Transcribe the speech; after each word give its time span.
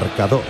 Marcador. 0.00 0.42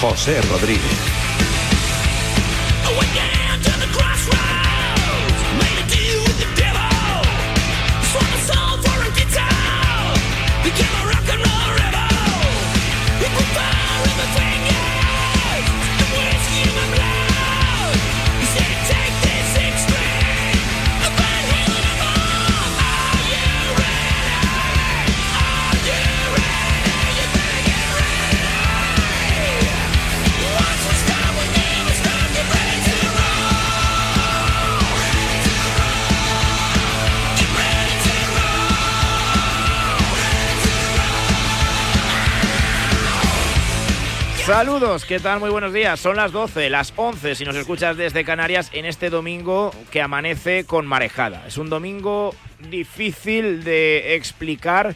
José 0.00 0.40
Rodríguez. 0.42 1.25
Saludos, 44.56 45.04
¿qué 45.04 45.20
tal? 45.20 45.38
Muy 45.38 45.50
buenos 45.50 45.74
días. 45.74 46.00
Son 46.00 46.16
las 46.16 46.32
12, 46.32 46.70
las 46.70 46.94
11 46.96 47.34
si 47.34 47.44
nos 47.44 47.54
escuchas 47.56 47.94
desde 47.98 48.24
Canarias 48.24 48.70
en 48.72 48.86
este 48.86 49.10
domingo 49.10 49.70
que 49.90 50.00
amanece 50.00 50.64
con 50.64 50.86
marejada. 50.86 51.44
Es 51.46 51.58
un 51.58 51.68
domingo 51.68 52.34
difícil 52.70 53.64
de 53.64 54.14
explicar 54.14 54.94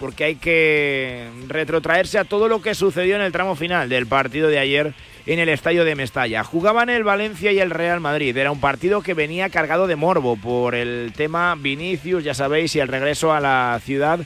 porque 0.00 0.24
hay 0.24 0.36
que 0.36 1.28
retrotraerse 1.46 2.18
a 2.18 2.24
todo 2.24 2.48
lo 2.48 2.62
que 2.62 2.74
sucedió 2.74 3.16
en 3.16 3.20
el 3.20 3.32
tramo 3.32 3.54
final 3.54 3.90
del 3.90 4.06
partido 4.06 4.48
de 4.48 4.58
ayer 4.58 4.94
en 5.26 5.38
el 5.38 5.50
estadio 5.50 5.84
de 5.84 5.94
Mestalla. 5.94 6.42
Jugaban 6.42 6.88
el 6.88 7.04
Valencia 7.04 7.52
y 7.52 7.58
el 7.58 7.68
Real 7.68 8.00
Madrid. 8.00 8.34
Era 8.34 8.50
un 8.50 8.60
partido 8.60 9.02
que 9.02 9.12
venía 9.12 9.50
cargado 9.50 9.86
de 9.86 9.96
morbo 9.96 10.38
por 10.38 10.74
el 10.74 11.12
tema 11.14 11.54
Vinicius, 11.54 12.24
ya 12.24 12.32
sabéis, 12.32 12.74
y 12.76 12.80
el 12.80 12.88
regreso 12.88 13.30
a 13.34 13.40
la 13.40 13.78
ciudad 13.84 14.20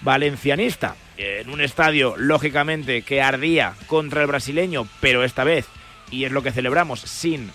valencianista 0.00 0.96
en 1.16 1.50
un 1.50 1.60
estadio, 1.60 2.14
lógicamente, 2.16 3.02
que 3.02 3.22
ardía 3.22 3.74
contra 3.86 4.22
el 4.22 4.26
brasileño, 4.26 4.86
pero 5.00 5.24
esta 5.24 5.44
vez, 5.44 5.66
y 6.10 6.24
es 6.24 6.32
lo 6.32 6.42
que 6.42 6.52
celebramos, 6.52 7.00
sin 7.00 7.50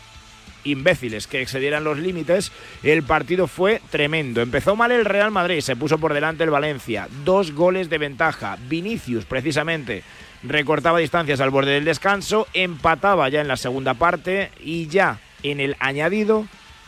imbéciles 0.63 1.27
que 1.27 1.41
excedieran 1.41 1.83
los 1.83 1.97
límites, 1.97 2.52
el 2.83 3.03
partido 3.03 3.47
fue 3.47 3.81
tremendo. 3.89 4.41
Empezó 4.41 4.75
mal 4.75 4.91
el 4.91 5.05
Real 5.05 5.31
Madrid, 5.31 5.61
se 5.61 5.75
puso 5.75 5.97
por 5.97 6.13
delante 6.13 6.44
el 6.44 6.50
Valencia, 6.50 7.08
dos 7.23 7.53
goles 7.53 7.90
de 7.90 7.97
ventaja. 7.97 8.57
Vinicius, 8.68 9.25
precisamente, 9.25 10.03
recortaba 10.44 11.00
distancias 11.00 11.39
al 11.39 11.50
borde 11.50 11.72
del 11.72 11.85
descanso, 11.85 12.47
empataba 12.53 13.29
ya 13.29 13.41
en 13.41 13.47
la 13.47 13.57
segunda 13.57 13.94
parte 13.94 14.51
y 14.59 14.88
ya 14.88 15.19
en 15.44 15.59
el 15.59 15.75
añadido 15.79 16.47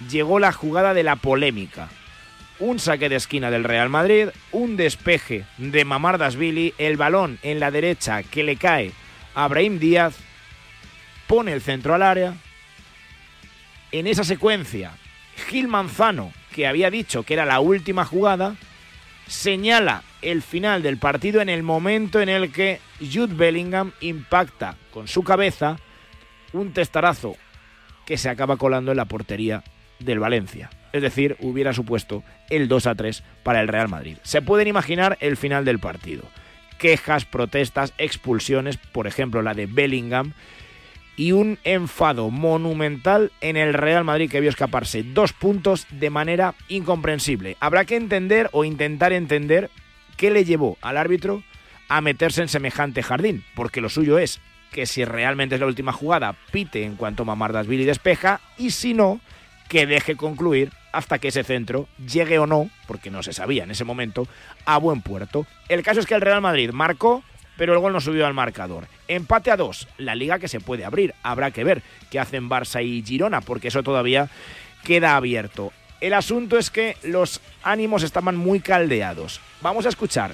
llegó 0.09 0.40
la 0.40 0.51
jugada 0.51 0.94
de 0.94 1.03
la 1.03 1.16
polémica 1.16 1.90
un 2.59 2.80
saque 2.80 3.09
de 3.09 3.16
esquina 3.16 3.50
del 3.50 3.64
Real 3.64 3.90
Madrid, 3.90 4.30
un 4.52 4.75
despeje 4.75 5.46
de 5.58 5.86
Mamardasvili, 5.86 6.74
el 6.78 6.97
balón 6.97 7.40
en 7.42 7.59
la 7.59 7.72
derecha 7.72 8.24
que 8.24 8.44
le 8.44 8.58
cae 8.58 8.92
a 9.34 9.47
Brahim 9.47 9.80
Díaz, 9.80 10.16
pone 11.28 11.53
el 11.53 11.62
centro 11.62 11.96
al 11.96 12.03
área. 12.03 12.36
En 13.92 14.08
esa 14.08 14.24
secuencia, 14.24 14.92
Gil 15.48 15.68
Manzano, 15.68 16.34
que 16.53 16.68
había 16.68 16.92
dicho 16.92 17.24
que 17.24 17.34
era 17.34 17.46
la 17.46 17.59
última 17.59 18.03
jugada, 18.03 18.56
señala 19.28 20.03
el 20.22 20.42
final 20.42 20.84
del 20.84 20.98
partido 20.98 21.40
en 21.42 21.50
el 21.50 21.64
momento 21.64 22.19
en 22.19 22.30
el 22.30 22.52
que 22.52 22.81
Jude 23.00 23.36
Bellingham 23.36 23.94
impacta 24.02 24.75
con 24.92 25.08
su 25.08 25.24
cabeza 25.24 25.78
un 26.52 26.74
testarazo 26.74 27.38
que 28.06 28.18
se 28.18 28.30
acaba 28.30 28.58
colando 28.58 28.92
en 28.92 28.98
la 28.98 29.06
portería 29.06 29.64
del 30.00 30.19
Valencia 30.19 30.69
es 30.94 31.01
decir, 31.01 31.38
hubiera 31.39 31.73
supuesto 31.73 32.23
el 32.50 32.67
2 32.67 32.88
a 32.88 32.95
3 32.95 33.23
para 33.44 33.61
el 33.61 33.67
Real 33.67 33.89
Madrid. 33.89 34.17
Se 34.23 34.41
pueden 34.41 34.67
imaginar 34.67 35.17
el 35.22 35.38
final 35.38 35.66
del 35.66 35.79
partido. 35.79 36.23
Quejas, 36.77 37.25
protestas, 37.25 37.94
expulsiones, 37.97 38.77
por 38.77 39.07
ejemplo 39.07 39.41
la 39.41 39.53
de 39.53 39.66
Bellingham, 39.66 40.33
y 41.19 41.33
un 41.33 41.59
enfado 41.66 42.29
monumental 42.29 43.33
en 43.41 43.57
el 43.57 43.73
Real 43.73 44.05
Madrid 44.05 44.31
que 44.31 44.39
vio 44.39 44.50
escaparse 44.50 45.03
dos 45.03 45.33
puntos 45.33 45.85
de 45.91 46.09
manera 46.09 46.55
incomprensible. 46.69 47.57
Habrá 47.59 47.83
que 47.83 47.97
entender 47.97 48.50
o 48.53 48.63
intentar 48.63 49.11
entender 49.11 49.69
qué 50.16 50.31
le 50.31 50.45
llevó 50.45 50.77
al 50.81 50.95
árbitro 50.95 51.44
a 51.89 52.00
meterse 52.00 52.41
en 52.41 52.47
semejante 52.47 53.03
jardín, 53.03 53.44
porque 53.53 53.81
lo 53.81 53.89
suyo 53.89 54.17
es 54.17 54.39
que 54.71 54.85
si 54.85 55.03
realmente 55.03 55.56
es 55.56 55.61
la 55.61 55.67
última 55.67 55.91
jugada, 55.91 56.38
pite 56.51 56.83
en 56.83 56.95
cuanto 56.95 57.25
Mamardasvili 57.25 57.83
despeja, 57.83 58.39
y 58.57 58.69
si 58.69 58.94
no, 58.94 59.19
que 59.67 59.85
deje 59.85 60.16
concluir 60.16 60.71
hasta 60.91 61.19
que 61.19 61.29
ese 61.29 61.44
centro 61.44 61.88
llegue 62.05 62.39
o 62.39 62.47
no, 62.47 62.69
porque 62.88 63.11
no 63.11 63.23
se 63.23 63.33
sabía 63.33 63.63
en 63.63 63.72
ese 63.72 63.83
momento, 63.83 64.27
a 64.66 64.77
buen 64.77 65.01
puerto. 65.01 65.45
El 65.67 65.83
caso 65.83 66.00
es 66.00 66.05
que 66.05 66.16
el 66.16 66.22
Real 66.22 66.41
Madrid 66.41 66.72
marcó, 66.72 67.23
pero 67.57 67.73
el 67.73 67.79
gol 67.79 67.94
no 67.94 68.01
subió 68.01 68.25
al 68.25 68.33
marcador. 68.33 68.88
Empate 69.07 69.51
a 69.51 69.57
dos, 69.57 69.88
la 69.97 70.16
liga 70.16 70.39
que 70.39 70.47
se 70.47 70.59
puede 70.59 70.85
abrir. 70.85 71.13
Habrá 71.23 71.51
que 71.51 71.63
ver 71.63 71.83
qué 72.09 72.19
hacen 72.19 72.50
Barça 72.50 72.83
y 72.83 73.03
Girona, 73.03 73.41
porque 73.41 73.67
eso 73.67 73.83
todavía 73.83 74.29
queda 74.83 75.16
abierto. 75.16 75.73
El 76.01 76.13
asunto 76.13 76.57
es 76.57 76.69
que 76.69 76.95
los 77.03 77.41
ánimos 77.61 78.03
estaban 78.03 78.38
muy 78.38 78.61
caldeados. 78.61 79.41
Vamos 79.61 79.85
a 79.85 79.89
escuchar 79.89 80.33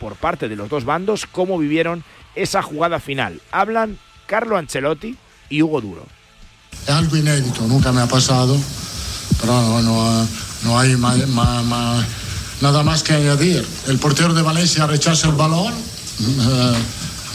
por 0.00 0.16
parte 0.16 0.48
de 0.48 0.56
los 0.56 0.68
dos 0.68 0.84
bandos 0.84 1.26
cómo 1.26 1.58
vivieron 1.58 2.04
esa 2.34 2.62
jugada 2.62 3.00
final. 3.00 3.40
Hablan 3.52 3.98
Carlo 4.26 4.56
Ancelotti 4.56 5.16
y 5.50 5.62
Hugo 5.62 5.80
Duro. 5.80 6.06
Algo 6.88 7.16
inédito, 7.16 7.62
nunca 7.62 7.92
me 7.92 8.00
ha 8.00 8.06
pasado, 8.06 8.56
pero 9.40 9.82
no, 9.82 10.28
no 10.64 10.78
hay 10.78 10.96
nada 12.60 12.82
más 12.82 13.02
que 13.02 13.12
añadir. 13.12 13.64
El 13.86 13.98
portero 13.98 14.34
de 14.34 14.42
Valencia 14.42 14.86
rechaza 14.86 15.28
el 15.28 15.34
balón, 15.34 15.72
eh, 15.72 16.74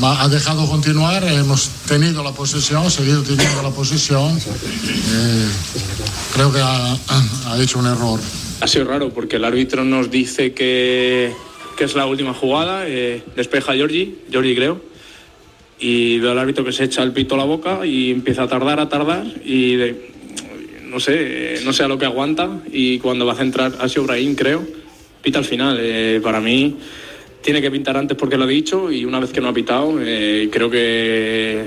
ha 0.04 0.28
dejado 0.28 0.68
continuar, 0.68 1.24
hemos 1.24 1.70
tenido 1.88 2.24
la 2.24 2.32
posesión, 2.32 2.90
seguido 2.90 3.22
teniendo 3.22 3.62
la 3.62 3.70
posesión. 3.70 4.38
Eh, 4.38 5.48
creo 6.34 6.52
que 6.52 6.60
ha, 6.60 6.98
hecho 7.62 7.80
un 7.80 7.88
error. 7.88 8.20
Ha 8.62 8.68
sido 8.68 8.86
raro 8.86 9.10
porque 9.10 9.36
el 9.36 9.46
árbitro 9.46 9.84
nos 9.84 10.10
dice 10.10 10.54
que, 10.54 11.34
que 11.78 11.84
es 11.84 11.96
la 11.96 12.06
última 12.06 12.34
jugada, 12.34 12.88
eh, 12.88 13.24
despeja 13.36 13.74
a 13.74 13.76
Giorgi, 13.76 14.16
creo 14.32 14.92
y 15.82 16.20
veo 16.20 16.32
al 16.32 16.40
árbitro 16.40 16.64
que 16.64 16.72
se 16.72 16.84
echa 16.84 17.02
el 17.02 17.12
pito 17.12 17.34
a 17.34 17.40
la 17.40 17.44
boca 17.44 17.86
y 17.86 18.12
empieza 18.12 18.44
a 18.44 18.48
tardar, 18.48 18.80
a 18.80 18.88
tardar 18.88 19.26
y 19.44 19.76
no 20.92 21.00
sé, 21.00 21.62
no 21.64 21.72
sé 21.72 21.84
a 21.84 21.88
lo 21.88 21.98
que 21.98 22.06
aguanta 22.06 22.60
y 22.72 23.00
cuando 23.00 23.26
va 23.26 23.34
a 23.34 23.38
centrar 23.38 23.72
a 23.80 24.02
Brahim, 24.02 24.36
creo, 24.36 24.68
pita 25.22 25.40
al 25.40 25.46
final. 25.46 25.78
Eh, 25.80 26.20
para 26.22 26.42
mí 26.42 26.78
tiene 27.42 27.62
que 27.62 27.72
pintar 27.72 27.96
antes 27.96 28.18
porque 28.18 28.38
lo 28.38 28.44
ha 28.44 28.48
dicho 28.48 28.92
y 28.92 29.06
una 29.06 29.20
vez 29.20 29.32
que 29.32 29.40
no 29.40 29.48
ha 29.48 29.54
pitado, 29.54 29.96
eh, 30.02 30.50
creo 30.52 30.70
que 30.70 31.66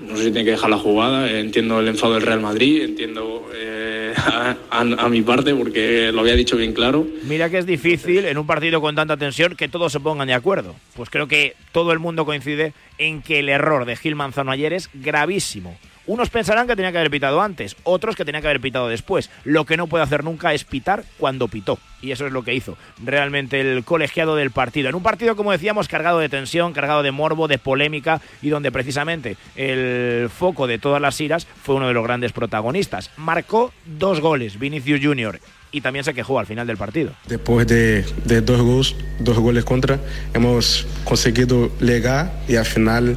no 0.00 0.16
sé 0.16 0.24
si 0.24 0.30
tiene 0.30 0.46
que 0.46 0.52
dejar 0.52 0.70
la 0.70 0.78
jugada. 0.78 1.30
entiendo 1.30 1.80
el 1.80 1.88
enfado 1.88 2.14
del 2.14 2.22
Real 2.22 2.40
Madrid, 2.40 2.82
entiendo 2.82 3.46
eh, 3.54 4.14
a, 4.70 5.08
mi 5.10 5.20
parte 5.20 5.54
porque 5.54 6.10
lo 6.10 6.22
había 6.22 6.34
dicho 6.34 6.56
bien 6.56 6.72
claro. 6.72 7.06
Mira 7.24 7.50
que 7.50 7.58
es 7.58 7.66
difícil 7.66 8.24
en 8.24 8.38
un 8.38 8.46
partido 8.46 8.80
con 8.80 8.94
tanta 8.94 9.18
tensión 9.18 9.54
que 9.54 9.68
todos 9.68 9.92
se 9.92 10.00
pongan 10.00 10.28
de 10.28 10.34
acuerdo. 10.34 10.74
Pues 10.96 11.10
creo 11.10 11.28
que 11.28 11.56
todo 11.72 11.92
el 11.92 11.98
mundo 11.98 12.24
coincide 12.24 12.72
en 12.96 13.20
que 13.20 13.40
el 13.40 13.50
error 13.50 13.84
de 13.84 13.96
Gil 13.96 14.16
Manzano 14.16 14.50
ayer 14.50 14.72
es 14.72 14.88
gravísimo. 14.94 15.76
Unos 16.06 16.30
pensarán 16.30 16.66
que 16.66 16.76
tenía 16.76 16.90
que 16.90 16.98
haber 16.98 17.10
pitado 17.10 17.40
antes, 17.40 17.76
otros 17.84 18.16
que 18.16 18.24
tenía 18.24 18.40
que 18.40 18.48
haber 18.48 18.60
pitado 18.60 18.88
después. 18.88 19.30
Lo 19.44 19.64
que 19.64 19.76
no 19.76 19.86
puede 19.86 20.04
hacer 20.04 20.24
nunca 20.24 20.52
es 20.52 20.64
pitar 20.64 21.04
cuando 21.18 21.48
pitó. 21.48 21.78
Y 22.00 22.10
eso 22.10 22.26
es 22.26 22.32
lo 22.32 22.42
que 22.42 22.54
hizo 22.54 22.76
realmente 23.02 23.60
el 23.60 23.84
colegiado 23.84 24.34
del 24.34 24.50
partido. 24.50 24.88
En 24.88 24.96
un 24.96 25.02
partido, 25.02 25.36
como 25.36 25.52
decíamos, 25.52 25.86
cargado 25.86 26.18
de 26.18 26.28
tensión, 26.28 26.72
cargado 26.72 27.02
de 27.04 27.12
morbo, 27.12 27.46
de 27.46 27.58
polémica 27.58 28.20
y 28.42 28.48
donde 28.48 28.72
precisamente 28.72 29.36
el 29.54 30.28
foco 30.28 30.66
de 30.66 30.78
todas 30.78 31.00
las 31.00 31.20
iras 31.20 31.46
fue 31.62 31.76
uno 31.76 31.86
de 31.86 31.94
los 31.94 32.02
grandes 32.02 32.32
protagonistas. 32.32 33.10
Marcó 33.16 33.72
dos 33.84 34.20
goles, 34.20 34.58
Vinicius 34.58 35.00
Junior 35.00 35.38
y 35.72 35.80
también 35.80 36.04
se 36.04 36.12
quejó 36.12 36.38
al 36.38 36.46
final 36.46 36.66
del 36.66 36.76
partido. 36.76 37.12
Después 37.26 37.66
de, 37.66 38.04
dos, 38.42 38.60
goles, 38.60 38.94
dos 39.18 39.38
goles 39.38 39.64
contra, 39.64 39.98
hemos 40.34 40.86
conseguido 41.04 41.76
llegar 41.78 42.32
y 42.46 42.56
al 42.56 42.66
final 42.66 43.16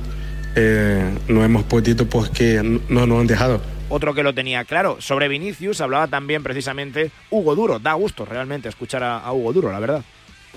eh, 0.56 1.04
no 1.28 1.44
hemos 1.44 1.64
podido 1.64 2.06
porque 2.06 2.62
no 2.90 3.06
nos 3.06 3.22
han 3.22 3.28
dejado. 3.28 3.62
Otro 3.90 4.14
que 4.14 4.24
lo 4.24 4.34
tenía 4.34 4.66
claro, 4.66 4.98
sobre 5.00 5.28
Vinicius 5.28 5.80
hablaba 5.80 6.08
también 6.08 6.42
precisamente 6.42 7.12
Hugo 7.30 7.56
Duro. 7.56 7.80
Da 7.80 7.94
gusto 7.94 8.26
realmente 8.26 8.68
escuchar 8.68 9.04
a, 9.04 9.32
Hugo 9.32 9.54
Duro, 9.54 9.72
la 9.72 9.80
verdad. 9.80 10.04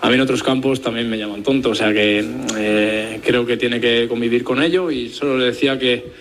A 0.00 0.08
mí 0.08 0.14
en 0.14 0.20
otros 0.20 0.42
campos 0.42 0.80
también 0.80 1.10
me 1.10 1.18
llaman 1.18 1.42
tonto, 1.42 1.70
o 1.70 1.74
sea 1.74 1.92
que 1.92 2.24
eh, 2.56 3.20
creo 3.22 3.44
que 3.44 3.56
tiene 3.56 3.80
que 3.80 4.06
convivir 4.08 4.44
con 4.44 4.62
ello 4.62 4.90
y 4.90 5.08
solo 5.08 5.36
le 5.36 5.46
decía 5.46 5.78
que, 5.78 6.12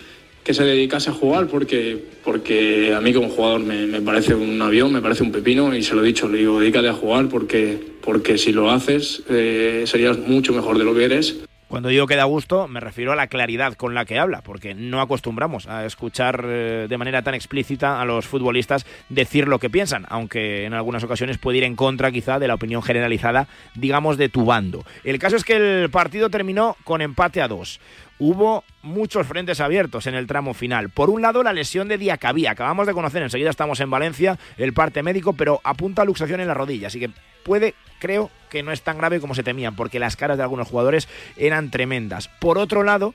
que 0.42 0.52
se 0.52 0.64
dedicase 0.64 1.10
a 1.10 1.12
jugar 1.12 1.46
porque, 1.46 1.96
porque 2.24 2.92
a 2.92 3.00
mí 3.00 3.14
como 3.14 3.28
jugador 3.28 3.60
me, 3.60 4.00
parece 4.00 4.34
un 4.34 4.60
avión, 4.60 4.92
me 4.92 5.00
parece 5.00 5.22
un 5.22 5.30
pepino 5.30 5.74
y 5.74 5.84
se 5.84 5.94
lo 5.94 6.02
he 6.02 6.06
dicho, 6.06 6.28
le 6.28 6.38
digo, 6.38 6.58
dedícate 6.58 6.88
a 6.88 6.92
jugar 6.92 7.28
porque, 7.28 7.78
porque 8.02 8.36
si 8.36 8.52
lo 8.52 8.70
haces 8.70 9.22
eh, 9.30 9.84
serías 9.86 10.18
mucho 10.18 10.52
mejor 10.52 10.76
de 10.76 10.84
lo 10.84 10.94
que 10.94 11.04
eres. 11.04 11.36
Cuando 11.68 11.90
digo 11.90 12.06
que 12.06 12.16
da 12.16 12.24
gusto, 12.24 12.66
me 12.66 12.80
refiero 12.80 13.12
a 13.12 13.16
la 13.16 13.26
claridad 13.26 13.74
con 13.74 13.94
la 13.94 14.06
que 14.06 14.18
habla, 14.18 14.40
porque 14.40 14.74
no 14.74 15.02
acostumbramos 15.02 15.66
a 15.68 15.84
escuchar 15.84 16.42
eh, 16.46 16.86
de 16.88 16.98
manera 16.98 17.20
tan 17.20 17.34
explícita 17.34 18.00
a 18.00 18.06
los 18.06 18.26
futbolistas 18.26 18.86
decir 19.10 19.46
lo 19.46 19.58
que 19.58 19.68
piensan, 19.68 20.06
aunque 20.08 20.64
en 20.64 20.72
algunas 20.72 21.04
ocasiones 21.04 21.36
puede 21.36 21.58
ir 21.58 21.64
en 21.64 21.76
contra 21.76 22.10
quizá 22.10 22.38
de 22.38 22.48
la 22.48 22.54
opinión 22.54 22.82
generalizada, 22.82 23.48
digamos, 23.74 24.16
de 24.16 24.30
tu 24.30 24.46
bando. 24.46 24.82
El 25.04 25.18
caso 25.18 25.36
es 25.36 25.44
que 25.44 25.82
el 25.82 25.90
partido 25.90 26.30
terminó 26.30 26.74
con 26.84 27.02
empate 27.02 27.42
a 27.42 27.48
dos 27.48 27.80
hubo 28.18 28.64
muchos 28.82 29.26
frentes 29.26 29.60
abiertos 29.60 30.06
en 30.06 30.14
el 30.14 30.26
tramo 30.26 30.54
final. 30.54 30.90
Por 30.90 31.10
un 31.10 31.22
lado, 31.22 31.42
la 31.42 31.52
lesión 31.52 31.88
de 31.88 31.98
Diacabí. 31.98 32.46
Acabamos 32.46 32.86
de 32.86 32.94
conocer, 32.94 33.22
enseguida 33.22 33.50
estamos 33.50 33.80
en 33.80 33.90
Valencia, 33.90 34.38
el 34.56 34.72
parte 34.72 35.02
médico, 35.02 35.32
pero 35.32 35.60
apunta 35.64 36.02
a 36.02 36.04
luxación 36.04 36.40
en 36.40 36.48
la 36.48 36.54
rodilla. 36.54 36.88
Así 36.88 36.98
que 37.00 37.10
puede, 37.44 37.74
creo 37.98 38.30
que 38.50 38.62
no 38.62 38.72
es 38.72 38.82
tan 38.82 38.98
grave 38.98 39.20
como 39.20 39.34
se 39.34 39.42
temían, 39.42 39.76
porque 39.76 39.98
las 39.98 40.16
caras 40.16 40.36
de 40.36 40.42
algunos 40.42 40.68
jugadores 40.68 41.08
eran 41.36 41.70
tremendas. 41.70 42.28
Por 42.40 42.58
otro 42.58 42.82
lado, 42.82 43.14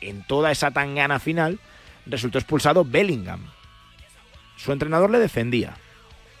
en 0.00 0.22
toda 0.26 0.50
esa 0.50 0.70
tangana 0.70 1.18
final, 1.18 1.60
resultó 2.06 2.38
expulsado 2.38 2.84
Bellingham. 2.84 3.46
Su 4.56 4.72
entrenador 4.72 5.10
le 5.10 5.18
defendía. 5.18 5.76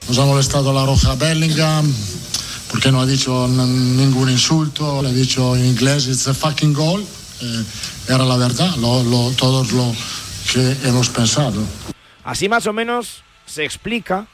Nos 0.08 0.18
ha 0.18 0.24
molestado 0.24 0.72
la 0.72 0.84
roja 0.84 1.14
Bellingham 1.14 1.92
porque 2.72 2.90
no 2.90 3.02
ha 3.02 3.06
dicho 3.06 3.46
ningún 3.48 4.30
insulto, 4.30 5.02
le 5.02 5.10
ha 5.10 5.12
dicho 5.12 5.54
en 5.54 5.66
inglés, 5.66 6.08
it's 6.08 6.26
a 6.26 6.32
fucking 6.32 6.72
goal. 6.72 7.04
Eh, 7.42 7.64
era 8.08 8.24
la 8.24 8.36
verdad, 8.38 8.74
lo, 8.76 9.02
lo, 9.04 9.30
todo 9.32 9.62
lo 9.74 9.94
que 10.50 10.88
hemos 10.88 11.10
pensado. 11.10 11.62
Así 12.24 12.48
más 12.48 12.66
o 12.66 12.72
menos 12.72 13.22
se 13.46 13.64
explica 13.64 14.26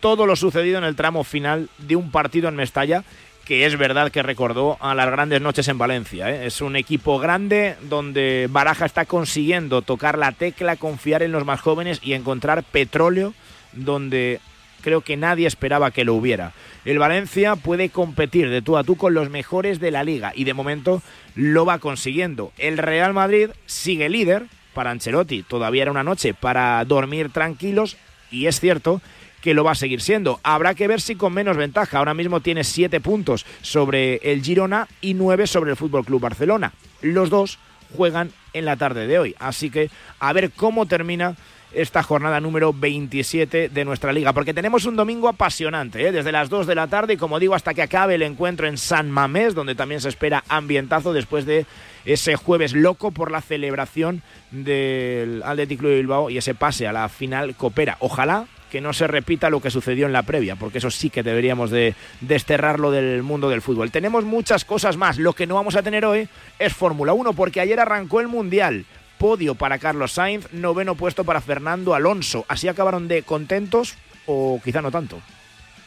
todo 0.00 0.26
lo 0.26 0.36
sucedido 0.36 0.78
en 0.78 0.84
el 0.84 0.96
tramo 0.96 1.24
final 1.24 1.68
de 1.78 1.96
un 1.96 2.10
partido 2.10 2.48
en 2.48 2.56
Mestalla 2.56 3.04
que 3.44 3.66
es 3.66 3.76
verdad 3.76 4.12
que 4.12 4.22
recordó 4.22 4.76
a 4.80 4.94
las 4.94 5.10
grandes 5.10 5.40
noches 5.40 5.66
en 5.66 5.76
Valencia. 5.76 6.30
¿eh? 6.30 6.46
Es 6.46 6.60
un 6.60 6.76
equipo 6.76 7.18
grande 7.18 7.74
donde 7.82 8.46
Baraja 8.48 8.86
está 8.86 9.06
consiguiendo 9.06 9.82
tocar 9.82 10.18
la 10.18 10.30
tecla, 10.30 10.76
confiar 10.76 11.24
en 11.24 11.32
los 11.32 11.44
más 11.44 11.60
jóvenes 11.60 11.98
y 12.00 12.12
encontrar 12.12 12.62
petróleo 12.62 13.34
donde 13.72 14.40
creo 14.82 15.00
que 15.00 15.16
nadie 15.16 15.48
esperaba 15.48 15.90
que 15.90 16.04
lo 16.04 16.14
hubiera. 16.14 16.52
El 16.84 17.00
Valencia 17.00 17.56
puede 17.56 17.88
competir 17.88 18.50
de 18.50 18.62
tú 18.62 18.76
a 18.76 18.84
tú 18.84 18.96
con 18.96 19.14
los 19.14 19.30
mejores 19.30 19.80
de 19.80 19.90
la 19.90 20.04
liga 20.04 20.32
y 20.34 20.44
de 20.44 20.54
momento 20.54 21.02
lo 21.34 21.66
va 21.66 21.78
consiguiendo. 21.78 22.52
El 22.56 22.78
Real 22.78 23.12
Madrid 23.14 23.50
sigue 23.66 24.08
líder 24.08 24.44
para 24.74 24.90
Ancelotti. 24.90 25.42
Todavía 25.42 25.82
era 25.82 25.90
una 25.90 26.04
noche 26.04 26.34
para 26.34 26.84
dormir 26.84 27.30
tranquilos 27.30 27.96
y 28.30 28.46
es 28.46 28.60
cierto 28.60 29.02
que 29.40 29.54
lo 29.54 29.64
va 29.64 29.72
a 29.72 29.76
seguir 29.76 30.00
siendo. 30.00 30.40
Habrá 30.42 30.74
que 30.74 30.88
ver 30.88 31.00
si 31.00 31.16
con 31.16 31.32
menos 31.32 31.56
ventaja. 31.56 31.98
Ahora 31.98 32.14
mismo 32.14 32.40
tiene 32.40 32.64
siete 32.64 33.00
puntos 33.00 33.46
sobre 33.62 34.16
el 34.16 34.42
Girona 34.42 34.88
y 35.00 35.14
nueve 35.14 35.46
sobre 35.46 35.70
el 35.70 35.76
Fútbol 35.76 36.04
Club 36.04 36.20
Barcelona. 36.20 36.72
Los 37.02 37.30
dos 37.30 37.58
juegan 37.96 38.30
en 38.52 38.64
la 38.64 38.76
tarde 38.76 39.06
de 39.06 39.18
hoy. 39.18 39.34
Así 39.38 39.70
que 39.70 39.90
a 40.18 40.32
ver 40.32 40.50
cómo 40.52 40.86
termina 40.86 41.36
esta 41.72 42.02
jornada 42.02 42.40
número 42.40 42.72
27 42.72 43.68
de 43.68 43.84
nuestra 43.84 44.12
liga, 44.12 44.32
porque 44.32 44.54
tenemos 44.54 44.86
un 44.86 44.96
domingo 44.96 45.28
apasionante, 45.28 46.04
¿eh? 46.06 46.12
desde 46.12 46.32
las 46.32 46.48
2 46.48 46.66
de 46.66 46.74
la 46.74 46.88
tarde 46.88 47.14
y 47.14 47.16
como 47.16 47.38
digo 47.38 47.54
hasta 47.54 47.74
que 47.74 47.82
acabe 47.82 48.16
el 48.16 48.22
encuentro 48.22 48.66
en 48.66 48.76
San 48.76 49.10
Mamés, 49.10 49.54
donde 49.54 49.76
también 49.76 50.00
se 50.00 50.08
espera 50.08 50.42
ambientazo 50.48 51.12
después 51.12 51.46
de 51.46 51.66
ese 52.04 52.34
jueves 52.34 52.72
loco 52.72 53.12
por 53.12 53.30
la 53.30 53.40
celebración 53.40 54.22
del 54.50 55.42
Athletic 55.44 55.78
Club 55.78 55.90
de 55.90 55.96
Bilbao 55.98 56.30
y 56.30 56.38
ese 56.38 56.54
pase 56.54 56.88
a 56.88 56.92
la 56.92 57.08
final 57.08 57.54
copera. 57.54 57.96
Ojalá 58.00 58.46
que 58.70 58.80
no 58.80 58.92
se 58.92 59.06
repita 59.06 59.50
lo 59.50 59.60
que 59.60 59.70
sucedió 59.70 60.06
en 60.06 60.12
la 60.12 60.22
previa, 60.22 60.56
porque 60.56 60.78
eso 60.78 60.90
sí 60.90 61.10
que 61.10 61.22
deberíamos 61.22 61.70
de 61.70 61.94
desterrarlo 62.20 62.90
del 62.90 63.22
mundo 63.22 63.50
del 63.50 63.60
fútbol. 63.60 63.90
Tenemos 63.90 64.24
muchas 64.24 64.64
cosas 64.64 64.96
más. 64.96 65.18
Lo 65.18 65.34
que 65.34 65.46
no 65.46 65.56
vamos 65.56 65.76
a 65.76 65.82
tener 65.82 66.06
hoy 66.06 66.28
es 66.58 66.72
Fórmula 66.72 67.12
1, 67.12 67.34
porque 67.34 67.60
ayer 67.60 67.78
arrancó 67.78 68.20
el 68.20 68.28
Mundial 68.28 68.86
podio 69.18 69.54
para 69.54 69.78
Carlos 69.78 70.12
Sainz, 70.12 70.50
noveno 70.54 70.94
puesto 70.94 71.24
para 71.24 71.42
Fernando 71.42 71.94
Alonso. 71.94 72.46
¿Así 72.48 72.68
acabaron 72.68 73.06
de 73.06 73.22
contentos 73.22 73.96
o 74.24 74.58
quizá 74.64 74.80
no 74.80 74.90
tanto? 74.90 75.20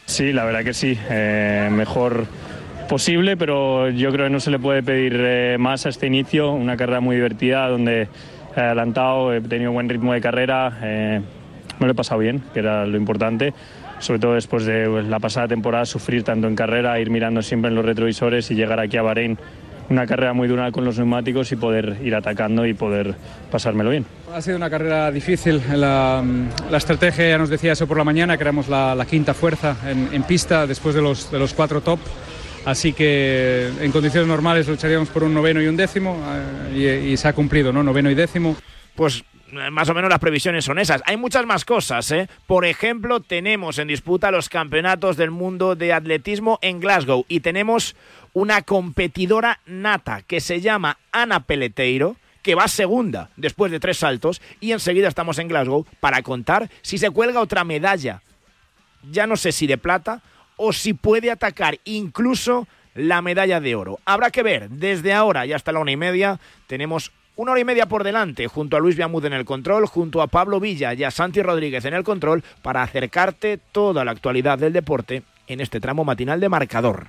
Sí, 0.06 0.32
la 0.32 0.46
verdad 0.46 0.64
que 0.64 0.74
sí. 0.74 0.98
Eh, 1.10 1.70
mejor 1.72 2.28
posible, 2.88 3.36
pero 3.36 3.90
yo 3.90 4.12
creo 4.12 4.28
que 4.28 4.30
no 4.30 4.40
se 4.40 4.52
le 4.52 4.60
puede 4.60 4.84
pedir 4.84 5.16
eh, 5.18 5.58
más 5.60 5.88
a 5.88 5.90
este 5.90 6.06
inicio. 6.06 6.52
Una 6.52 6.78
carrera 6.78 7.00
muy 7.00 7.16
divertida 7.16 7.68
donde 7.70 8.08
he 8.56 8.60
adelantado, 8.60 9.34
he 9.34 9.42
tenido 9.42 9.72
buen 9.72 9.90
ritmo 9.90 10.14
de 10.14 10.22
carrera. 10.22 10.80
Eh, 10.84 11.22
me 11.84 11.88
lo 11.88 11.92
he 11.92 11.96
pasado 11.96 12.20
bien, 12.20 12.42
que 12.54 12.60
era 12.60 12.86
lo 12.86 12.98
importante. 12.98 13.54
Sobre 14.00 14.20
todo 14.20 14.34
después 14.34 14.66
de 14.66 15.04
la 15.04 15.20
pasada 15.20 15.48
temporada, 15.48 15.86
sufrir 15.86 16.24
tanto 16.24 16.48
en 16.48 16.56
carrera, 16.56 17.00
ir 17.00 17.10
mirando 17.10 17.42
siempre 17.42 17.70
en 17.70 17.76
los 17.76 17.86
retrovisores 17.86 18.50
y 18.52 18.56
llegar 18.56 18.80
aquí 18.80 18.98
a 18.98 19.02
Bahrein 19.02 19.38
una 19.90 20.08
carrera 20.08 20.34
muy 20.34 20.48
dura 20.48 20.72
con 20.72 20.86
los 20.86 20.98
neumáticos 20.98 21.52
y 21.52 21.58
poder 21.58 21.98
ir 22.04 22.16
atacando 22.16 22.66
y 22.66 22.74
poder 22.74 23.16
pasármelo 23.52 23.90
bien. 23.90 24.06
Ha 24.34 24.42
sido 24.42 24.56
una 24.56 24.70
carrera 24.70 25.12
difícil. 25.12 25.62
La, 25.76 26.24
estrategia 26.76 27.30
ya 27.30 27.38
nos 27.38 27.50
decía 27.50 27.74
eso 27.74 27.86
por 27.86 27.98
la 27.98 28.04
mañana, 28.04 28.38
que 28.38 28.44
éramos 28.44 28.70
la, 28.70 29.06
quinta 29.10 29.34
fuerza 29.34 29.76
en, 29.86 30.24
pista 30.24 30.66
después 30.66 30.96
de 30.96 31.02
los, 31.02 31.30
de 31.32 31.38
los 31.38 31.54
cuatro 31.54 31.82
top. 31.82 32.00
Así 32.66 32.94
que 32.94 33.70
en 33.82 33.92
condiciones 33.92 34.28
normales 34.28 34.68
lucharíamos 34.70 35.10
por 35.10 35.24
un 35.24 35.34
noveno 35.34 35.62
y 35.62 35.68
un 35.68 35.76
décimo 35.76 36.18
eh, 36.72 37.10
y, 37.12 37.18
se 37.18 37.28
ha 37.28 37.34
cumplido, 37.34 37.74
¿no? 37.74 37.84
Noveno 37.84 38.10
y 38.10 38.16
décimo. 38.16 38.56
Pues 38.96 39.24
más 39.72 39.90
o 39.90 39.94
menos 39.94 40.10
las 40.10 40.20
previsiones 40.20 40.66
son 40.66 40.80
esas. 40.80 41.02
Hay 41.06 41.18
muchas 41.18 41.46
más 41.46 41.66
cosas, 41.66 42.12
¿eh? 42.12 42.28
Por 42.48 42.66
ejemplo, 42.66 43.20
tenemos 43.20 43.78
en 43.78 43.88
disputa 43.88 44.32
los 44.32 44.50
campeonatos 44.50 45.18
del 45.18 45.32
mundo 45.32 45.76
de 45.76 45.94
atletismo 45.94 46.60
en 46.62 46.80
Glasgow 46.80 47.26
y 47.28 47.40
tenemos 47.42 47.96
una 48.34 48.62
competidora 48.64 49.60
nata 49.66 50.22
que 50.22 50.42
se 50.42 50.62
llama 50.62 50.98
Ana 51.12 51.42
Peleteiro, 51.42 52.16
que 52.42 52.56
va 52.56 52.68
segunda 52.68 53.30
después 53.38 53.72
de 53.72 53.80
tres 53.80 53.98
saltos 53.98 54.42
y 54.60 54.72
enseguida 54.72 55.08
estamos 55.08 55.40
en 55.40 55.48
Glasgow 55.48 55.86
para 56.00 56.22
contar 56.24 56.70
si 56.82 56.98
se 56.98 57.12
cuelga 57.12 57.40
otra 57.40 57.64
medalla. 57.64 58.22
Ya 59.12 59.28
no 59.28 59.38
sé 59.38 59.52
si 59.52 59.68
de 59.68 59.78
plata 59.78 60.22
o 60.58 60.74
si 60.74 60.94
puede 60.94 61.32
atacar 61.32 61.80
incluso 61.84 62.68
la 62.96 63.22
medalla 63.22 63.60
de 63.60 63.76
oro. 63.76 64.00
Habrá 64.06 64.30
que 64.30 64.44
ver, 64.44 64.70
desde 64.70 65.14
ahora 65.14 65.46
y 65.46 65.54
hasta 65.54 65.72
la 65.72 65.80
una 65.80 65.92
y 65.92 65.98
media 65.98 66.40
tenemos 66.68 67.12
una 67.36 67.52
hora 67.52 67.62
y 67.62 67.66
media 67.66 67.88
por 67.88 68.04
delante 68.04 68.48
junto 68.48 68.78
a 68.78 68.80
Luis 68.80 68.96
Biamud 68.96 69.26
en 69.26 69.34
el 69.34 69.46
control, 69.46 69.88
junto 69.88 70.22
a 70.22 70.28
Pablo 70.28 70.60
Villa 70.60 70.94
y 70.94 71.04
a 71.04 71.12
Santi 71.12 71.42
Rodríguez 71.42 71.84
en 71.86 71.94
el 71.94 72.04
control 72.04 72.44
para 72.62 72.84
acercarte 72.84 73.60
toda 73.72 74.06
la 74.06 74.12
actualidad 74.12 74.60
del 74.60 74.74
deporte 74.74 75.24
en 75.48 75.60
este 75.60 75.80
tramo 75.80 76.04
matinal 76.04 76.40
de 76.40 76.50
marcador. 76.50 77.08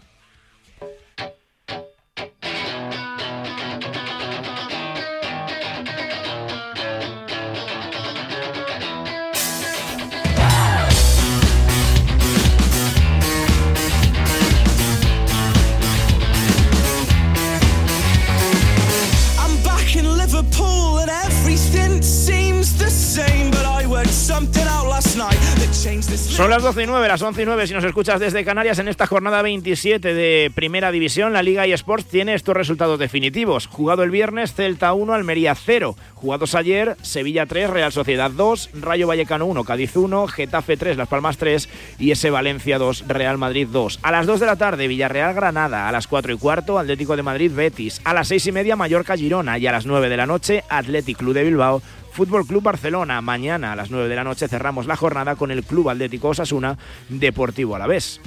Las 26.55 26.63
12 26.63 26.85
y 26.85 26.87
9, 26.87 27.09
las 27.09 27.21
11 27.21 27.43
y 27.43 27.47
9 27.47 27.67
si 27.67 27.75
nos 27.75 27.83
escuchas 27.83 28.21
desde 28.21 28.45
Canarias 28.45 28.79
en 28.79 28.87
esta 28.87 29.09
jornada 29.09 29.43
27 29.43 30.15
de 30.15 30.53
Primera 30.55 30.93
División. 30.93 31.33
La 31.33 31.43
Liga 31.43 31.67
eSports 31.67 32.07
tiene 32.07 32.35
estos 32.35 32.57
resultados 32.57 32.97
definitivos. 33.01 33.67
Jugado 33.67 34.05
el 34.05 34.13
viernes, 34.13 34.55
Celta 34.55 34.93
1, 34.93 35.15
Almería 35.15 35.57
0. 35.57 35.97
Jugados 36.15 36.55
ayer, 36.55 36.97
Sevilla 37.03 37.47
3, 37.47 37.71
Real 37.71 37.91
Sociedad 37.91 38.31
2, 38.31 38.71
Rayo 38.75 39.09
Vallecano 39.09 39.47
1, 39.47 39.65
Cádiz 39.65 39.97
1, 39.97 40.29
Getafe 40.29 40.77
3, 40.77 40.97
Las 40.97 41.09
Palmas 41.09 41.39
3 41.39 41.69
y 41.99 42.13
ese 42.13 42.31
Valencia 42.31 42.79
2, 42.79 43.09
Real 43.09 43.37
Madrid 43.37 43.67
2. 43.73 43.99
A 44.03 44.13
las 44.13 44.27
2 44.27 44.39
de 44.39 44.47
la 44.47 44.55
tarde, 44.55 44.87
Villarreal 44.87 45.35
Granada. 45.35 45.89
A 45.89 45.93
las 45.93 46.07
4 46.07 46.35
y 46.35 46.39
cuarto, 46.39 46.79
Atlético 46.79 47.17
de 47.17 47.25
Madrid 47.25 47.51
Betis. 47.53 48.01
A 48.05 48.15
las 48.15 48.29
6 48.29 48.47
y 48.47 48.53
media, 48.53 48.77
Mallorca 48.77 49.17
Girona. 49.17 49.59
Y 49.59 49.67
a 49.67 49.73
las 49.73 49.87
9 49.87 50.09
de 50.09 50.17
la 50.17 50.27
noche, 50.27 50.63
Atlético 50.69 51.19
Club 51.19 51.35
de 51.35 51.43
Bilbao 51.43 51.83
Fútbol 52.15 52.47
Club 52.47 52.63
Barcelona. 52.63 53.21
Mañana 53.21 53.73
a 53.73 53.77
las 53.77 53.91
9 53.91 54.09
de 54.09 54.15
la 54.15 54.23
noche 54.23 54.47
cerramos 54.47 54.87
la 54.87 54.97
jornada 54.97 55.35
con 55.35 55.51
el 55.51 55.65
Club 55.65 55.91
Atlético 55.91 56.29
Osasuna 56.29 56.79
Deportivo 57.09 57.75
a 57.75 57.81
la 57.81 57.89
vez. 57.89 58.21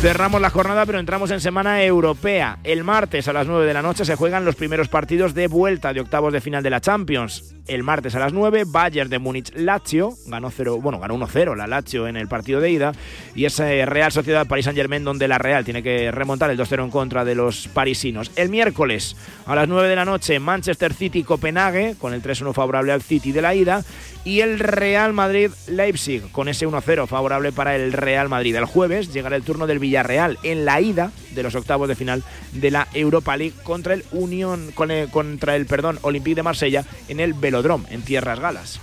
Cerramos 0.00 0.40
la 0.40 0.50
jornada, 0.50 0.84
pero 0.84 0.98
entramos 0.98 1.30
en 1.30 1.40
semana 1.40 1.82
europea. 1.82 2.58
El 2.64 2.84
martes 2.84 3.28
a 3.28 3.32
las 3.32 3.46
9 3.46 3.66
de 3.66 3.74
la 3.74 3.82
noche 3.82 4.04
se 4.04 4.16
juegan 4.16 4.44
los 4.44 4.56
primeros 4.56 4.88
partidos 4.88 5.32
de 5.32 5.46
vuelta 5.46 5.92
de 5.92 6.00
octavos 6.00 6.32
de 6.32 6.40
final 6.40 6.62
de 6.62 6.70
la 6.70 6.80
Champions. 6.80 7.55
El 7.68 7.82
martes 7.82 8.14
a 8.14 8.20
las 8.20 8.32
9, 8.32 8.64
Bayern 8.66 9.10
de 9.10 9.18
Múnich 9.18 9.52
Lazio, 9.54 10.14
ganó 10.26 10.50
0, 10.50 10.78
bueno, 10.80 11.00
ganó 11.00 11.16
1-0 11.16 11.56
la 11.56 11.66
Lazio 11.66 12.06
en 12.06 12.16
el 12.16 12.28
partido 12.28 12.60
de 12.60 12.70
ida 12.70 12.92
y 13.34 13.44
ese 13.44 13.84
Real 13.86 14.12
Sociedad 14.12 14.46
Paris 14.46 14.66
Saint-Germain 14.66 15.02
donde 15.02 15.26
la 15.26 15.38
Real 15.38 15.64
tiene 15.64 15.82
que 15.82 16.12
remontar 16.12 16.50
el 16.50 16.58
2-0 16.58 16.84
en 16.84 16.90
contra 16.90 17.24
de 17.24 17.34
los 17.34 17.66
parisinos. 17.68 18.30
El 18.36 18.50
miércoles 18.50 19.16
a 19.46 19.56
las 19.56 19.66
9 19.66 19.88
de 19.88 19.96
la 19.96 20.04
noche, 20.04 20.38
Manchester 20.38 20.94
City 20.94 21.24
Copenhague 21.24 21.96
con 21.98 22.14
el 22.14 22.22
3-1 22.22 22.52
favorable 22.54 22.92
al 22.92 23.02
City 23.02 23.32
de 23.32 23.42
la 23.42 23.54
ida 23.54 23.84
y 24.24 24.40
el 24.40 24.58
Real 24.60 25.12
Madrid 25.12 25.50
Leipzig 25.66 26.30
con 26.30 26.48
ese 26.48 26.68
1-0 26.68 27.06
favorable 27.06 27.50
para 27.50 27.74
el 27.74 27.92
Real 27.92 28.28
Madrid. 28.28 28.54
El 28.54 28.64
jueves 28.64 29.12
llegará 29.12 29.34
el 29.34 29.42
turno 29.42 29.66
del 29.66 29.80
Villarreal 29.80 30.38
en 30.44 30.64
la 30.64 30.80
ida 30.80 31.10
de 31.36 31.44
los 31.44 31.54
octavos 31.54 31.86
de 31.86 31.94
final 31.94 32.24
de 32.52 32.72
la 32.72 32.88
Europa 32.92 33.36
League 33.36 33.54
contra 33.62 33.94
el 33.94 34.04
Unión 34.10 34.72
contra 34.72 35.54
el 35.54 35.66
perdón 35.66 36.00
Olympique 36.02 36.34
de 36.34 36.42
Marsella 36.42 36.84
en 37.06 37.20
el 37.20 37.34
Velodrome 37.34 37.86
en 37.90 38.02
Tierras 38.02 38.40
Galas. 38.40 38.80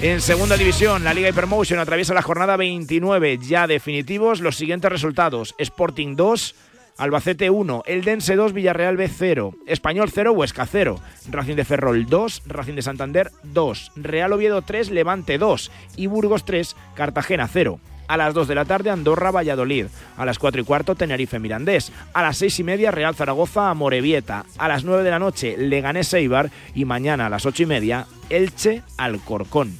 En 0.00 0.20
segunda 0.20 0.56
división, 0.56 1.04
la 1.04 1.14
Liga 1.14 1.28
Hypermotion 1.28 1.78
atraviesa 1.78 2.12
la 2.12 2.22
jornada 2.22 2.56
29 2.56 3.38
ya 3.40 3.66
definitivos. 3.66 4.40
Los 4.40 4.56
siguientes 4.56 4.90
resultados: 4.90 5.54
Sporting 5.58 6.16
2, 6.16 6.54
Albacete 6.98 7.50
1, 7.50 7.84
Eldense 7.86 8.36
2, 8.36 8.52
Villarreal 8.52 8.96
B 8.96 9.08
0, 9.08 9.54
Español 9.66 10.10
0, 10.12 10.32
Huesca 10.32 10.66
0, 10.66 11.00
Racing 11.30 11.56
de 11.56 11.64
Ferrol 11.64 12.06
2, 12.06 12.42
Racing 12.46 12.74
de 12.74 12.82
Santander 12.82 13.30
2, 13.44 13.92
Real 13.96 14.32
Oviedo 14.32 14.62
3, 14.62 14.90
Levante 14.90 15.38
2 15.38 15.70
y 15.96 16.06
Burgos 16.06 16.44
3, 16.44 16.76
Cartagena 16.94 17.48
0. 17.48 17.78
A 18.12 18.18
las 18.18 18.34
2 18.34 18.46
de 18.46 18.54
la 18.54 18.66
tarde 18.66 18.90
Andorra 18.90 19.30
Valladolid. 19.30 19.86
A 20.18 20.26
las 20.26 20.38
4 20.38 20.60
y 20.60 20.64
cuarto 20.66 20.94
Tenerife 20.94 21.38
Mirandés. 21.38 21.92
A 22.12 22.20
las 22.20 22.36
6 22.36 22.60
y 22.60 22.62
media 22.62 22.90
Real 22.90 23.14
Zaragoza 23.14 23.70
Amorebieta. 23.70 24.44
A 24.58 24.68
las 24.68 24.84
9 24.84 25.02
de 25.02 25.10
la 25.10 25.18
noche 25.18 25.56
Leganés 25.56 26.12
Eibar. 26.12 26.50
Y 26.74 26.84
mañana 26.84 27.24
a 27.24 27.30
las 27.30 27.46
8 27.46 27.62
y 27.62 27.66
media 27.66 28.06
Elche 28.28 28.82
Alcorcón. 28.98 29.78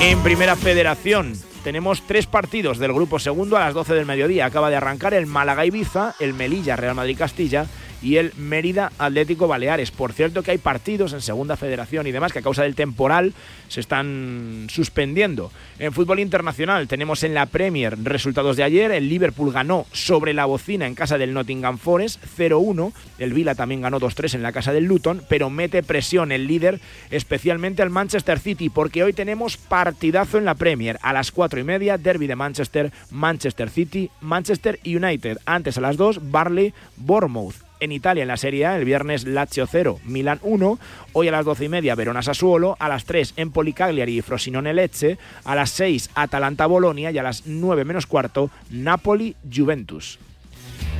En 0.00 0.22
Primera 0.22 0.54
Federación 0.54 1.32
tenemos 1.64 2.06
tres 2.06 2.26
partidos 2.26 2.78
del 2.78 2.92
grupo 2.92 3.18
segundo 3.18 3.56
a 3.56 3.60
las 3.60 3.74
12 3.74 3.94
del 3.94 4.06
mediodía. 4.06 4.46
Acaba 4.46 4.70
de 4.70 4.76
arrancar 4.76 5.14
el 5.14 5.26
Málaga 5.26 5.66
Ibiza, 5.66 6.14
el 6.20 6.32
Melilla 6.32 6.76
Real 6.76 6.94
Madrid 6.94 7.18
Castilla 7.18 7.66
y 8.02 8.16
el 8.16 8.32
Mérida 8.36 8.92
Atlético 8.98 9.48
Baleares. 9.48 9.90
Por 9.90 10.12
cierto 10.12 10.42
que 10.42 10.52
hay 10.52 10.58
partidos 10.58 11.12
en 11.12 11.20
Segunda 11.20 11.56
Federación 11.56 12.06
y 12.06 12.12
demás 12.12 12.32
que 12.32 12.40
a 12.40 12.42
causa 12.42 12.62
del 12.62 12.74
temporal 12.74 13.34
se 13.68 13.80
están 13.80 14.66
suspendiendo. 14.68 15.52
En 15.78 15.92
fútbol 15.92 16.20
internacional 16.20 16.88
tenemos 16.88 17.22
en 17.22 17.34
la 17.34 17.46
Premier 17.46 17.96
resultados 18.02 18.56
de 18.56 18.64
ayer. 18.64 18.90
El 18.90 19.08
Liverpool 19.08 19.52
ganó 19.52 19.86
sobre 19.92 20.34
la 20.34 20.44
bocina 20.46 20.86
en 20.86 20.94
casa 20.94 21.18
del 21.18 21.34
Nottingham 21.34 21.78
Forest 21.78 22.22
0-1. 22.36 22.92
El 23.18 23.32
Vila 23.32 23.54
también 23.54 23.82
ganó 23.82 24.00
2-3 24.00 24.34
en 24.34 24.42
la 24.42 24.52
casa 24.52 24.72
del 24.72 24.84
Luton, 24.84 25.22
pero 25.28 25.50
mete 25.50 25.82
presión 25.82 26.32
el 26.32 26.46
líder, 26.46 26.80
especialmente 27.10 27.82
al 27.82 27.90
Manchester 27.90 28.38
City, 28.38 28.68
porque 28.70 29.04
hoy 29.04 29.12
tenemos 29.12 29.56
partidazo 29.56 30.38
en 30.38 30.44
la 30.44 30.54
Premier. 30.54 30.98
A 31.02 31.12
las 31.12 31.30
4 31.30 31.60
y 31.60 31.64
media, 31.64 31.98
Derby 31.98 32.26
de 32.26 32.36
Manchester, 32.36 32.92
Manchester 33.10 33.70
City, 33.70 34.10
Manchester 34.20 34.80
United. 34.84 35.38
Antes 35.44 35.78
a 35.78 35.80
las 35.80 35.96
2, 35.96 36.30
Barley, 36.30 36.74
Bournemouth 36.96 37.69
en 37.80 37.92
Italia 37.92 38.22
en 38.22 38.28
la 38.28 38.36
Serie 38.36 38.66
A, 38.66 38.76
el 38.76 38.84
viernes 38.84 39.24
Lazio 39.26 39.66
0, 39.66 39.98
Milan 40.04 40.38
1, 40.42 40.78
hoy 41.12 41.28
a 41.28 41.32
las 41.32 41.44
12 41.44 41.64
y 41.64 41.68
media 41.68 41.94
Verona 41.94 42.22
Sassuolo, 42.22 42.76
a 42.78 42.88
las 42.88 43.04
3 43.04 43.34
Empoli 43.36 43.72
Cagliari 43.72 44.18
y 44.18 44.22
Frosinone 44.22 44.72
Lecce, 44.72 45.18
a 45.44 45.54
las 45.54 45.70
6 45.70 46.10
Atalanta 46.14 46.66
Bolonia 46.66 47.10
y 47.10 47.18
a 47.18 47.22
las 47.22 47.46
9 47.46 47.84
menos 47.84 48.06
cuarto 48.06 48.50
Napoli 48.70 49.36
Juventus. 49.52 50.18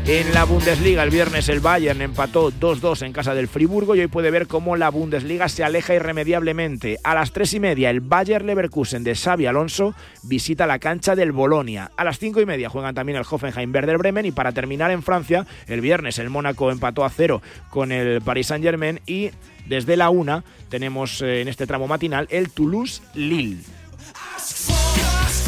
En 0.06 0.34
la 0.34 0.44
Bundesliga 0.44 1.04
el 1.04 1.10
viernes 1.10 1.48
el 1.48 1.60
Bayern 1.60 2.00
empató 2.02 2.50
2-2 2.50 3.06
en 3.06 3.12
casa 3.12 3.34
del 3.34 3.46
Friburgo 3.46 3.94
y 3.94 4.00
hoy 4.00 4.08
puede 4.08 4.30
ver 4.32 4.48
cómo 4.48 4.74
la 4.74 4.88
Bundesliga 4.88 5.48
se 5.48 5.62
aleja 5.62 5.94
irremediablemente. 5.94 6.98
A 7.04 7.14
las 7.14 7.32
3 7.32 7.54
y 7.54 7.60
media 7.60 7.90
el 7.90 8.00
Bayern 8.00 8.46
Leverkusen 8.46 9.04
de 9.04 9.14
Xavi 9.14 9.46
Alonso 9.46 9.94
visita 10.24 10.66
la 10.66 10.80
cancha 10.80 11.14
del 11.14 11.32
Bolonia. 11.32 11.92
A 11.96 12.02
las 12.02 12.18
5 12.18 12.40
y 12.40 12.46
media 12.46 12.68
juegan 12.68 12.94
también 12.94 13.18
el 13.18 13.26
Hoffenheim 13.30 13.72
Werder 13.72 13.98
Bremen 13.98 14.26
y 14.26 14.32
para 14.32 14.52
terminar 14.52 14.90
en 14.90 15.02
Francia 15.02 15.46
el 15.68 15.80
viernes 15.80 16.18
el 16.18 16.30
Mónaco 16.30 16.72
empató 16.72 17.04
a 17.04 17.10
0 17.10 17.40
con 17.68 17.92
el 17.92 18.20
Paris 18.20 18.48
Saint 18.48 18.64
Germain 18.64 19.00
y 19.06 19.30
desde 19.66 19.96
la 19.96 20.10
1 20.10 20.42
tenemos 20.70 21.22
eh, 21.22 21.42
en 21.42 21.48
este 21.48 21.66
tramo 21.66 21.86
matinal 21.86 22.26
el 22.30 22.50
Toulouse 22.50 23.02
Lille. 23.14 23.62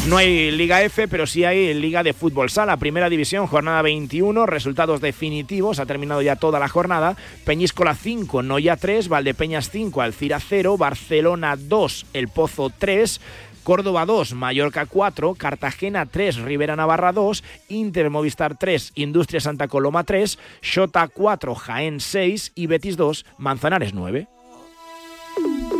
No 0.07 0.17
hay 0.17 0.51
Liga 0.51 0.81
F, 0.83 1.07
pero 1.07 1.25
sí 1.25 1.45
hay 1.45 1.73
Liga 1.73 2.03
de 2.03 2.11
Fútbol 2.11 2.49
Sala, 2.49 2.75
Primera 2.75 3.09
División, 3.09 3.47
jornada 3.47 3.81
21, 3.81 4.45
resultados 4.45 4.99
definitivos, 4.99 5.79
ha 5.79 5.85
terminado 5.85 6.21
ya 6.21 6.35
toda 6.35 6.59
la 6.59 6.67
jornada. 6.67 7.15
Peñíscola 7.45 7.95
5, 7.95 8.43
Noya 8.43 8.75
3, 8.75 9.07
Valdepeñas 9.07 9.69
5, 9.69 10.01
Alcira 10.01 10.41
0, 10.41 10.75
Barcelona 10.77 11.55
2, 11.55 12.07
El 12.11 12.27
Pozo 12.27 12.69
3, 12.77 13.21
Córdoba 13.63 14.05
2, 14.05 14.33
Mallorca 14.33 14.85
4, 14.85 15.35
Cartagena 15.35 16.05
3, 16.05 16.35
Rivera 16.39 16.75
Navarra 16.75 17.13
2, 17.13 17.41
Inter 17.69 18.09
Movistar 18.09 18.57
3, 18.57 18.91
Industria 18.95 19.39
Santa 19.39 19.69
Coloma 19.69 20.03
3, 20.03 20.37
Shota 20.61 21.07
4, 21.07 21.55
Jaén 21.55 22.01
6 22.01 22.51
y 22.55 22.67
Betis 22.67 22.97
2, 22.97 23.25
Manzanares 23.37 23.93
9. 23.93 24.27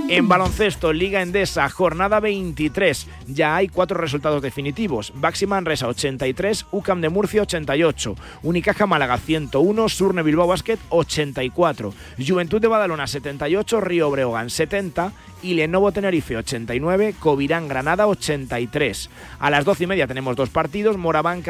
En 0.09 0.27
baloncesto, 0.27 0.91
Liga 0.91 1.21
Endesa, 1.21 1.67
jornada 1.69 2.19
23. 2.19 3.07
Ya 3.27 3.55
hay 3.55 3.69
cuatro 3.69 3.97
resultados 3.99 4.41
definitivos. 4.41 5.13
Baxi 5.15 5.47
Manresa 5.47 5.87
83, 5.87 6.65
UCAM 6.71 6.99
de 7.01 7.09
Murcia 7.09 7.41
88, 7.41 8.15
Unicaja 8.43 8.85
Málaga 8.85 9.17
101, 9.17 9.89
Surne 9.89 10.21
Bilbao 10.21 10.45
Basket 10.45 10.77
84, 10.89 11.93
Juventud 12.25 12.61
de 12.61 12.67
Badalona 12.67 13.07
78, 13.07 13.81
Río 13.81 14.11
Breogán 14.11 14.49
70 14.49 15.13
y 15.41 15.53
Lenovo 15.53 15.91
Tenerife 15.91 16.37
89, 16.37 17.15
Covirán 17.19 17.67
Granada 17.67 18.07
83. 18.07 19.09
A 19.39 19.49
las 19.49 19.65
12 19.65 19.85
y 19.85 19.87
media 19.87 20.07
tenemos 20.07 20.35
dos 20.35 20.49
partidos, 20.49 20.97
Moraván 20.97 21.43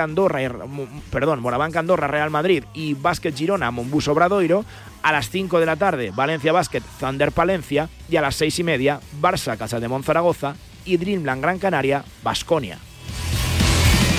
perdón, 1.12 1.42
Moraván 1.42 1.76
Andorra 1.76 2.08
Real 2.08 2.30
Madrid 2.30 2.64
y 2.74 2.94
Básquet 2.94 3.36
Girona 3.36 3.72
Monbus 3.72 4.08
Obradoiro. 4.08 4.64
A 5.04 5.12
las 5.12 5.30
5 5.30 5.60
de 5.60 5.66
la 5.66 5.76
tarde, 5.76 6.12
Valencia 6.16 6.54
Basket 6.54 6.82
Thunder 7.00 7.34
Palencia 7.34 7.90
y 8.10 8.16
a 8.16 8.22
las 8.22 8.36
6 8.36 8.60
y 8.60 8.64
media, 8.64 9.02
Barça 9.22 9.58
Casa 9.58 9.82
de 9.82 9.90
Monzaragoza 9.90 10.56
y 10.86 10.96
Dreamland 10.96 11.42
Gran 11.42 11.60
Canaria 11.60 12.06
Basconia. 12.24 12.80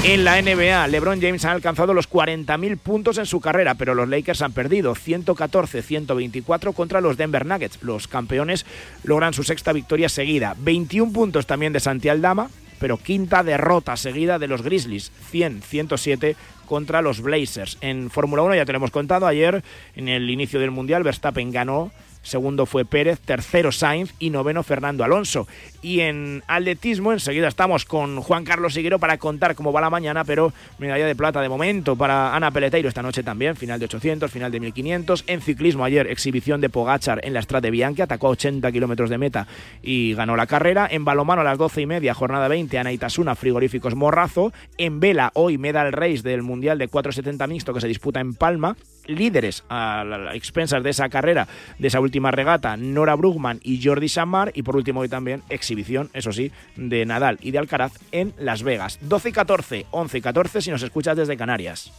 En 0.06 0.22
la 0.22 0.40
NBA, 0.42 0.86
LeBron 0.88 1.22
James 1.22 1.46
ha 1.46 1.52
alcanzado 1.52 1.94
los 1.94 2.10
40.000 2.10 2.76
puntos 2.76 3.16
en 3.16 3.24
su 3.24 3.40
carrera, 3.40 3.76
pero 3.76 3.94
los 3.94 4.06
Lakers 4.06 4.42
han 4.42 4.52
perdido 4.52 4.94
114-124 4.94 6.74
contra 6.74 7.00
los 7.00 7.16
Denver 7.16 7.46
Nuggets. 7.46 7.82
Los 7.82 8.06
campeones 8.06 8.66
logran 9.02 9.32
su 9.32 9.44
sexta 9.44 9.72
victoria 9.72 10.10
seguida. 10.10 10.54
21 10.58 11.10
puntos 11.10 11.46
también 11.46 11.72
de 11.72 11.80
Santi 11.80 12.10
Aldama, 12.10 12.50
pero 12.78 12.96
quinta 12.96 13.42
derrota 13.42 13.96
seguida 13.96 14.38
de 14.38 14.48
los 14.48 14.62
Grizzlies, 14.62 15.12
100-107 15.32 16.36
contra 16.66 17.02
los 17.02 17.20
Blazers. 17.20 17.78
En 17.80 18.10
Fórmula 18.10 18.42
1 18.42 18.54
ya 18.56 18.64
te 18.64 18.72
lo 18.72 18.76
hemos 18.76 18.90
contado 18.90 19.26
ayer, 19.26 19.62
en 19.96 20.08
el 20.08 20.30
inicio 20.30 20.60
del 20.60 20.70
Mundial, 20.70 21.02
Verstappen 21.02 21.50
ganó 21.50 21.92
segundo 22.24 22.66
fue 22.66 22.84
Pérez, 22.84 23.20
tercero 23.20 23.70
Sainz 23.70 24.12
y 24.18 24.30
noveno 24.30 24.64
Fernando 24.64 25.04
Alonso. 25.04 25.46
Y 25.82 26.00
en 26.00 26.42
atletismo 26.48 27.12
enseguida 27.12 27.46
estamos 27.46 27.84
con 27.84 28.20
Juan 28.20 28.44
Carlos 28.44 28.74
Siguero 28.74 28.98
para 28.98 29.18
contar 29.18 29.54
cómo 29.54 29.72
va 29.72 29.80
la 29.80 29.90
mañana, 29.90 30.24
pero 30.24 30.52
medalla 30.78 31.06
de 31.06 31.14
plata 31.14 31.40
de 31.40 31.48
momento 31.48 31.94
para 31.94 32.34
Ana 32.34 32.50
Peleteiro 32.50 32.88
esta 32.88 33.02
noche 33.02 33.22
también, 33.22 33.54
final 33.54 33.78
de 33.78 33.84
800, 33.84 34.30
final 34.30 34.50
de 34.50 34.60
1500. 34.60 35.24
En 35.26 35.40
ciclismo 35.40 35.84
ayer 35.84 36.06
exhibición 36.08 36.60
de 36.60 36.70
Pogachar 36.70 37.20
en 37.24 37.34
la 37.34 37.42
Strade 37.42 37.70
Bianchi, 37.70 38.02
atacó 38.02 38.28
a 38.28 38.30
80 38.30 38.72
kilómetros 38.72 39.10
de 39.10 39.18
meta 39.18 39.46
y 39.82 40.14
ganó 40.14 40.36
la 40.36 40.46
carrera. 40.46 40.88
En 40.90 41.04
balomano 41.04 41.42
a 41.42 41.44
las 41.44 41.58
12 41.58 41.82
y 41.82 41.86
media, 41.86 42.14
jornada 42.14 42.48
20, 42.48 42.78
Ana 42.78 42.92
Itasuna, 42.92 43.34
frigoríficos 43.34 43.94
Morrazo. 43.94 44.52
En 44.78 45.00
vela 45.00 45.30
hoy 45.34 45.58
medal 45.58 45.92
race 45.92 46.22
del 46.22 46.42
Mundial 46.42 46.78
de 46.78 46.88
470 46.88 47.46
mixto 47.46 47.74
que 47.74 47.80
se 47.80 47.88
disputa 47.88 48.20
en 48.20 48.34
Palma. 48.34 48.76
Líderes 49.06 49.64
a 49.68 50.04
las 50.04 50.34
expensas 50.34 50.82
de 50.82 50.90
esa 50.90 51.08
carrera, 51.08 51.48
de 51.78 51.88
esa 51.88 52.00
última 52.00 52.30
regata, 52.30 52.76
Nora 52.76 53.14
Brugman 53.14 53.60
y 53.62 53.82
Jordi 53.82 54.08
Samar. 54.08 54.52
Y 54.54 54.62
por 54.62 54.76
último 54.76 55.00
hoy 55.00 55.08
también 55.08 55.42
exhibición, 55.48 56.10
eso 56.12 56.32
sí, 56.32 56.52
de 56.76 57.04
Nadal 57.06 57.38
y 57.40 57.50
de 57.50 57.58
Alcaraz 57.58 57.92
en 58.12 58.32
Las 58.38 58.62
Vegas. 58.62 58.98
12 59.02 59.28
y 59.28 59.32
14, 59.32 59.86
11 59.90 60.18
y 60.18 60.20
14 60.20 60.62
si 60.62 60.70
nos 60.70 60.82
escuchas 60.82 61.16
desde 61.16 61.36
Canarias. 61.36 61.92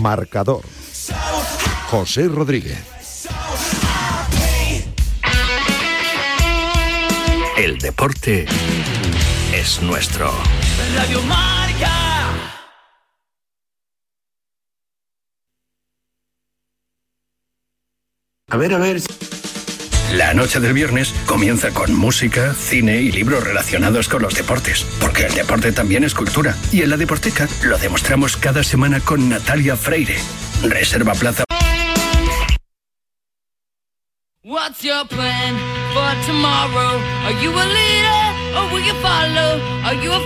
Marcador. 0.00 0.62
José 1.88 2.28
Rodríguez. 2.28 2.92
El 7.56 7.78
deporte 7.78 8.46
es 9.52 9.82
nuestro. 9.82 10.32
Radio 10.96 11.20
Marca. 11.22 11.90
A 18.50 18.56
ver, 18.56 18.74
a 18.74 18.78
ver. 18.78 19.00
La 20.12 20.34
noche 20.34 20.60
del 20.60 20.74
viernes 20.74 21.14
comienza 21.26 21.70
con 21.70 21.94
música, 21.94 22.52
cine 22.54 23.00
y 23.00 23.10
libros 23.10 23.44
relacionados 23.44 24.08
con 24.08 24.22
los 24.22 24.34
deportes, 24.34 24.84
porque 25.00 25.26
el 25.26 25.34
deporte 25.34 25.72
también 25.72 26.04
es 26.04 26.14
cultura. 26.14 26.54
Y 26.70 26.82
en 26.82 26.90
la 26.90 26.98
Deporteca 26.98 27.48
lo 27.64 27.78
demostramos 27.78 28.36
cada 28.36 28.62
semana 28.62 29.00
con 29.00 29.28
Natalia 29.28 29.76
Freire 29.76 30.18
Reserva 30.62 31.14
plaza. 31.14 31.44
What's 34.44 34.82
your 34.82 35.06
plan 35.06 35.56
for 35.94 36.26
tomorrow? 36.26 37.00
Are 37.24 37.42
you 37.42 37.50
a 37.52 37.64
leader 37.64 38.31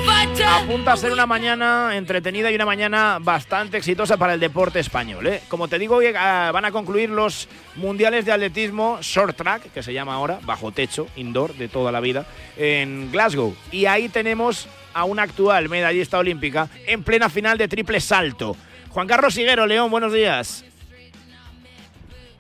fighter? 0.05 0.47
Apunta 0.47 0.93
a 0.93 0.97
ser 0.97 1.13
una 1.13 1.27
mañana 1.27 1.97
entretenida 1.97 2.51
y 2.51 2.55
una 2.55 2.67
mañana 2.67 3.19
bastante 3.21 3.77
exitosa 3.77 4.17
para 4.17 4.35
el 4.35 4.41
deporte 4.41 4.81
español. 4.81 5.27
¿eh? 5.27 5.43
Como 5.49 5.69
te 5.69 5.79
digo, 5.79 5.97
hoy, 5.97 6.07
ah, 6.17 6.51
van 6.53 6.65
a 6.65 6.73
concluir 6.73 7.11
los 7.11 7.49
mundiales 7.77 8.25
de 8.25 8.33
atletismo 8.33 8.99
short 9.01 9.37
track, 9.37 9.73
que 9.73 9.83
se 9.83 9.93
llama 9.93 10.15
ahora, 10.15 10.39
bajo 10.43 10.73
techo, 10.73 11.07
indoor, 11.17 11.55
de 11.55 11.69
toda 11.69 11.93
la 11.93 12.01
vida, 12.01 12.27
en 12.57 13.11
Glasgow. 13.13 13.55
Y 13.71 13.87
ahí 13.87 14.09
tenemos 14.09 14.69
a 14.95 15.05
una 15.05 15.23
actual 15.23 15.69
medallista 15.69 16.19
olímpica 16.19 16.69
en 16.87 17.03
plena 17.03 17.29
final 17.29 17.59
de 17.59 17.69
triple 17.69 18.01
salto. 18.01 18.57
Juan 18.91 19.07
Carlos 19.07 19.37
Higuero, 19.37 19.67
León, 19.67 19.91
buenos 19.91 20.13
días. 20.13 20.65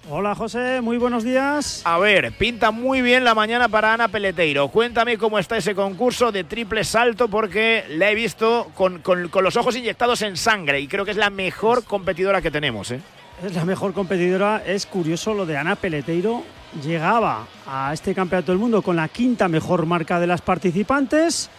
Hola 0.09 0.37
José, 0.37 0.81
muy 0.83 0.99
buenos 0.99 1.25
días. 1.25 1.83
A 1.85 1.99
ver, 1.99 2.31
pinta 2.39 2.71
muy 2.71 3.03
bien 3.03 3.25
la 3.25 3.35
mañana 3.35 3.69
para 3.69 3.93
Ana 3.93 4.07
Peleteiro. 4.07 4.69
Cuéntame 4.69 5.19
cómo 5.19 5.37
está 5.39 5.57
ese 5.57 5.75
concurso 5.75 6.31
de 6.31 6.45
triple 6.45 6.85
salto 6.85 7.27
porque 7.27 7.85
la 7.91 8.11
he 8.11 8.15
visto 8.15 8.71
con, 8.77 9.01
con- 9.01 9.29
con 9.29 9.43
los 9.43 9.57
ojos 9.57 9.75
inyectados 9.77 10.23
en 10.23 10.37
sangre 10.37 10.79
y 10.81 10.87
creo 10.87 11.05
que 11.05 11.11
es 11.11 11.17
la 11.17 11.31
mejor 11.31 11.83
competidora 11.85 12.41
que 12.41 12.53
tenemos. 12.53 12.93
¿eh? 12.93 13.01
Es 13.45 13.53
la 13.55 13.65
mejor 13.65 13.93
competidora. 13.95 14.63
Es 14.65 14.87
curioso 14.87 15.35
lo 15.35 15.45
de 15.45 15.57
Ana 15.57 15.75
Peleteiro. 15.75 16.45
Llegaba 16.85 17.45
a 17.67 17.93
este 17.93 18.15
campeonato 18.15 18.53
del 18.53 18.61
mundo 18.61 18.83
con 18.83 18.95
la 18.95 19.09
quinta 19.09 19.49
mejor 19.49 19.87
marca 19.87 20.21
de 20.21 20.29
las 20.29 20.41
participantes. 20.41 21.51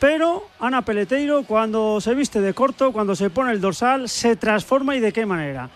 Pero 0.00 0.48
Ana 0.58 0.82
Peleteiro, 0.82 1.44
cuando 1.44 2.00
se 2.00 2.14
viste 2.16 2.40
de 2.40 2.52
corto, 2.52 2.90
cuando 2.92 3.14
se 3.14 3.30
pone 3.30 3.52
el 3.52 3.60
dorsal, 3.60 4.08
se 4.08 4.34
transforma 4.34 4.96
y 4.96 5.00
de 5.00 5.12
qué 5.12 5.24
manera. 5.24 5.68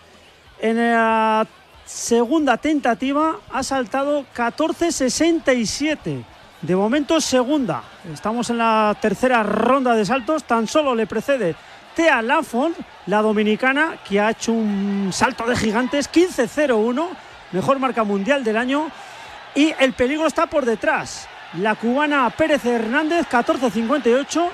En 0.59 0.75
la 0.75 1.47
segunda 1.87 2.57
tentativa 2.57 3.37
ha 3.51 3.63
saltado 3.63 4.25
14.67. 4.35 6.23
De 6.61 6.75
momento 6.75 7.21
segunda. 7.21 7.83
Estamos 8.11 8.49
en 8.49 8.57
la 8.57 8.95
tercera 8.99 9.43
ronda 9.43 9.95
de 9.95 10.05
saltos. 10.05 10.43
Tan 10.43 10.67
solo 10.67 10.93
le 10.93 11.07
precede 11.07 11.55
Tea 11.95 12.21
Lafont, 12.21 12.77
la 13.05 13.21
dominicana, 13.21 13.97
que 14.07 14.19
ha 14.19 14.31
hecho 14.31 14.51
un 14.51 15.09
salto 15.11 15.45
de 15.45 15.55
gigantes 15.55 16.11
15.01. 16.11 17.07
Mejor 17.53 17.79
marca 17.79 18.03
mundial 18.03 18.43
del 18.43 18.57
año. 18.57 18.89
Y 19.55 19.73
el 19.79 19.93
peligro 19.93 20.27
está 20.27 20.47
por 20.47 20.65
detrás. 20.65 21.27
La 21.53 21.75
cubana 21.75 22.29
Pérez 22.31 22.65
Hernández, 22.65 23.27
14.58. 23.29 24.49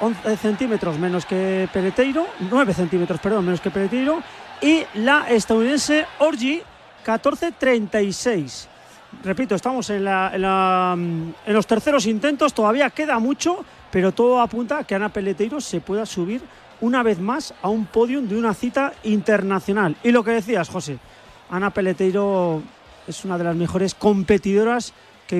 11 0.00 0.36
centímetros 0.36 0.98
menos 0.98 1.26
que 1.26 1.68
Peleteiro, 1.72 2.28
9 2.38 2.72
centímetros, 2.72 3.18
perdón, 3.20 3.44
menos 3.44 3.60
que 3.60 3.70
Peleteiro, 3.70 4.22
y 4.62 4.82
la 4.94 5.28
estadounidense 5.28 6.06
Orgi, 6.18 6.62
14.36. 7.04 8.66
Repito, 9.24 9.54
estamos 9.54 9.88
en, 9.90 10.04
la- 10.04 10.32
en 10.94 11.54
los 11.54 11.66
terceros 11.66 12.06
intentos, 12.06 12.52
todavía 12.52 12.90
queda 12.90 13.18
mucho, 13.18 13.64
pero 13.90 14.12
todo 14.12 14.40
apunta 14.40 14.78
a 14.78 14.84
que 14.84 14.94
Ana 14.94 15.08
Peleteiro 15.08 15.60
se 15.60 15.80
pueda 15.80 16.04
subir 16.04 16.42
una 16.80 17.02
vez 17.02 17.18
más 17.18 17.54
a 17.62 17.68
un 17.68 17.86
podium 17.86 18.28
de 18.28 18.36
una 18.36 18.54
cita 18.54 18.92
internacional. 19.04 19.96
Y 20.04 20.12
lo 20.12 20.22
que 20.22 20.32
decías, 20.32 20.68
José, 20.68 20.98
Ana 21.50 21.70
Peleteiro 21.70 22.62
es 23.06 23.24
una 23.24 23.38
de 23.38 23.44
las 23.44 23.56
mejores 23.56 23.94
competidoras 23.94 24.92
que, 25.28 25.36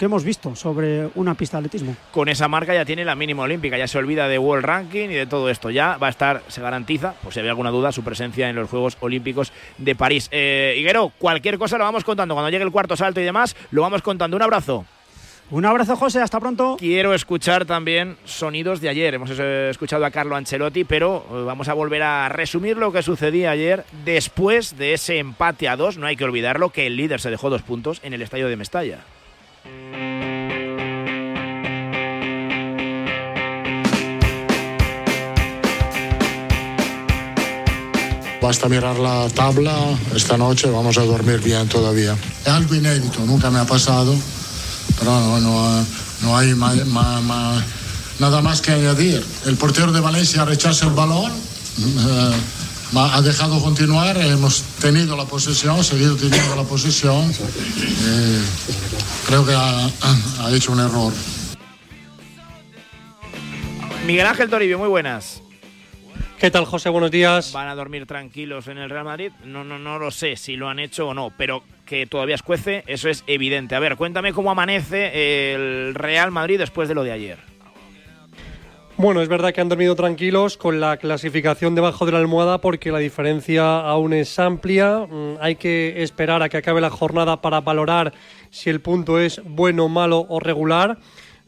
hemos 0.00 0.24
visto 0.24 0.56
sobre 0.56 1.08
una 1.14 1.34
pista 1.34 1.56
de 1.56 1.66
atletismo. 1.66 1.96
Con 2.12 2.28
esa 2.28 2.48
marca 2.48 2.74
ya 2.74 2.84
tiene 2.84 3.04
la 3.04 3.14
mínima 3.14 3.44
olímpica, 3.44 3.78
ya 3.78 3.86
se 3.86 3.96
olvida 3.96 4.28
de 4.28 4.38
World 4.38 4.64
Ranking 4.64 5.08
y 5.08 5.14
de 5.14 5.26
todo 5.26 5.48
esto. 5.48 5.70
Ya 5.70 5.96
va 5.96 6.08
a 6.08 6.10
estar, 6.10 6.42
se 6.48 6.60
garantiza, 6.60 7.12
por 7.22 7.32
si 7.32 7.38
había 7.38 7.52
alguna 7.52 7.70
duda, 7.70 7.92
su 7.92 8.02
presencia 8.02 8.50
en 8.50 8.56
los 8.56 8.68
Juegos 8.68 8.98
Olímpicos 9.00 9.52
de 9.78 9.94
París. 9.94 10.28
Eh, 10.32 10.74
Higuero, 10.78 11.12
cualquier 11.18 11.56
cosa 11.56 11.78
lo 11.78 11.84
vamos 11.84 12.04
contando. 12.04 12.34
Cuando 12.34 12.50
llegue 12.50 12.64
el 12.64 12.72
cuarto 12.72 12.96
salto 12.96 13.20
y 13.20 13.24
demás, 13.24 13.56
lo 13.70 13.82
vamos 13.82 14.02
contando. 14.02 14.36
Un 14.36 14.42
abrazo. 14.42 14.84
Un 15.48 15.64
abrazo, 15.64 15.94
José, 15.94 16.20
hasta 16.20 16.40
pronto. 16.40 16.76
Quiero 16.76 17.14
escuchar 17.14 17.66
también 17.66 18.16
sonidos 18.24 18.80
de 18.80 18.88
ayer. 18.88 19.14
Hemos 19.14 19.30
eh, 19.38 19.68
escuchado 19.70 20.04
a 20.04 20.10
Carlo 20.10 20.34
Ancelotti, 20.34 20.82
pero 20.82 21.24
eh, 21.30 21.44
vamos 21.44 21.68
a 21.68 21.74
volver 21.74 22.02
a 22.02 22.28
resumir 22.28 22.76
lo 22.76 22.90
que 22.90 23.02
sucedía 23.02 23.52
ayer 23.52 23.84
después 24.04 24.76
de 24.76 24.94
ese 24.94 25.18
empate 25.18 25.68
a 25.68 25.76
dos. 25.76 25.98
No 25.98 26.06
hay 26.06 26.16
que 26.16 26.24
olvidarlo 26.24 26.70
que 26.70 26.88
el 26.88 26.96
líder 26.96 27.20
se 27.20 27.30
dejó 27.30 27.48
dos 27.48 27.62
puntos 27.62 28.00
en 28.02 28.12
el 28.12 28.22
estadio 28.22 28.48
de 28.48 28.56
Mestalla. 28.56 29.04
Basta 38.42 38.68
mirar 38.68 38.98
la 38.98 39.28
tabla, 39.30 39.74
esta 40.14 40.36
noche 40.36 40.70
vamos 40.70 40.98
a 40.98 41.02
dormir 41.02 41.40
bien 41.40 41.68
todavía. 41.68 42.16
Es 42.42 42.48
algo 42.48 42.74
inédito, 42.74 43.20
nunca 43.26 43.50
me 43.50 43.58
ha 43.58 43.64
pasado, 43.64 44.14
pero 44.98 45.10
no, 45.12 45.40
no, 45.40 45.86
no 46.22 46.36
hay 46.36 46.54
ma- 46.54 47.62
nada 48.18 48.40
más 48.42 48.60
que 48.60 48.72
añadir. 48.72 49.24
El 49.44 49.56
portero 49.56 49.92
de 49.92 50.00
Valencia 50.00 50.44
rechaza 50.44 50.86
el 50.86 50.92
balón, 50.92 51.30
eh, 51.32 52.32
ha 52.96 53.20
dejado 53.22 53.60
continuar, 53.62 54.16
hemos 54.18 54.62
tenido 54.80 55.16
la 55.16 55.24
posesión, 55.24 55.82
seguido 55.84 56.16
teniendo 56.16 56.56
la 56.56 56.62
posesión. 56.62 57.30
eh, 57.30 58.42
creo 59.26 59.44
que 59.44 59.52
ha- 59.54 59.90
ha 60.40 60.50
hecho 60.52 60.72
un 60.72 60.80
error. 60.80 61.12
Miguel 64.06 64.26
Ángel 64.26 64.48
Toribio, 64.48 64.78
muy 64.78 64.88
buenas. 64.88 65.42
¿Qué 66.38 66.50
tal, 66.50 66.64
José? 66.66 66.90
Buenos 66.90 67.10
días. 67.10 67.50
¿Van 67.52 67.68
a 67.68 67.74
dormir 67.74 68.06
tranquilos 68.06 68.68
en 68.68 68.78
el 68.78 68.90
Real 68.90 69.04
Madrid? 69.04 69.32
No, 69.44 69.64
no, 69.64 69.78
no 69.78 69.98
lo 69.98 70.10
sé 70.10 70.36
si 70.36 70.54
lo 70.54 70.68
han 70.68 70.78
hecho 70.78 71.08
o 71.08 71.14
no, 71.14 71.32
pero 71.36 71.64
que 71.86 72.06
todavía 72.06 72.34
escuece, 72.34 72.84
eso 72.86 73.08
es 73.08 73.24
evidente. 73.26 73.74
A 73.74 73.80
ver, 73.80 73.96
cuéntame 73.96 74.32
cómo 74.32 74.50
amanece 74.50 75.54
el 75.54 75.94
Real 75.94 76.30
Madrid 76.32 76.58
después 76.58 76.88
de 76.88 76.94
lo 76.94 77.04
de 77.04 77.12
ayer. 77.12 77.38
Bueno, 78.98 79.20
es 79.20 79.28
verdad 79.28 79.52
que 79.52 79.60
han 79.60 79.68
dormido 79.68 79.94
tranquilos 79.94 80.56
con 80.56 80.80
la 80.80 80.96
clasificación 80.96 81.74
debajo 81.74 82.06
de 82.06 82.12
la 82.12 82.18
almohada 82.18 82.62
porque 82.62 82.90
la 82.90 82.98
diferencia 82.98 83.80
aún 83.80 84.14
es 84.14 84.38
amplia. 84.38 85.06
Mm, 85.08 85.36
Hay 85.38 85.56
que 85.56 86.02
esperar 86.02 86.42
a 86.42 86.48
que 86.48 86.56
acabe 86.56 86.80
la 86.80 86.88
jornada 86.88 87.42
para 87.42 87.60
valorar 87.60 88.14
si 88.50 88.70
el 88.70 88.80
punto 88.80 89.20
es 89.20 89.42
bueno, 89.44 89.88
malo 89.88 90.24
o 90.28 90.40
regular. 90.40 90.96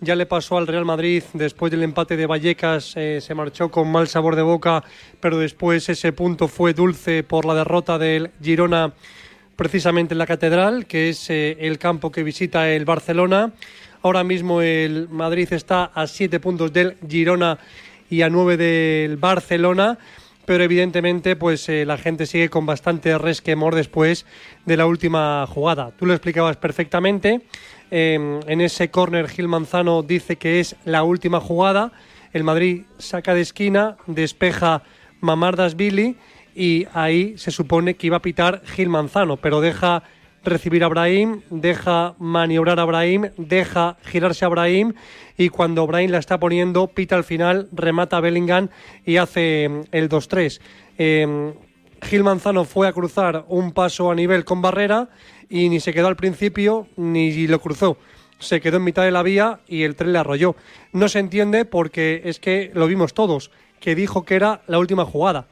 Ya 0.00 0.14
le 0.14 0.26
pasó 0.26 0.58
al 0.58 0.66
Real 0.66 0.84
Madrid 0.84 1.22
después 1.32 1.72
del 1.72 1.82
empate 1.82 2.16
de 2.18 2.26
Vallecas, 2.26 2.92
eh, 2.96 3.20
se 3.20 3.34
marchó 3.34 3.70
con 3.70 3.90
mal 3.90 4.06
sabor 4.06 4.36
de 4.36 4.42
boca, 4.42 4.84
pero 5.18 5.38
después 5.38 5.88
ese 5.88 6.12
punto 6.12 6.48
fue 6.48 6.74
dulce 6.74 7.24
por 7.24 7.46
la 7.46 7.54
derrota 7.54 7.98
del 7.98 8.30
Girona 8.40 8.92
precisamente 9.58 10.14
en 10.14 10.18
la 10.18 10.26
Catedral, 10.26 10.86
que 10.86 11.08
es 11.08 11.30
eh, 11.30 11.56
el 11.58 11.78
campo 11.78 12.12
que 12.12 12.22
visita 12.22 12.70
el 12.70 12.84
Barcelona. 12.84 13.50
Ahora 14.02 14.22
mismo 14.22 14.62
el 14.62 15.08
Madrid 15.08 15.48
está 15.52 15.86
a 15.86 16.06
siete 16.06 16.38
puntos 16.38 16.72
del 16.72 16.96
Girona 17.08 17.58
y 18.08 18.22
a 18.22 18.30
nueve 18.30 18.56
del 18.56 19.16
Barcelona, 19.16 19.98
pero 20.46 20.62
evidentemente 20.62 21.34
pues 21.34 21.68
eh, 21.68 21.84
la 21.84 21.98
gente 21.98 22.26
sigue 22.26 22.48
con 22.48 22.66
bastante 22.66 23.18
resquemor 23.18 23.74
después 23.74 24.26
de 24.64 24.76
la 24.76 24.86
última 24.86 25.44
jugada. 25.48 25.90
Tú 25.98 26.06
lo 26.06 26.14
explicabas 26.14 26.56
perfectamente. 26.56 27.40
Eh, 27.90 28.40
en 28.46 28.60
ese 28.60 28.92
córner 28.92 29.28
Gil 29.28 29.48
Manzano 29.48 30.04
dice 30.04 30.36
que 30.36 30.60
es 30.60 30.76
la 30.84 31.02
última 31.02 31.40
jugada. 31.40 31.90
El 32.32 32.44
Madrid 32.44 32.84
saca 32.98 33.34
de 33.34 33.40
esquina, 33.40 33.96
despeja 34.06 34.84
Mamardas 35.20 35.74
Billy 35.74 36.16
y 36.58 36.88
ahí 36.92 37.38
se 37.38 37.52
supone 37.52 37.94
que 37.94 38.08
iba 38.08 38.16
a 38.16 38.22
pitar 38.22 38.62
Gil 38.66 38.88
Manzano, 38.88 39.36
pero 39.36 39.60
deja 39.60 40.02
recibir 40.42 40.82
a 40.82 40.88
Brahim, 40.88 41.42
deja 41.50 42.16
maniobrar 42.18 42.80
a 42.80 42.84
Brahim, 42.84 43.30
deja 43.36 43.96
girarse 44.04 44.44
a 44.44 44.48
Brahim 44.48 44.94
y 45.36 45.50
cuando 45.50 45.86
Brahim 45.86 46.10
la 46.10 46.18
está 46.18 46.40
poniendo, 46.40 46.88
pita 46.88 47.14
al 47.14 47.22
final, 47.22 47.68
remata 47.70 48.16
a 48.16 48.20
Bellingham 48.20 48.70
y 49.06 49.18
hace 49.18 49.68
mm, 49.68 49.80
el 49.92 50.08
2-3. 50.08 50.60
Eh, 50.98 51.54
Gil 52.02 52.24
Manzano 52.24 52.64
fue 52.64 52.88
a 52.88 52.92
cruzar 52.92 53.44
un 53.46 53.70
paso 53.70 54.10
a 54.10 54.16
nivel 54.16 54.44
con 54.44 54.60
barrera 54.60 55.08
y 55.48 55.68
ni 55.68 55.78
se 55.78 55.92
quedó 55.92 56.08
al 56.08 56.16
principio 56.16 56.88
ni 56.96 57.46
lo 57.46 57.60
cruzó. 57.60 57.98
Se 58.40 58.60
quedó 58.60 58.78
en 58.78 58.84
mitad 58.84 59.04
de 59.04 59.12
la 59.12 59.22
vía 59.22 59.60
y 59.68 59.84
el 59.84 59.94
tren 59.94 60.12
le 60.12 60.18
arrolló. 60.18 60.56
No 60.92 61.08
se 61.08 61.20
entiende 61.20 61.64
porque 61.64 62.22
es 62.24 62.40
que 62.40 62.72
lo 62.74 62.88
vimos 62.88 63.14
todos, 63.14 63.52
que 63.78 63.94
dijo 63.94 64.24
que 64.24 64.34
era 64.34 64.62
la 64.66 64.78
última 64.78 65.04
jugada. 65.04 65.46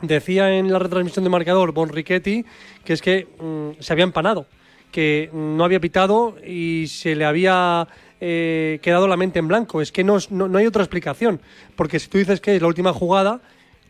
Decía 0.00 0.56
en 0.56 0.72
la 0.72 0.78
retransmisión 0.78 1.24
de 1.24 1.30
marcador 1.30 1.72
Bon 1.72 1.88
Riquetti 1.88 2.44
que 2.84 2.92
es 2.92 3.02
que 3.02 3.26
mm, 3.40 3.80
se 3.80 3.92
había 3.92 4.04
empanado, 4.04 4.46
que 4.92 5.28
no 5.32 5.64
había 5.64 5.80
pitado 5.80 6.36
y 6.46 6.86
se 6.86 7.16
le 7.16 7.24
había 7.24 7.88
eh, 8.20 8.78
quedado 8.80 9.08
la 9.08 9.16
mente 9.16 9.40
en 9.40 9.48
blanco. 9.48 9.80
Es 9.82 9.90
que 9.90 10.04
no, 10.04 10.18
no, 10.30 10.48
no 10.48 10.58
hay 10.58 10.66
otra 10.66 10.82
explicación, 10.82 11.40
porque 11.74 11.98
si 11.98 12.08
tú 12.08 12.18
dices 12.18 12.40
que 12.40 12.54
es 12.54 12.62
la 12.62 12.68
última 12.68 12.92
jugada, 12.92 13.40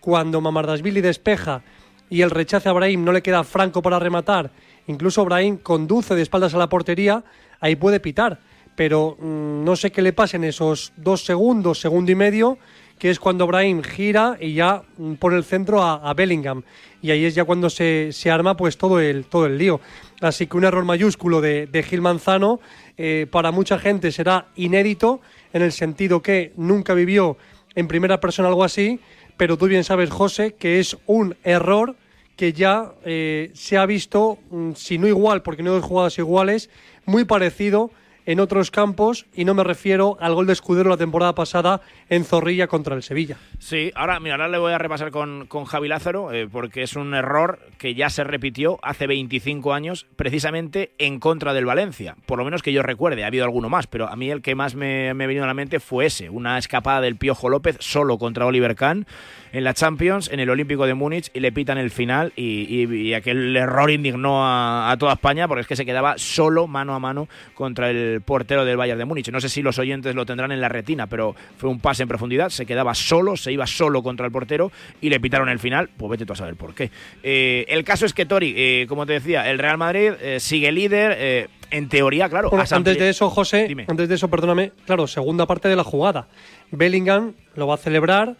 cuando 0.01 0.41
Mamardashvili 0.41 1.01
despeja 1.03 1.63
y 2.09 2.23
el 2.23 2.31
rechace 2.31 2.69
a 2.69 2.73
Brahim 2.73 3.05
no 3.05 3.13
le 3.13 3.23
queda 3.23 3.45
franco 3.45 3.83
para 3.83 3.99
rematar, 3.99 4.51
incluso 4.87 5.25
Brahim 5.25 5.59
conduce 5.59 6.15
de 6.15 6.23
espaldas 6.23 6.55
a 6.55 6.59
la 6.59 6.69
portería, 6.69 7.23
ahí 7.61 7.77
puede 7.77 8.01
pitar. 8.01 8.41
Pero 8.75 9.17
mm, 9.21 9.65
no 9.65 9.77
sé 9.77 9.91
qué 9.91 10.01
le 10.01 10.13
pasa 10.13 10.37
en 10.37 10.45
esos 10.45 10.93
dos 10.97 11.25
segundos, 11.25 11.81
segundo 11.81 12.11
y 12.13 12.15
medio, 12.15 12.59
que 12.99 13.11
es 13.11 13.21
cuando 13.21 13.47
Brahim 13.47 13.83
gira 13.83 14.37
y 14.41 14.55
ya 14.55 14.83
pone 15.19 15.37
el 15.37 15.45
centro 15.45 15.83
a, 15.83 16.13
Bellingham. 16.15 16.63
Y 17.01 17.11
ahí 17.11 17.25
es 17.25 17.35
ya 17.35 17.45
cuando 17.45 17.71
se, 17.71 18.11
se 18.13 18.31
arma 18.31 18.57
pues 18.57 18.77
todo 18.77 19.01
el, 19.01 19.25
todo 19.27 19.47
el 19.47 19.57
lío. 19.57 19.81
Así 20.21 20.47
que 20.47 20.57
un 20.57 20.65
error 20.65 20.85
mayúsculo 20.85 21.41
de, 21.41 21.67
de 21.67 21.83
Gil 21.83 22.01
Manzano 22.01 22.61
eh, 22.97 23.27
para 23.31 23.53
mucha 23.53 23.79
gente 23.79 24.11
será 24.11 24.49
inédito 24.57 25.21
en 25.53 25.63
el 25.63 25.73
sentido 25.73 26.21
que 26.21 26.53
nunca 26.57 26.95
vivió 26.95 27.37
en 27.77 27.87
primera 27.87 28.21
persona 28.21 28.49
algo 28.49 28.65
así, 28.65 28.99
pero 29.37 29.57
tú 29.57 29.67
bien 29.67 29.85
sabes, 29.85 30.11
José, 30.11 30.55
que 30.55 30.81
es 30.81 30.97
un 31.07 31.37
error 31.45 31.95
que 32.37 32.53
ya 32.53 32.93
eh, 33.05 33.51
se 33.55 33.79
ha 33.79 33.87
visto, 33.87 34.39
mm, 34.51 34.73
si 34.75 34.99
no 34.99 35.07
igual, 35.07 35.43
porque 35.43 35.63
no 35.63 35.77
hay 35.77 35.81
jugadas 35.81 36.19
iguales, 36.19 36.71
muy 37.07 37.25
parecido 37.25 37.93
en 38.29 38.41
otros 38.41 38.71
campos 38.71 39.25
y 39.35 39.47
no 39.47 39.55
me 39.55 39.65
refiero 39.65 40.19
al 40.21 40.35
gol 40.35 40.47
de 40.47 40.53
Escudero 40.53 40.91
la 40.91 40.99
temporada 40.99 41.35
pasada 41.35 41.81
en 42.11 42.27
Zorrilla 42.27 42.67
contra 42.67 42.95
el 42.95 43.03
Sevilla. 43.03 43.39
Sí, 43.59 43.91
ahora, 43.95 44.21
mira, 44.21 44.35
ahora 44.35 44.49
le 44.49 44.59
voy 44.59 44.75
a 44.75 44.77
repasar 44.77 45.11
con, 45.11 45.47
con 45.47 45.65
Javi 45.65 45.89
Lázaro, 45.89 46.31
eh, 46.31 46.47
porque 46.47 46.83
es 46.83 46.95
un 46.95 47.15
error 47.15 47.59
que 47.79 47.95
ya 47.95 48.11
se 48.11 48.25
repitió 48.25 48.79
hace 48.83 49.07
25 49.07 49.73
años, 49.73 50.07
precisamente 50.17 50.93
en 50.99 51.21
contra 51.21 51.55
del 51.55 51.65
Valencia. 51.65 52.17
Por 52.27 52.37
lo 52.37 52.45
menos 52.45 52.63
que 52.63 52.75
yo 52.75 52.83
recuerde, 52.83 53.25
ha 53.25 53.29
habido 53.29 53.47
alguno 53.47 53.71
más, 53.71 53.87
pero 53.87 54.09
a 54.09 54.15
mí 54.15 54.31
el 54.31 54.43
que 54.43 54.55
más 54.55 54.75
me, 54.75 55.15
me 55.15 55.25
ha 55.25 55.27
venido 55.27 55.45
a 55.45 55.49
la 55.49 55.55
mente 55.55 55.81
fue 55.81 56.05
ese, 56.05 56.29
una 56.29 56.59
escapada 56.59 57.01
del 57.01 57.17
Piojo 57.17 57.49
López 57.49 57.79
solo 57.81 58.19
contra 58.19 58.45
Oliver 58.45 58.77
Kahn 58.77 59.07
en 59.53 59.65
la 59.65 59.75
Champions, 59.75 60.31
en 60.33 60.41
el 60.41 60.51
Olímpico 60.51 60.87
de 60.87 60.95
Múnich, 60.95 61.31
y 61.35 61.41
le 61.41 61.53
pitan 61.53 61.79
el 61.79 61.91
final, 61.91 62.33
y, 62.37 62.67
y- 62.85 63.09
y 63.09 63.15
aquel 63.15 63.57
error 63.57 63.91
indignó 63.91 64.45
a, 64.45 64.91
a 64.91 64.97
toda 64.99 65.15
España, 65.15 65.49
porque 65.49 65.63
es 65.63 65.67
que 65.67 65.77
se 65.77 65.87
quedaba 65.87 66.17
solo 66.19 66.67
mano 66.67 66.95
a 66.95 66.99
mano 66.99 67.29
contra 67.55 67.91
el 67.91 68.21
portero 68.23 68.65
del 68.65 68.77
Bayern 68.77 68.99
de 68.99 69.05
Múnich. 69.05 69.31
No 69.31 69.41
sé 69.41 69.49
si 69.49 69.63
los 69.63 69.79
oyentes 69.79 70.15
lo 70.15 70.27
tendrán 70.27 70.53
en 70.53 70.61
la 70.61 70.69
retina, 70.69 71.07
pero 71.07 71.35
fue 71.57 71.71
un 71.71 71.81
pase 71.81 72.03
en 72.03 72.09
profundidad, 72.09 72.49
se 72.51 72.67
quedaba 72.67 72.95
solo, 72.95 73.37
se 73.37 73.53
iba 73.53 73.67
solo 73.67 74.03
contra 74.03 74.27
el 74.27 74.33
portero, 74.33 74.71
y 75.01 75.09
le 75.11 75.21
pitaron 75.21 75.49
el 75.49 75.59
final, 75.59 75.89
pues 75.97 76.11
vete 76.11 76.27
tú 76.27 76.33
a 76.33 76.37
saber 76.37 76.57
por 76.57 76.75
qué. 76.75 76.91
Eh, 77.23 77.65
el 77.69 77.85
caso 77.85 78.07
es 78.07 78.13
que 78.15 78.27
Tori, 78.27 78.55
eh, 78.57 78.87
como 78.89 79.07
te 79.07 79.15
decía, 79.15 79.51
el 79.51 79.59
Real 79.59 79.79
Madrid 79.79 80.13
eh, 80.21 80.41
sigue 80.41 80.73
líder, 80.73 81.17
eh, 81.19 81.49
en 81.71 81.89
teoría, 81.91 82.31
claro. 82.31 82.49
Bueno, 82.49 82.65
antes 82.71 82.99
de 82.99 83.11
eso, 83.11 83.29
José, 83.29 83.67
antes 83.89 84.09
de 84.09 84.15
eso, 84.15 84.29
perdóname, 84.29 84.73
claro, 84.87 85.07
segunda 85.07 85.45
parte 85.47 85.69
de 85.69 85.77
la 85.77 85.85
jugada. 85.85 86.27
Bellingham 86.71 87.35
lo 87.57 87.67
va 87.67 87.75
a 87.75 87.79
celebrar 87.79 88.37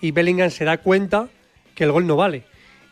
y 0.00 0.10
Bellingham 0.10 0.50
se 0.50 0.64
da 0.64 0.78
cuenta 0.78 1.28
que 1.74 1.84
el 1.84 1.92
gol 1.92 2.06
no 2.06 2.16
vale. 2.16 2.44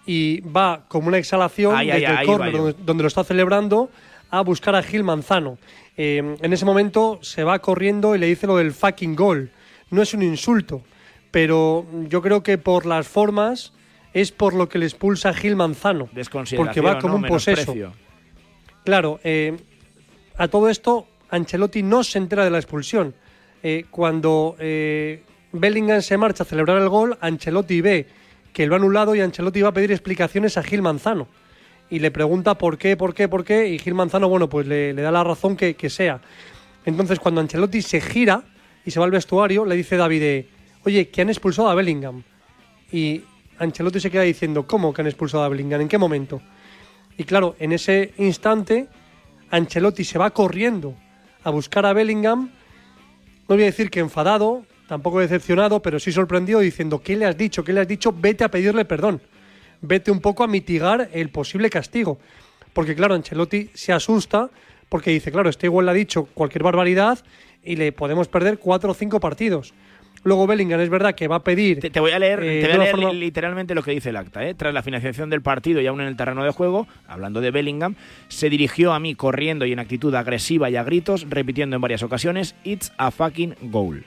Y 0.07 0.41
va 0.41 0.85
como 0.89 1.09
una 1.09 1.19
exhalación 1.19 1.79
desde 1.79 2.07
el 2.07 2.27
córner 2.27 2.53
donde, 2.53 2.75
donde 2.85 3.03
lo 3.03 3.09
está 3.09 3.25
celebrando 3.25 3.91
a 4.31 4.41
buscar 4.41 4.75
a 4.75 4.83
Gil 4.83 5.05
Manzano. 5.05 5.59
Eh, 5.97 6.37
en 6.41 6.53
ese 6.53 6.65
momento 6.65 7.19
se 7.23 7.45
va 7.45 7.59
corriendo 7.59 8.15
y 8.15 8.19
le 8.19 8.27
dice 8.27 8.47
lo 8.47 8.57
del 8.57 8.73
fucking 8.73 9.15
gol. 9.15 9.51
No 9.91 10.03
es 10.03 10.15
un 10.15 10.23
insulto, 10.23 10.83
pero 11.31 11.87
yo 12.09 12.23
creo 12.23 12.43
que 12.43 12.59
por 12.59 12.87
las 12.87 13.09
formas 13.09 13.73
es 14.13 14.33
por 14.33 14.55
lo 14.55 14.69
que 14.69 14.79
le 14.79 14.87
expulsa 14.87 15.31
a 15.31 15.35
Gil 15.35 15.57
Manzano. 15.57 16.09
Porque 16.57 16.81
va 16.81 16.99
como 16.99 17.15
¿no? 17.15 17.21
un 17.21 17.27
poseso. 17.27 17.75
Claro, 18.85 19.21
eh, 19.23 19.57
a 20.37 20.49
todo 20.49 20.69
esto 20.69 21.07
Ancelotti 21.31 21.83
no 21.83 22.03
se 22.05 22.19
entera 22.19 22.45
de 22.45 22.51
la 22.51 22.59
expulsión. 22.59 23.15
Eh, 23.63 23.87
cuando 23.91 24.57
eh, 24.59 25.25
Bellingham 25.53 26.03
se 26.03 26.17
marcha 26.17 26.43
a 26.43 26.47
celebrar 26.47 26.81
el 26.81 26.89
gol, 26.89 27.17
Ancelotti 27.21 27.81
ve 27.81 28.07
que 28.53 28.67
lo 28.67 28.75
ha 28.75 28.79
anulado 28.79 29.15
y 29.15 29.21
Ancelotti 29.21 29.63
va 29.63 29.69
a 29.69 29.73
pedir 29.73 29.93
explicaciones 29.93 30.57
a 30.57 30.63
Gil 30.63 30.83
Manzano. 30.83 31.29
Y 31.91 32.01
le 32.01 32.11
pregunta 32.11 32.59
por 32.59 32.77
qué, 32.77 32.97
por 32.97 33.15
qué, 33.15 33.29
por 33.29 33.45
qué, 33.45 33.69
y 33.69 33.79
Gil 33.79 33.95
Manzano, 33.95 34.29
bueno, 34.29 34.49
pues 34.49 34.67
le, 34.67 34.93
da 34.95 35.11
la 35.11 35.25
razón 35.25 35.57
que, 35.57 35.75
que 35.75 35.89
sea. 35.89 36.21
Entonces, 36.85 37.19
cuando 37.19 37.41
Ancelotti 37.41 37.83
se 37.83 38.01
gira 38.01 38.43
y 38.85 38.91
se 38.91 38.99
va 38.99 39.07
al 39.07 39.11
vestuario, 39.11 39.65
le 39.65 39.77
dice 39.77 39.97
David, 39.97 40.45
oye, 40.85 41.09
que 41.09 41.23
han 41.23 41.29
expulsado 41.29 41.69
a 41.69 41.75
Bellingham. 41.75 42.23
Y 42.93 43.23
Ancelotti 43.59 44.01
se 44.01 44.11
queda 44.11 44.23
diciendo, 44.23 44.67
¿cómo 44.67 44.93
que 44.93 45.03
han 45.03 45.07
expulsado 45.07 45.45
a 45.45 45.49
Bellingham? 45.49 45.81
¿En 45.83 45.89
qué 45.89 45.99
momento? 45.99 46.41
Y 47.17 47.25
claro, 47.25 47.57
en 47.59 47.73
ese 47.73 48.13
instante, 48.19 48.89
Ancelotti 49.51 50.05
se 50.05 50.19
va 50.19 50.31
corriendo 50.31 50.95
a 51.43 51.51
buscar 51.51 51.85
a 51.87 51.93
Bellingham. 51.93 52.51
No 53.49 53.55
voy 53.55 53.63
a 53.63 53.67
decir 53.67 53.91
que 53.91 54.01
enfadado, 54.01 54.65
tampoco 54.89 55.21
decepcionado, 55.21 55.81
pero 55.81 56.01
sí 56.01 56.11
sorprendido, 56.11 56.59
diciendo, 56.59 57.01
¿qué 57.01 57.15
le 57.17 57.27
has 57.27 57.37
dicho? 57.37 57.63
¿Qué 57.63 57.73
le 57.73 57.81
has 57.81 57.89
dicho? 57.89 58.13
Vete 58.13 58.43
a 58.43 58.51
pedirle 58.51 58.85
perdón. 58.85 59.21
Vete 59.81 60.11
un 60.11 60.21
poco 60.21 60.43
a 60.43 60.49
mitigar 60.49 61.09
el 61.13 61.29
posible 61.29 61.71
castigo. 61.71 62.19
Porque 62.73 62.97
claro, 62.97 63.15
Ancelotti 63.15 63.71
se 63.75 63.93
asusta 63.93 64.51
porque 64.89 65.11
dice, 65.11 65.31
claro, 65.31 65.49
este 65.51 65.67
igual 65.67 65.87
le 65.87 65.93
ha 65.93 65.95
dicho 65.95 66.25
cualquier 66.35 66.63
barbaridad 66.65 67.19
y 67.63 67.77
le 67.77 67.93
podemos 67.93 68.27
perder 68.29 68.59
cuatro 68.59 68.91
o 68.91 68.95
cinco 68.95 69.21
partidos. 69.21 69.75
Luego 70.25 70.49
Bellingham 70.49 70.81
es 70.81 70.89
verdad 70.89 71.15
que 71.15 71.29
va 71.29 71.37
a 71.37 71.45
pedir... 71.45 71.79
Te, 71.79 71.91
te 71.91 72.01
voy 72.01 72.11
a 72.11 72.19
leer, 72.19 72.43
eh, 72.43 72.61
te 72.63 72.67
voy 72.67 72.67
de 72.67 72.73
a 72.73 72.75
una 72.75 72.85
leer 72.85 72.97
forma- 72.97 73.13
li- 73.13 73.21
literalmente 73.21 73.75
lo 73.75 73.83
que 73.85 73.93
dice 73.93 74.09
el 74.09 74.17
acta. 74.17 74.45
¿eh? 74.45 74.55
Tras 74.55 74.75
la 74.75 74.83
financiación 74.83 75.31
del 75.31 75.43
partido 75.43 75.81
y 75.81 75.87
aún 75.87 76.01
en 76.01 76.09
el 76.09 76.17
terreno 76.17 76.43
de 76.43 76.51
juego, 76.51 76.89
hablando 77.07 77.41
de 77.41 77.51
Bellingham, 77.53 77.95
se 78.27 78.51
dirigió 78.51 78.93
a 78.95 78.99
mí 79.01 79.15
corriendo 79.15 79.65
y 79.65 79.73
en 79.73 79.79
actitud 79.79 80.13
agresiva 80.15 80.71
y 80.71 80.77
a 80.77 80.83
gritos, 80.83 81.27
repitiendo 81.31 81.77
en 81.77 81.83
varias 81.83 82.03
ocasiones, 82.03 82.57
It's 82.65 82.93
a 82.97 83.11
fucking 83.13 83.55
goal. 83.71 84.05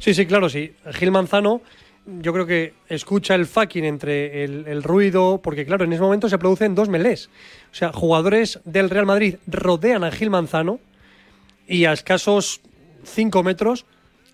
Sí, 0.00 0.14
sí, 0.14 0.26
claro, 0.26 0.48
sí. 0.48 0.72
Gil 0.92 1.10
Manzano, 1.10 1.60
yo 2.06 2.32
creo 2.32 2.46
que 2.46 2.74
escucha 2.88 3.34
el 3.34 3.46
fucking 3.46 3.84
entre 3.84 4.44
el, 4.44 4.66
el 4.66 4.82
ruido, 4.82 5.40
porque 5.42 5.66
claro, 5.66 5.84
en 5.84 5.92
ese 5.92 6.02
momento 6.02 6.28
se 6.28 6.38
producen 6.38 6.74
dos 6.74 6.88
melés. 6.88 7.28
O 7.72 7.74
sea, 7.74 7.92
jugadores 7.92 8.60
del 8.64 8.90
Real 8.90 9.06
Madrid 9.06 9.36
rodean 9.46 10.04
a 10.04 10.10
Gil 10.10 10.30
Manzano 10.30 10.80
y 11.66 11.84
a 11.84 11.92
escasos 11.92 12.60
5 13.04 13.42
metros, 13.42 13.86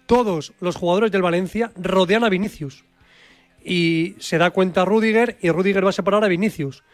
todos 0.06 0.52
los 0.60 0.76
jugadores 0.76 1.10
del 1.10 1.22
Valencia 1.22 1.72
rodean 1.76 2.24
a 2.24 2.28
Vinicius. 2.28 2.84
Y 3.64 4.14
se 4.18 4.38
da 4.38 4.50
cuenta 4.50 4.84
Rudiger 4.84 5.38
y 5.40 5.50
Rudiger 5.50 5.84
va 5.84 5.90
a 5.90 5.92
separar 5.92 6.24
a 6.24 6.28
Vinicius. 6.28 6.84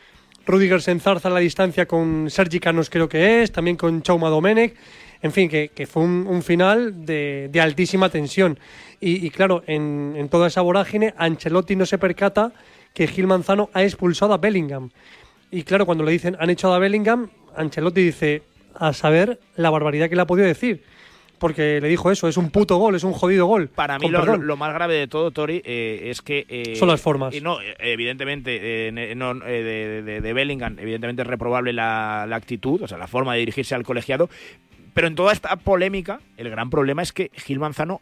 Rudiger 0.46 0.80
se 0.80 0.92
enzarza 0.92 1.28
a 1.28 1.32
la 1.32 1.40
distancia 1.40 1.86
con 1.86 2.30
Sergi 2.30 2.60
Canos, 2.60 2.88
creo 2.88 3.08
que 3.08 3.42
es, 3.42 3.52
también 3.52 3.76
con 3.76 4.02
Chauma 4.02 4.30
Domenech. 4.30 4.76
En 5.22 5.32
fin, 5.32 5.48
que, 5.48 5.68
que 5.74 5.86
fue 5.86 6.02
un, 6.02 6.26
un 6.26 6.42
final 6.42 7.04
de, 7.04 7.48
de 7.52 7.60
altísima 7.60 8.08
tensión. 8.08 8.58
Y, 9.00 9.26
y 9.26 9.30
claro, 9.30 9.62
en, 9.66 10.14
en 10.16 10.28
toda 10.28 10.48
esa 10.48 10.62
vorágine, 10.62 11.14
Ancelotti 11.18 11.76
no 11.76 11.84
se 11.86 11.98
percata 11.98 12.52
que 12.94 13.06
Gil 13.06 13.26
Manzano 13.26 13.68
ha 13.74 13.82
expulsado 13.82 14.32
a 14.32 14.38
Bellingham. 14.38 14.90
Y 15.50 15.62
claro, 15.64 15.84
cuando 15.86 16.04
le 16.04 16.12
dicen 16.12 16.36
han 16.40 16.48
echado 16.50 16.74
a 16.74 16.78
Bellingham, 16.78 17.28
Ancelotti 17.54 18.02
dice 18.02 18.42
a 18.74 18.92
saber 18.92 19.40
la 19.56 19.68
barbaridad 19.70 20.08
que 20.08 20.16
le 20.16 20.22
ha 20.22 20.26
podido 20.26 20.46
decir. 20.46 20.82
Porque 21.38 21.80
le 21.80 21.88
dijo 21.88 22.10
eso, 22.10 22.28
es 22.28 22.36
un 22.36 22.50
puto 22.50 22.76
gol, 22.76 22.94
es 22.96 23.02
un 23.04 23.12
jodido 23.14 23.46
gol. 23.46 23.68
Para 23.68 23.98
mí 23.98 24.08
lo, 24.10 24.56
más 24.58 24.74
grave 24.74 24.94
de 24.96 25.08
todo, 25.08 25.30
Tori, 25.30 25.62
eh, 25.64 26.08
es 26.10 26.20
que... 26.20 26.44
eh, 26.48 26.76
Son 26.76 26.86
las 26.88 27.00
formas. 27.00 27.34
y 27.34 27.40
no, 27.40 27.56
evidentemente, 27.78 28.88
eh, 28.88 29.14
no, 29.16 29.32
eh, 29.46 29.62
de, 29.62 30.02
de- 30.02 30.20
de 30.20 30.32
Bellingham, 30.34 30.76
evidentemente 30.78 31.22
es 31.22 31.28
reprobable 31.28 31.72
la, 31.72 32.26
la 32.28 32.36
actitud, 32.36 32.82
o 32.82 32.86
sea, 32.88 32.98
la 32.98 33.06
forma 33.06 33.32
de 33.34 33.40
dirigirse 33.40 33.74
al 33.74 33.84
colegiado. 33.84 34.28
Pero 34.94 35.06
en 35.06 35.14
toda 35.14 35.32
esta 35.32 35.54
polémica, 35.56 36.20
el 36.36 36.50
gran 36.50 36.70
problema 36.70 37.02
es 37.02 37.12
que 37.12 37.30
Gil 37.34 37.58
Manzano 37.58 38.00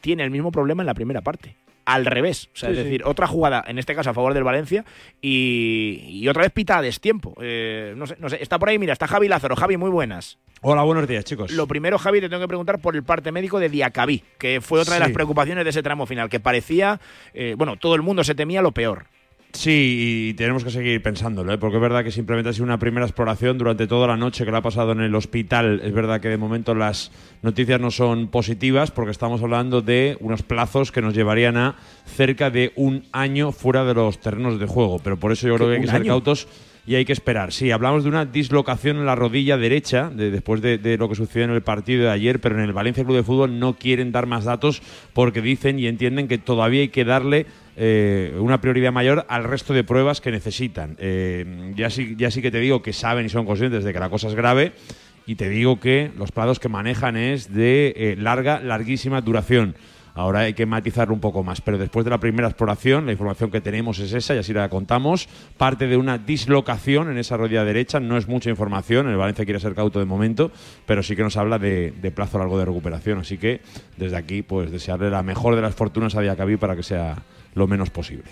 tiene 0.00 0.22
el 0.24 0.30
mismo 0.30 0.52
problema 0.52 0.82
en 0.82 0.86
la 0.86 0.94
primera 0.94 1.20
parte. 1.20 1.56
Al 1.84 2.04
revés. 2.04 2.50
O 2.52 2.56
sea, 2.56 2.68
Sí, 2.68 2.72
es 2.74 2.78
sí. 2.80 2.84
decir, 2.84 3.02
otra 3.06 3.26
jugada, 3.26 3.64
en 3.66 3.78
este 3.78 3.94
caso 3.94 4.10
a 4.10 4.14
favor 4.14 4.34
del 4.34 4.44
Valencia, 4.44 4.84
y, 5.22 6.04
y 6.06 6.28
otra 6.28 6.42
vez 6.42 6.52
pita 6.52 6.78
a 6.78 6.82
destiempo. 6.82 7.34
Eh, 7.40 7.94
no 7.96 8.06
sé, 8.06 8.16
no 8.18 8.28
sé. 8.28 8.42
Está 8.42 8.58
por 8.58 8.68
ahí, 8.68 8.78
mira, 8.78 8.92
está 8.92 9.06
Javi 9.06 9.26
Lázaro. 9.26 9.56
Javi, 9.56 9.76
muy 9.76 9.90
buenas. 9.90 10.38
Hola, 10.60 10.82
buenos 10.82 11.06
días, 11.08 11.24
chicos. 11.24 11.50
Lo 11.52 11.66
primero, 11.66 11.98
Javi, 11.98 12.20
te 12.20 12.28
tengo 12.28 12.42
que 12.42 12.48
preguntar 12.48 12.78
por 12.80 12.94
el 12.94 13.04
parte 13.04 13.32
médico 13.32 13.58
de 13.58 13.68
Diacabí, 13.68 14.22
que 14.38 14.60
fue 14.60 14.80
otra 14.80 14.94
de 14.94 15.00
las 15.00 15.12
preocupaciones 15.12 15.64
de 15.64 15.70
ese 15.70 15.82
tramo 15.82 16.04
final, 16.04 16.28
que 16.28 16.40
parecía, 16.40 17.00
eh, 17.32 17.54
bueno, 17.56 17.76
todo 17.76 17.94
el 17.94 18.02
mundo 18.02 18.22
se 18.24 18.34
temía 18.34 18.60
lo 18.60 18.72
peor. 18.72 19.06
Sí, 19.52 20.28
y 20.30 20.34
tenemos 20.34 20.62
que 20.62 20.70
seguir 20.70 21.02
pensándolo, 21.02 21.52
¿eh? 21.52 21.58
porque 21.58 21.76
es 21.76 21.82
verdad 21.82 22.04
que 22.04 22.10
simplemente 22.12 22.50
ha 22.50 22.52
sido 22.52 22.64
una 22.66 22.78
primera 22.78 23.06
exploración 23.06 23.56
durante 23.58 23.86
toda 23.86 24.06
la 24.06 24.16
noche 24.16 24.44
que 24.44 24.52
la 24.52 24.58
ha 24.58 24.62
pasado 24.62 24.92
en 24.92 25.00
el 25.00 25.14
hospital. 25.14 25.80
Es 25.82 25.92
verdad 25.92 26.20
que 26.20 26.28
de 26.28 26.36
momento 26.36 26.74
las 26.74 27.10
noticias 27.42 27.80
no 27.80 27.90
son 27.90 28.28
positivas 28.28 28.90
porque 28.90 29.10
estamos 29.10 29.42
hablando 29.42 29.80
de 29.80 30.16
unos 30.20 30.42
plazos 30.42 30.92
que 30.92 31.00
nos 31.02 31.14
llevarían 31.14 31.56
a 31.56 31.76
cerca 32.06 32.50
de 32.50 32.72
un 32.76 33.04
año 33.10 33.50
fuera 33.50 33.84
de 33.84 33.94
los 33.94 34.20
terrenos 34.20 34.60
de 34.60 34.66
juego. 34.66 34.98
Pero 35.02 35.16
por 35.16 35.32
eso 35.32 35.48
yo 35.48 35.56
creo 35.56 35.68
que 35.68 35.74
hay 35.76 35.80
que 35.80 35.86
¿Un 35.86 35.92
ser 35.92 36.02
año? 36.02 36.10
cautos 36.12 36.46
y 36.86 36.94
hay 36.94 37.04
que 37.04 37.12
esperar. 37.12 37.52
Sí, 37.52 37.70
hablamos 37.70 38.02
de 38.04 38.10
una 38.10 38.26
dislocación 38.26 38.98
en 38.98 39.06
la 39.06 39.14
rodilla 39.14 39.56
derecha 39.56 40.10
de- 40.10 40.30
después 40.30 40.60
de, 40.62 40.78
de 40.78 40.96
lo 40.98 41.08
que 41.08 41.14
sucedió 41.16 41.44
en 41.46 41.50
el 41.52 41.62
partido 41.62 42.04
de 42.04 42.10
ayer, 42.10 42.38
pero 42.40 42.54
en 42.54 42.62
el 42.62 42.72
Valencia 42.72 43.02
Club 43.04 43.16
de 43.16 43.22
Fútbol 43.24 43.58
no 43.58 43.74
quieren 43.76 44.12
dar 44.12 44.26
más 44.26 44.44
datos 44.44 44.82
porque 45.14 45.40
dicen 45.42 45.78
y 45.78 45.86
entienden 45.86 46.28
que 46.28 46.38
todavía 46.38 46.82
hay 46.82 46.88
que 46.88 47.04
darle 47.04 47.46
eh, 47.80 48.34
una 48.36 48.60
prioridad 48.60 48.90
mayor 48.90 49.24
al 49.28 49.44
resto 49.44 49.72
de 49.72 49.84
pruebas 49.84 50.20
que 50.20 50.32
necesitan. 50.32 50.96
Eh, 50.98 51.72
ya, 51.76 51.90
sí, 51.90 52.16
ya 52.18 52.28
sí 52.30 52.42
que 52.42 52.50
te 52.50 52.58
digo 52.58 52.82
que 52.82 52.92
saben 52.92 53.26
y 53.26 53.28
son 53.28 53.46
conscientes 53.46 53.84
de 53.84 53.92
que 53.92 54.00
la 54.00 54.10
cosa 54.10 54.26
es 54.26 54.34
grave 54.34 54.72
y 55.26 55.36
te 55.36 55.48
digo 55.48 55.78
que 55.78 56.10
los 56.16 56.32
plazos 56.32 56.58
que 56.58 56.68
manejan 56.68 57.16
es 57.16 57.54
de 57.54 57.94
eh, 57.96 58.16
larga, 58.18 58.58
larguísima 58.58 59.20
duración. 59.20 59.76
Ahora 60.14 60.40
hay 60.40 60.54
que 60.54 60.66
matizarlo 60.66 61.14
un 61.14 61.20
poco 61.20 61.44
más. 61.44 61.60
Pero 61.60 61.78
después 61.78 62.02
de 62.04 62.10
la 62.10 62.18
primera 62.18 62.48
exploración, 62.48 63.06
la 63.06 63.12
información 63.12 63.52
que 63.52 63.60
tenemos 63.60 64.00
es 64.00 64.12
esa 64.12 64.34
y 64.34 64.38
así 64.38 64.52
la 64.52 64.68
contamos. 64.68 65.28
Parte 65.56 65.86
de 65.86 65.96
una 65.96 66.18
dislocación 66.18 67.12
en 67.12 67.18
esa 67.18 67.36
rodilla 67.36 67.62
derecha. 67.62 68.00
No 68.00 68.16
es 68.16 68.26
mucha 68.26 68.50
información. 68.50 69.08
El 69.08 69.16
Valencia 69.16 69.44
quiere 69.44 69.60
ser 69.60 69.76
cauto 69.76 70.00
de 70.00 70.06
momento, 70.06 70.50
pero 70.84 71.04
sí 71.04 71.14
que 71.14 71.22
nos 71.22 71.36
habla 71.36 71.60
de, 71.60 71.92
de 71.92 72.10
plazo 72.10 72.38
largo 72.38 72.58
de 72.58 72.64
recuperación. 72.64 73.20
Así 73.20 73.38
que 73.38 73.60
desde 73.96 74.16
aquí, 74.16 74.42
pues 74.42 74.72
desearle 74.72 75.08
la 75.10 75.22
mejor 75.22 75.54
de 75.54 75.62
las 75.62 75.76
fortunas 75.76 76.16
a 76.16 76.20
Diacabí 76.20 76.56
para 76.56 76.74
que 76.74 76.82
sea 76.82 77.22
lo 77.58 77.66
menos 77.66 77.90
posible. 77.90 78.24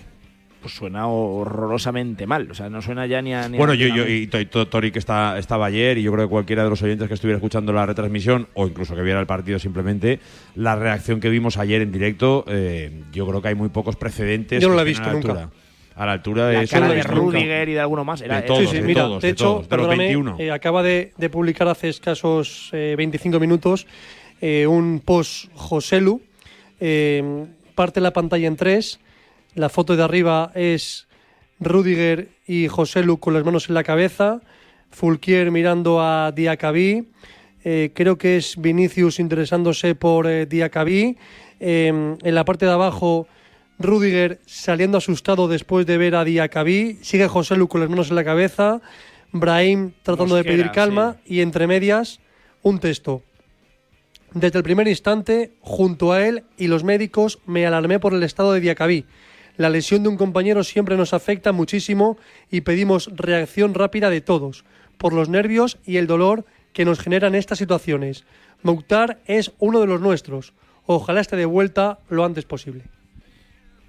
Pues 0.63 0.75
suena 0.75 1.07
horrorosamente 1.07 2.27
mal. 2.27 2.51
O 2.51 2.55
sea, 2.55 2.69
no 2.71 2.83
suena 2.83 3.07
ya 3.07 3.23
ni 3.23 3.35
a. 3.35 3.49
ni 3.49 3.57
Bueno, 3.59 3.75
yo, 3.75 3.87
ni 3.87 3.93
a- 3.93 3.97
yo 3.97 4.09
y 4.09 4.27
to- 4.27 4.45
to- 4.49 4.67
Tori 4.69 4.91
que 4.91 4.99
está, 4.99 5.39
estaba 5.39 5.67
ayer 5.67 5.99
y 5.99 6.03
yo 6.03 6.13
creo 6.13 6.25
que 6.27 6.31
cualquiera 6.31 6.65
de 6.65 6.71
los 6.71 6.83
oyentes 6.83 7.07
que 7.09 7.15
estuviera 7.15 7.37
escuchando 7.37 7.73
la 7.73 7.87
retransmisión 7.87 8.49
o 8.55 8.67
incluso 8.67 8.97
que 8.97 9.03
viera 9.03 9.21
el 9.21 9.27
partido 9.27 9.59
simplemente, 9.59 10.19
la 10.55 10.75
reacción 10.75 11.21
que 11.21 11.29
vimos 11.29 11.57
ayer 11.59 11.83
en 11.83 11.93
directo, 11.93 12.45
eh, 12.49 13.03
yo 13.13 13.27
creo 13.29 13.43
que 13.43 13.49
hay 13.49 13.55
muy 13.55 13.69
pocos 13.69 13.97
precedentes. 13.97 14.61
Yo 14.63 14.69
no 14.69 14.75
la 14.75 14.83
he 14.83 14.87
visto 14.87 15.05
a 15.05 15.09
la 15.09 15.13
nunca. 15.13 15.29
altura. 15.33 15.51
A 15.95 16.05
la 16.05 16.13
altura 16.13 16.47
de 16.49 16.55
la 16.63 16.67
cara 16.67 16.89
de. 16.89 17.03
Rudiger 17.05 17.69
y 17.69 17.73
de 17.73 17.81
alguno 17.81 18.05
más. 18.05 18.21
Era 18.21 18.41
De 18.41 18.47
todos, 18.47 18.61
sí, 18.61 18.67
sí, 18.67 18.77
de 18.77 18.83
mira, 18.83 19.03
todos, 19.05 19.23
de 19.23 19.29
de 19.29 19.33
hecho, 19.33 19.45
todos, 19.45 19.57
de 19.57 19.61
los 19.61 19.69
perdóname, 19.69 20.05
21. 20.05 20.37
eh, 20.39 20.51
acaba 20.51 20.83
de, 20.83 21.13
de 21.17 21.31
publicar 21.31 21.69
hace 21.69 21.89
escasos 21.89 22.71
eh, 22.73 22.95
25 22.99 23.39
minutos 23.41 23.87
eh, 24.43 24.67
un 24.67 25.01
post 25.05 25.47
Joselu. 25.55 26.21
eh, 26.81 27.47
parte 27.75 28.01
la 28.01 28.13
pantalla 28.13 28.47
en 28.49 28.57
tres. 28.57 29.01
La 29.57 29.71
foto 29.71 29.97
de 29.97 30.03
arriba 30.03 30.53
es 30.55 31.09
Rudiger 31.61 32.29
y 32.47 32.69
Joselu 32.69 33.19
con 33.19 33.33
las 33.33 33.43
manos 33.43 33.71
en 33.71 33.75
la 33.75 33.85
cabeza. 33.85 34.43
Fulquier 34.91 35.51
mirando 35.51 36.03
a 36.03 36.31
Diacabí. 36.31 37.09
Eh, 37.65 37.91
creo 37.95 38.19
que 38.19 38.37
es 38.37 38.61
Vinicius 38.61 39.19
interesándose 39.19 39.95
por 39.95 40.27
eh, 40.27 40.45
Diacabí. 40.45 41.17
Eh, 41.59 42.17
en 42.23 42.35
la 42.35 42.45
parte 42.45 42.67
de 42.67 42.73
abajo, 42.73 43.29
Rudiger 43.79 44.41
saliendo 44.45 44.99
asustado 44.99 45.49
después 45.49 45.87
de 45.87 45.97
ver 45.97 46.17
a 46.17 46.25
Diacabí. 46.25 46.99
Sigue 47.01 47.27
José 47.27 47.57
Lu 47.57 47.67
con 47.67 47.81
las 47.81 47.89
manos 47.89 48.11
en 48.11 48.17
la 48.17 48.25
cabeza. 48.25 48.83
Brahim 49.33 49.93
tratando 50.03 50.37
de 50.37 50.45
pedir 50.45 50.71
calma. 50.71 51.17
Y 51.25 51.41
entre 51.41 51.67
medias, 51.67 52.21
un 52.61 52.79
texto. 52.79 53.23
Desde 54.35 54.59
el 54.59 54.65
primer 54.65 54.87
instante, 54.87 55.55
junto 55.61 56.13
a 56.13 56.27
él 56.27 56.45
y 56.59 56.67
los 56.67 56.85
médicos, 56.85 57.39
me 57.47 57.65
alarmé 57.65 57.99
por 57.99 58.13
el 58.13 58.23
estado 58.23 58.53
de 58.53 58.61
Diacabí. 58.61 59.07
La 59.57 59.71
lesión 59.71 60.03
de 60.03 60.09
un 60.11 60.17
compañero 60.17 60.65
siempre 60.65 60.97
nos 60.97 61.15
afecta 61.15 61.53
muchísimo 61.53 62.19
y 62.51 62.61
pedimos 62.61 63.11
reacción 63.15 63.75
rápida 63.75 64.11
de 64.11 64.21
todos, 64.21 64.65
por 64.99 65.13
los 65.13 65.29
nervios 65.29 65.79
y 65.85 65.97
el 65.97 66.07
dolor 66.07 66.45
que 66.73 66.85
nos 66.85 67.01
generan 67.01 67.35
estas 67.35 67.59
situaciones. 67.59 68.25
Mouktar 68.63 69.21
es 69.27 69.53
uno 69.59 69.81
de 69.81 69.87
los 69.87 70.01
nuestros. 70.01 70.53
Ojalá 70.85 71.21
esté 71.21 71.37
de 71.37 71.47
vuelta 71.47 72.01
lo 72.11 72.25
antes 72.25 72.45
posible. 72.45 72.85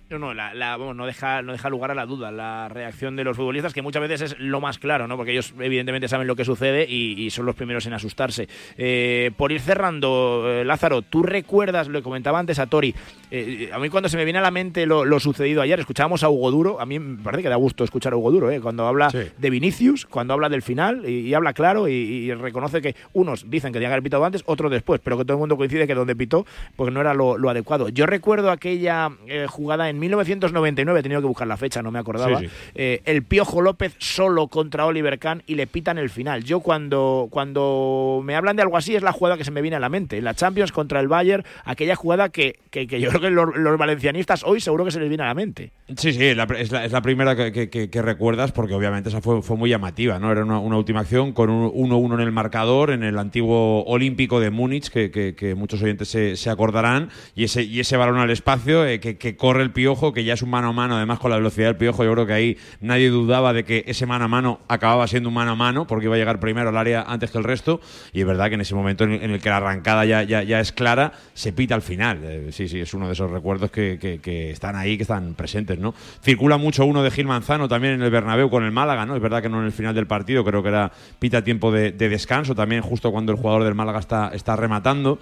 No, 0.10 0.20
no, 0.20 0.34
la, 0.34 0.54
la- 0.54 0.78
vamos, 0.78 0.96
no, 0.96 1.06
deja, 1.06 1.42
no 1.42 1.52
deja 1.52 1.70
lugar 1.70 1.92
a 1.92 1.94
la 1.94 2.06
duda 2.06 2.32
la 2.32 2.70
reacción 2.70 3.18
de 3.18 3.26
los 3.26 3.36
futbolistas, 3.36 3.74
que 3.74 3.82
muchas 3.82 4.02
veces 4.02 4.22
es 4.22 4.40
lo 4.40 4.62
más 4.62 4.80
claro, 4.80 5.06
¿no? 5.06 5.18
Porque 5.18 5.34
ellos 5.34 5.54
evidentemente 5.60 6.08
saben 6.08 6.28
lo 6.28 6.36
que 6.38 6.46
sucede 6.46 6.86
y, 6.88 7.22
y 7.22 7.30
son 7.30 7.46
los 7.46 7.56
primeros 7.56 7.86
en 7.88 7.94
asustarse. 7.94 8.48
Eh, 8.78 9.32
por 9.36 9.52
ir 9.52 9.60
cerrando, 9.60 10.46
eh, 10.48 10.64
Lázaro, 10.64 11.02
¿tú 11.02 11.24
recuerdas, 11.24 11.90
lo 11.90 12.02
comentaba 12.04 12.40
antes 12.40 12.58
a 12.60 12.68
Tori, 12.68 12.96
eh, 13.32 13.70
a 13.74 13.80
mí 13.80 13.90
cuando 13.90 14.08
se 14.08 14.16
me 14.16 14.24
viene 14.24 14.40
a 14.40 14.42
la 14.42 14.50
mente 14.50 14.86
lo, 14.86 15.04
lo 15.04 15.20
sucedido 15.20 15.62
ayer, 15.62 15.78
escuchábamos 15.82 16.24
a 16.24 16.30
Hugo 16.30 16.52
Duro, 16.52 16.80
a 16.80 16.86
mí 16.86 17.00
me 17.00 17.22
parece 17.22 17.44
que 17.44 17.50
da 17.50 17.58
gusto 17.58 17.84
escuchar 17.84 18.14
a 18.14 18.16
Hugo 18.16 18.32
Duro, 18.32 18.50
¿eh? 18.50 18.62
Cuando 18.62 18.88
habla 18.88 19.10
de 19.38 19.50
Vinicius, 19.50 20.06
cuando 20.06 20.34
habla 20.34 20.48
del 20.48 20.62
final 20.62 21.04
y, 21.06 21.28
y 21.28 21.34
habla 21.34 21.52
claro 21.52 21.90
y, 21.90 21.92
y 21.92 22.34
reconoce 22.34 22.82
que 22.82 22.96
unos 23.12 23.50
dicen 23.50 23.74
que 23.74 23.80
tenía 23.80 23.90
que 23.90 23.96
haber 23.96 24.04
pitado 24.04 24.24
antes, 24.24 24.42
otros 24.46 24.72
después, 24.72 25.02
pero 25.04 25.18
que 25.18 25.26
todo 25.26 25.34
el 25.34 25.40
mundo 25.40 25.58
coincide 25.58 25.86
que 25.86 25.96
donde 25.96 26.16
pitó, 26.16 26.46
pues 26.78 26.94
no 26.94 27.02
era 27.02 27.14
lo, 27.14 27.38
lo 27.38 27.50
adecuado. 27.50 27.90
Yo 27.90 28.06
recuerdo 28.06 28.52
aquella 28.52 29.10
jugada 29.48 29.90
en 29.90 29.97
1999, 30.00 31.00
he 31.00 31.04
tenido 31.04 31.22
que 31.22 31.28
buscar 31.28 31.48
la 31.48 31.58
fecha, 31.58 31.82
no 31.82 31.92
me 31.92 32.00
acordaba. 32.00 32.40
Sí, 32.40 32.48
sí. 32.48 32.52
eh, 32.76 33.02
el 33.06 33.24
Piojo 33.24 33.62
López 33.62 33.96
solo 33.98 34.48
contra 34.48 34.86
Oliver 34.86 35.20
Kahn 35.20 35.44
y 35.48 35.56
le 35.56 35.68
pitan 35.68 35.98
el 35.98 36.10
final. 36.10 36.44
Yo 36.44 36.60
cuando, 36.60 37.28
cuando 37.32 38.22
me 38.24 38.36
hablan 38.36 38.56
de 38.56 38.62
algo 38.62 38.78
así 38.78 38.96
es 38.96 39.04
la 39.04 39.12
jugada 39.12 39.38
que 39.38 39.44
se 39.44 39.52
me 39.52 39.62
viene 39.62 39.78
a 39.78 39.80
la 39.80 39.90
mente. 39.90 40.18
En 40.18 40.24
la 40.24 40.34
Champions 40.34 40.72
contra 40.72 41.00
el 41.00 41.08
Bayern, 41.08 41.44
aquella 41.66 41.96
jugada 41.96 42.30
que, 42.30 42.60
que, 42.70 42.88
que 42.88 43.00
yo 43.00 43.10
creo 43.10 43.22
que 43.22 43.30
los, 43.30 43.56
los 43.56 43.78
valencianistas 43.78 44.44
hoy 44.44 44.60
seguro 44.62 44.86
que 44.86 44.92
se 44.92 45.00
les 45.00 45.10
viene 45.10 45.24
a 45.24 45.28
la 45.28 45.34
mente. 45.34 45.72
Sí, 45.96 46.14
sí, 46.14 46.36
la- 46.36 46.44
es, 46.58 46.72
la, 46.72 46.86
es 46.86 46.92
la 46.92 47.02
primera 47.02 47.36
que, 47.36 47.70
que- 47.70 48.02
recuerdas 48.02 48.52
porque 48.52 48.74
obviamente 48.76 49.10
esa 49.10 49.22
fue, 49.22 49.42
fue 49.42 49.58
muy 49.58 49.70
llamativa, 49.70 50.20
¿no? 50.20 50.32
Era 50.32 50.44
una, 50.44 50.60
una 50.60 50.78
última 50.78 51.00
acción 51.02 51.34
con 51.34 51.50
un 51.50 51.72
1-1 51.72 52.14
en 52.16 52.20
el 52.22 52.32
marcador 52.32 52.92
en 52.92 53.04
el 53.04 53.18
antiguo 53.18 53.84
Olímpico 53.86 54.40
de 54.40 54.50
Múnich, 54.52 54.90
que, 54.90 55.54
muchos 55.58 55.82
oyentes 55.82 56.08
se, 56.10 56.36
se 56.36 56.50
acordarán, 56.50 57.10
y 57.36 57.44
ese, 57.46 57.64
y 57.64 57.80
ese 57.80 57.98
balón 57.98 58.18
al 58.20 58.30
espacio 58.30 58.86
eh, 58.86 59.00
que, 59.00 59.18
que 59.18 59.36
corre 59.36 59.64
el 59.64 59.72
piojo, 59.72 59.87
que 60.14 60.24
ya 60.24 60.34
es 60.34 60.42
un 60.42 60.50
mano 60.50 60.70
a 60.70 60.74
mano, 60.74 60.98
además 60.98 61.20
con 61.20 61.32
la 61.32 61.38
velocidad 61.38 61.68
del 61.68 61.78
piojo, 61.78 62.04
yo 62.04 62.12
creo 62.12 62.26
que 62.26 62.34
ahí 62.34 62.58
nadie 62.82 63.10
dudaba 63.10 63.54
de 63.54 63.64
que 63.64 63.84
ese 63.88 64.06
mano 64.06 64.26
a 64.26 64.28
mano 64.28 64.60
acababa 64.68 65.08
siendo 65.08 65.30
un 65.30 65.36
mano 65.36 65.52
a 65.52 65.56
mano, 65.56 65.88
porque 65.88 66.06
iba 66.06 66.16
a 66.16 66.18
llegar 66.18 66.40
primero 66.40 66.70
al 66.70 66.78
área 66.78 67.04
antes 67.08 67.32
que 67.32 67.38
el 67.38 67.44
resto, 67.44 67.80
y 68.12 68.22
es 68.22 68.28
verdad 68.28 68.50
que 68.50 68.56
en 68.56 68.62
ese 68.62 68.76
momento 68.76 69.06
en 69.06 69.14
el, 69.14 69.40
que 69.40 69.50
la 69.50 69.58
arrancada 69.58 70.04
ya, 70.06 70.24
ya, 70.24 70.44
ya 70.44 70.60
es 70.60 70.72
clara, 70.72 71.14
se 71.34 71.54
pita 71.54 71.76
al 71.76 71.82
final. 71.82 72.20
Eh, 72.24 72.50
sí, 72.52 72.68
sí, 72.68 72.80
es 72.82 72.94
uno 72.94 73.08
de 73.08 73.14
esos 73.14 73.32
recuerdos 73.32 73.72
que, 73.72 74.52
están 74.52 74.76
ahí, 74.76 74.98
que 74.98 75.04
están 75.04 75.34
presentes, 75.36 75.80
¿no? 75.80 75.94
Circula 76.22 76.58
mucho 76.58 76.86
uno 76.86 77.02
de 77.04 77.12
Gil 77.12 77.28
Manzano 77.28 77.68
también 77.68 77.94
en 77.94 78.02
el 78.02 78.12
Bernabéu 78.12 78.50
con 78.50 78.64
el 78.64 78.72
Málaga, 78.72 79.06
¿no? 79.06 79.16
Es 79.16 79.22
verdad 79.22 79.42
que 79.42 79.50
no 79.50 79.60
en 79.60 79.66
el 79.66 79.72
final 79.72 79.96
del 79.96 80.08
partido, 80.08 80.44
creo 80.44 80.62
que 80.62 80.70
era 80.70 80.92
pita 81.20 81.44
tiempo 81.44 81.72
de, 81.72 81.92
de 81.92 82.10
descanso, 82.10 82.56
también 82.56 82.82
justo 82.82 83.12
cuando 83.12 83.32
el 83.32 83.38
jugador 83.38 83.64
del 83.64 83.76
Málaga 83.76 84.00
está 84.34 84.56
rematando. 84.56 85.20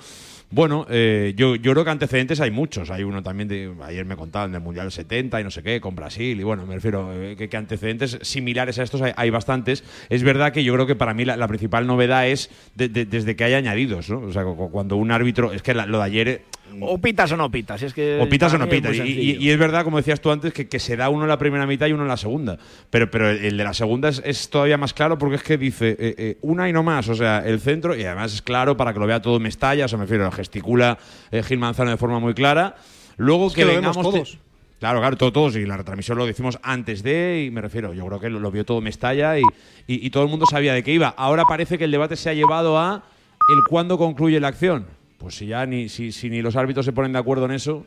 Bueno, 0.52 0.86
eh, 0.90 1.34
yo, 1.36 1.56
yo 1.56 1.72
creo 1.74 1.84
que 1.84 1.90
antecedentes 1.92 2.40
hay 2.40 2.52
muchos. 2.52 2.90
Hay 2.90 3.04
uno 3.04 3.22
también, 3.24 3.50
de, 3.50 3.74
ayer 3.84 4.06
me 4.06 4.16
contaban 4.16 4.52
del 4.52 4.62
Mundial 4.62 4.92
70 4.92 5.42
y 5.42 5.44
no 5.44 5.52
sé 5.52 5.64
qué, 5.64 5.82
con 5.82 5.96
Brasil. 5.96 6.40
Y 6.40 6.44
bueno, 6.44 6.66
me 6.66 6.76
refiero 6.76 7.12
eh, 7.14 7.36
que, 7.36 7.50
que 7.50 7.58
antecedentes 7.58 8.20
similares 8.22 8.80
a 8.80 8.84
estos 8.84 9.02
hay, 9.02 9.12
hay 9.18 9.30
bastantes. 9.32 9.84
Es 10.10 10.24
verdad 10.24 10.54
que 10.54 10.64
yo 10.64 10.74
creo 10.74 10.86
que 10.88 10.96
para 10.96 11.14
mí 11.14 11.26
la, 11.26 11.36
la 11.36 11.48
principal 11.48 11.88
novedad 11.88 12.28
es 12.28 12.50
de- 12.76 12.90
de- 12.90 13.06
desde 13.06 13.36
que 13.36 13.44
hay 13.44 13.54
añadidos. 13.56 14.10
¿no? 14.10 14.20
O 14.20 14.32
sea, 14.32 14.44
cu- 14.44 14.70
cuando 14.72 14.96
un 14.96 15.12
árbitro. 15.12 15.52
Es 15.52 15.62
que 15.62 15.74
la- 15.74 15.88
lo 15.88 15.98
de 15.98 16.04
ayer. 16.06 16.28
eh, 16.30 16.42
O 16.82 17.00
pitas 17.00 17.32
o 17.32 17.38
no 17.38 17.50
pitas. 17.52 17.82
Es 17.82 17.94
que 17.94 18.20
o 18.22 18.28
pitas 18.30 18.54
o 18.54 18.58
no 18.58 18.68
pitas. 18.70 18.96
Y, 18.96 19.02
y- 19.02 19.06
sencillo. 19.06 19.42
y 19.42 19.50
es 19.50 19.58
verdad, 19.58 19.84
como 19.84 19.98
decías 19.98 20.22
tú 20.22 20.32
antes, 20.32 20.54
que, 20.54 20.68
que 20.68 20.80
se 20.80 20.96
da 20.96 21.10
uno 21.10 21.24
en 21.24 21.30
la 21.30 21.38
primera 21.38 21.66
mitad 21.68 21.88
y 21.88 21.94
uno 21.94 22.04
en 22.04 22.10
la 22.10 22.18
segunda. 22.18 22.58
Pero, 22.92 23.10
pero 23.12 23.30
el, 23.30 23.44
el 23.46 23.58
de 23.58 23.64
la 23.64 23.74
segunda 23.74 24.10
es, 24.10 24.22
es 24.26 24.50
todavía 24.50 24.78
más 24.78 24.94
claro 24.94 25.18
porque 25.18 25.36
es 25.38 25.44
que 25.44 25.58
dice 25.58 25.90
eh, 26.00 26.16
eh, 26.18 26.38
una 26.42 26.70
y 26.70 26.74
no 26.74 26.82
más. 26.84 27.10
O 27.10 27.16
sea, 27.16 27.40
el 27.46 27.60
centro, 27.60 27.96
y 27.96 28.04
además 28.06 28.34
es 28.34 28.42
claro 28.42 28.78
para 28.78 28.94
que 28.94 29.00
lo 29.00 29.08
vea 29.08 29.22
todo 29.22 29.40
Mestalla, 29.40 29.86
o 29.86 29.88
sea, 29.88 29.98
me 29.98 30.06
refiero, 30.06 30.26
gesticula 30.36 30.98
eh, 31.32 31.42
Gil 31.44 31.58
Manzano 31.58 31.90
de 31.92 31.98
forma 31.98 32.20
muy 32.20 32.34
clara. 32.34 32.76
Luego 33.18 33.48
Es 33.48 33.54
que, 33.54 33.62
que 33.62 33.66
lo 33.68 33.74
vemos 33.74 33.96
vengamos. 33.96 34.14
te- 34.14 34.20
todos. 34.20 34.38
Claro, 34.80 35.00
claro, 35.00 35.16
todo- 35.16 35.32
todos. 35.32 35.56
Y 35.56 35.66
la 35.66 35.78
retransmisión 35.78 36.18
lo 36.18 36.26
decimos 36.26 36.60
antes 36.62 37.02
de, 37.02 37.46
y 37.48 37.52
me 37.52 37.62
refiero, 37.62 37.94
yo 37.94 38.06
creo 38.06 38.20
que 38.20 38.30
lo, 38.30 38.40
lo 38.40 38.52
vio 38.52 38.66
todo 38.66 38.82
Mestalla 38.82 39.40
y, 39.40 39.44
y, 39.88 40.06
y 40.06 40.10
todo 40.10 40.24
el 40.24 40.30
mundo 40.30 40.46
sabía 40.46 40.74
de 40.74 40.84
qué 40.84 40.92
iba. 40.92 41.08
Ahora 41.18 41.44
parece 41.48 41.78
que 41.78 41.86
el 41.86 41.92
debate 41.92 42.16
se 42.18 42.30
ha 42.30 42.34
llevado 42.34 42.78
a 42.78 43.04
el 43.50 43.64
cuándo 43.70 43.98
concluye 43.98 44.40
la 44.40 44.50
acción. 44.50 44.86
Pues 45.18 45.36
si 45.36 45.48
ya 45.48 45.66
ni, 45.66 45.88
si, 45.88 46.12
si 46.12 46.30
ni 46.30 46.42
los 46.42 46.56
árbitros 46.58 46.86
se 46.86 46.92
ponen 46.92 47.14
de 47.14 47.20
acuerdo 47.20 47.46
en 47.46 47.52
eso, 47.52 47.86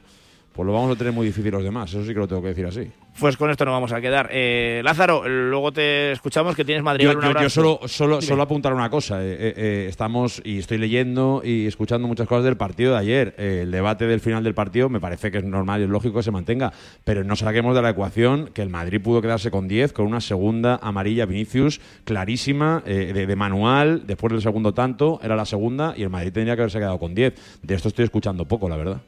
pues 0.52 0.66
lo 0.66 0.72
vamos 0.72 0.94
a 0.94 0.98
tener 0.98 1.12
muy 1.12 1.26
difícil 1.26 1.52
los 1.52 1.62
demás. 1.62 1.90
Eso 1.90 2.02
sí 2.04 2.08
que 2.12 2.18
lo 2.18 2.26
tengo 2.28 2.42
que 2.42 2.48
decir 2.48 2.66
así. 2.66 2.90
Pues 3.20 3.36
con 3.36 3.50
esto 3.50 3.64
nos 3.64 3.72
vamos 3.72 3.92
a 3.92 4.00
quedar. 4.00 4.28
Eh, 4.32 4.80
Lázaro, 4.84 5.28
luego 5.28 5.72
te 5.72 6.12
escuchamos 6.12 6.54
que 6.54 6.64
tienes 6.64 6.84
Madrid. 6.84 7.04
Yo, 7.04 7.12
yo- 7.14 7.32
yo 7.42 7.50
solo, 7.50 7.80
solo, 7.88 8.20
solo 8.22 8.42
apuntar 8.42 8.72
una 8.72 8.88
cosa. 8.90 9.24
eh, 9.24 9.32
eh, 9.32 9.54
eh, 9.56 9.86
estamos 9.88 10.40
y 10.44 10.58
estoy 10.58 10.78
leyendo 10.78 11.42
y 11.44 11.66
escuchando 11.66 12.06
muchas 12.06 12.28
cosas 12.28 12.44
del 12.44 12.56
partido 12.56 12.92
de 12.92 12.98
ayer. 12.98 13.34
Eh, 13.38 13.60
el 13.62 13.72
debate 13.72 14.06
del 14.06 14.20
final 14.20 14.44
del 14.44 14.54
partido 14.54 14.88
me 14.88 15.00
parece 15.00 15.32
que 15.32 15.38
es 15.38 15.44
normal 15.44 15.80
y 15.80 15.84
es 15.84 15.90
lógico 15.90 16.18
que 16.18 16.22
se 16.22 16.30
mantenga. 16.30 16.72
Pero 17.04 17.24
no 17.24 17.34
saquemos 17.34 17.74
de 17.74 17.82
la 17.82 17.90
ecuación 17.90 18.50
que 18.54 18.62
el 18.62 18.68
Madrid 18.70 19.00
pudo 19.02 19.20
quedarse 19.20 19.50
con 19.50 19.66
10 19.66 19.92
con 19.92 20.06
una 20.06 20.20
segunda 20.20 20.78
amarilla 20.80 21.26
Vinicius 21.26 21.80
clarísima, 22.04 22.82
de, 22.86 23.26
de 23.26 23.36
manual. 23.36 24.04
Después 24.06 24.32
del 24.32 24.42
segundo 24.42 24.74
tanto, 24.74 25.18
era 25.22 25.34
la 25.36 25.44
segunda 25.44 25.94
y 25.96 26.02
el 26.04 26.10
Madrid 26.10 26.32
tendría 26.32 26.54
que 26.54 26.62
haberse 26.62 26.78
quedado 26.78 26.98
con 26.98 27.14
10. 27.14 27.34
De 27.62 27.74
esto 27.74 27.88
estoy 27.88 28.04
escuchando 28.04 28.44
poco, 28.44 28.68
la 28.68 28.76
verdad. 28.76 29.00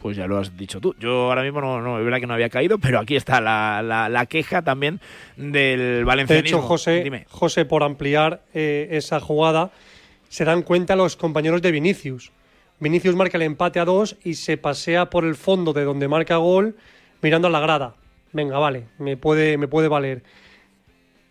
Pues 0.00 0.16
ya 0.16 0.26
lo 0.26 0.38
has 0.38 0.56
dicho 0.56 0.80
tú. 0.80 0.94
Yo 1.00 1.10
ahora 1.28 1.42
mismo 1.42 1.60
no, 1.60 1.80
no 1.80 1.98
es 1.98 2.04
verdad 2.04 2.20
que 2.20 2.26
no 2.26 2.34
había 2.34 2.48
caído, 2.48 2.78
pero 2.78 2.98
aquí 3.00 3.16
está 3.16 3.40
la, 3.40 3.82
la- 3.82 4.08
la 4.08 4.26
queja 4.26 4.62
también 4.62 5.00
del 5.36 5.78
De 5.98 6.04
valencianismo. 6.04 6.58
hecho, 6.58 6.66
José, 6.66 7.02
Dime. 7.02 7.26
José, 7.30 7.64
por 7.64 7.82
ampliar 7.82 8.42
eh, 8.54 8.88
esa 8.92 9.20
jugada, 9.20 9.70
se 10.28 10.44
dan 10.44 10.62
cuenta 10.62 10.96
los 10.96 11.16
compañeros 11.16 11.62
de 11.62 11.72
Vinicius. 11.72 12.30
Vinicius 12.78 13.16
marca 13.16 13.38
el 13.38 13.42
empate 13.42 13.80
a 13.80 13.84
dos 13.86 14.16
y 14.22 14.34
se 14.34 14.58
pasea 14.58 15.08
por 15.08 15.24
el 15.24 15.34
fondo 15.34 15.72
de 15.72 15.84
donde 15.84 16.08
marca 16.08 16.36
gol 16.36 16.76
mirando 17.22 17.48
a 17.48 17.50
la 17.50 17.60
grada. 17.60 17.94
Venga, 18.32 18.58
vale, 18.58 18.84
me 18.98 19.16
puede, 19.16 19.56
me 19.56 19.66
puede 19.66 19.88
valer. 19.88 20.22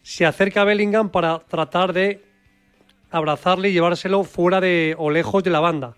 Se 0.02 0.26
acerca 0.26 0.62
a 0.62 0.66
Bellingham 0.66 1.10
para 1.10 1.40
tratar 1.40 1.94
de 1.94 2.24
abrazarle 3.12 3.70
y 3.70 3.74
llevárselo 3.74 4.24
fuera 4.24 4.60
de 4.60 4.96
o 4.98 5.12
lejos 5.12 5.44
de 5.44 5.50
la 5.52 5.60
banda. 5.60 5.94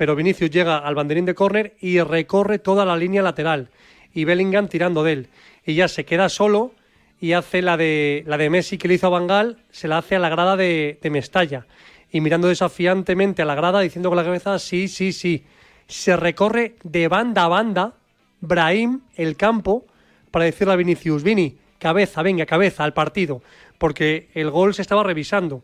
Pero 0.00 0.16
Vinicius 0.16 0.50
llega 0.50 0.78
al 0.78 0.94
banderín 0.94 1.26
de 1.26 1.34
córner 1.34 1.76
y 1.78 2.00
recorre 2.00 2.58
toda 2.58 2.86
la 2.86 2.96
línea 2.96 3.20
lateral. 3.20 3.68
Y 4.14 4.24
Bellingham 4.24 4.66
tirando 4.66 5.04
de 5.04 5.12
él. 5.12 5.28
Y 5.66 5.74
ya 5.74 5.88
se 5.88 6.06
queda 6.06 6.30
solo 6.30 6.72
y 7.20 7.34
hace 7.34 7.60
la 7.60 7.76
de, 7.76 8.24
la 8.26 8.38
de 8.38 8.48
Messi 8.48 8.78
que 8.78 8.88
le 8.88 8.94
hizo 8.94 9.08
a 9.08 9.10
Bangal, 9.10 9.58
se 9.70 9.88
la 9.88 9.98
hace 9.98 10.16
a 10.16 10.18
la 10.18 10.30
grada 10.30 10.56
de, 10.56 10.98
de 11.02 11.10
Mestalla. 11.10 11.66
Y 12.10 12.22
mirando 12.22 12.48
desafiantemente 12.48 13.42
a 13.42 13.44
la 13.44 13.54
grada, 13.54 13.80
diciendo 13.80 14.08
con 14.08 14.16
la 14.16 14.24
cabeza, 14.24 14.58
sí, 14.58 14.88
sí, 14.88 15.12
sí. 15.12 15.44
se 15.86 16.16
recorre 16.16 16.76
de 16.82 17.06
banda 17.08 17.44
a 17.44 17.48
banda 17.48 17.92
Brahim 18.40 19.02
el 19.16 19.36
campo 19.36 19.84
para 20.30 20.46
decirle 20.46 20.72
a 20.72 20.76
Vinicius, 20.76 21.22
Vini, 21.22 21.58
cabeza, 21.78 22.22
venga, 22.22 22.46
cabeza 22.46 22.84
al 22.84 22.94
partido, 22.94 23.42
porque 23.76 24.30
el 24.32 24.50
gol 24.50 24.72
se 24.72 24.80
estaba 24.80 25.02
revisando. 25.02 25.62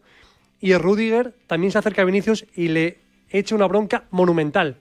Y 0.61 0.75
Rudiger 0.75 1.33
también 1.46 1.72
se 1.72 1.79
acerca 1.79 2.03
a 2.03 2.05
Vinicius 2.05 2.44
y 2.55 2.68
le 2.68 3.05
echa 3.30 3.54
una 3.54 3.66
bronca 3.66 4.04
monumental 4.10 4.76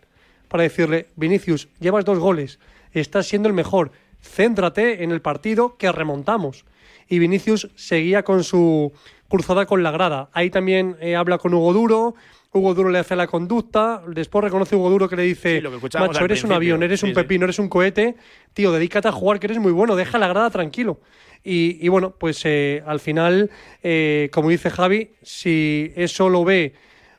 para 0.47 0.63
decirle, 0.63 1.07
Vinicius, 1.15 1.67
llevas 1.79 2.05
dos 2.05 2.19
goles, 2.19 2.59
estás 2.93 3.27
siendo 3.27 3.47
el 3.47 3.53
mejor, 3.53 3.91
céntrate 4.21 5.03
en 5.03 5.11
el 5.11 5.21
partido 5.21 5.77
que 5.77 5.91
remontamos. 5.91 6.65
Y 7.07 7.19
Vinicius 7.19 7.69
seguía 7.75 8.23
con 8.23 8.43
su 8.43 8.91
cruzada 9.27 9.65
con 9.65 9.83
la 9.83 9.91
grada. 9.91 10.29
Ahí 10.33 10.49
también 10.49 10.97
eh, 10.99 11.15
habla 11.15 11.37
con 11.37 11.53
Hugo 11.53 11.73
Duro, 11.73 12.15
Hugo 12.51 12.73
Duro 12.73 12.89
le 12.89 12.99
hace 12.99 13.15
la 13.15 13.27
conducta, 13.27 14.01
después 14.07 14.43
reconoce 14.43 14.75
Hugo 14.75 14.89
Duro 14.89 15.09
que 15.09 15.17
le 15.17 15.23
dice, 15.23 15.61
macho, 15.99 16.23
eres 16.23 16.43
un 16.45 16.53
avión, 16.53 16.83
eres 16.83 17.03
un 17.03 17.13
pepino, 17.13 17.43
eres 17.43 17.59
un 17.59 17.67
cohete, 17.67 18.15
tío, 18.53 18.71
dedícate 18.71 19.09
a 19.09 19.11
jugar 19.11 19.39
que 19.39 19.47
eres 19.47 19.59
muy 19.59 19.73
bueno, 19.73 19.95
deja 19.95 20.17
la 20.17 20.29
grada 20.29 20.49
tranquilo. 20.49 21.01
Y, 21.43 21.87
bueno, 21.89 22.15
pues 22.17 22.41
eh, 22.45 22.81
al 22.87 22.99
final, 22.99 23.51
eh, 23.83 24.29
como 24.31 24.49
dice 24.49 24.71
Javi, 24.71 25.11
si 25.21 25.91
eso 25.95 26.29
lo 26.29 26.43
ve 26.43 26.73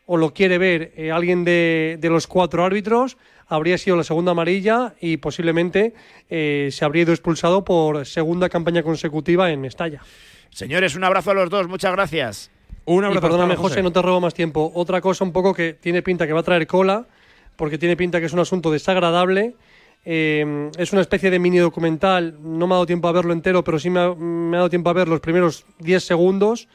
o 0.06 0.16
lo 0.16 0.32
quiere 0.32 0.58
ver 0.58 0.92
eh, 0.96 1.10
alguien 1.10 1.44
de, 1.44 1.98
de, 2.00 2.08
los 2.08 2.26
cuatro 2.26 2.64
árbitros, 2.64 3.18
habría 3.46 3.76
sido 3.78 3.96
la 3.96 4.04
segunda 4.04 4.32
amarilla 4.32 4.94
y 5.00 5.18
posiblemente 5.18 5.94
se 6.28 6.84
habría 6.84 7.02
ido 7.02 7.12
expulsado 7.12 7.64
por 7.64 8.06
segunda 8.06 8.48
campaña 8.48 8.82
consecutiva 8.82 9.50
en 9.50 9.60
Mestalla. 9.60 10.00
Señores, 10.50 10.96
un 10.96 11.04
abrazo 11.04 11.30
a 11.30 11.34
los 11.34 11.50
dos, 11.50 11.68
muchas 11.68 11.92
gracias. 11.92 12.50
Un 12.86 13.04
abrazo. 13.04 13.18
Y 13.18 13.22
perdóname, 13.22 13.56
José, 13.56 13.82
no 13.82 13.92
te 13.92 14.02
robo 14.02 14.20
más 14.20 14.34
tiempo. 14.34 14.72
Otra 14.74 15.00
cosa 15.00 15.22
un 15.22 15.32
poco 15.32 15.54
que 15.54 15.74
tiene 15.74 16.02
pinta 16.02 16.26
que 16.26 16.32
va 16.32 16.40
a 16.40 16.44
traer 16.44 16.66
cola, 16.66 17.06
porque 17.56 17.78
tiene 17.78 17.96
pinta 17.96 18.18
que 18.18 18.26
es 18.26 18.32
un 18.32 18.40
asunto 18.40 18.72
desagradable 18.72 19.54
eh, 20.08 20.70
es 20.78 20.92
una 20.92 21.02
especie 21.02 21.32
de 21.32 21.40
mini 21.40 21.58
documental, 21.58 22.38
no 22.40 22.68
me 22.68 22.74
ha 22.74 22.76
dado 22.76 22.86
tiempo 22.86 23.08
a 23.08 23.12
verlo 23.12 23.32
entero, 23.32 23.64
pero 23.64 23.80
sí 23.80 23.90
me 23.90 23.98
ha, 23.98 24.14
dado 24.14 24.70
tiempo 24.70 24.88
a 24.88 24.92
ver 24.92 25.08
los 25.08 25.18
primeros 25.18 25.66
10 25.80 26.02
segundos. 26.02 26.68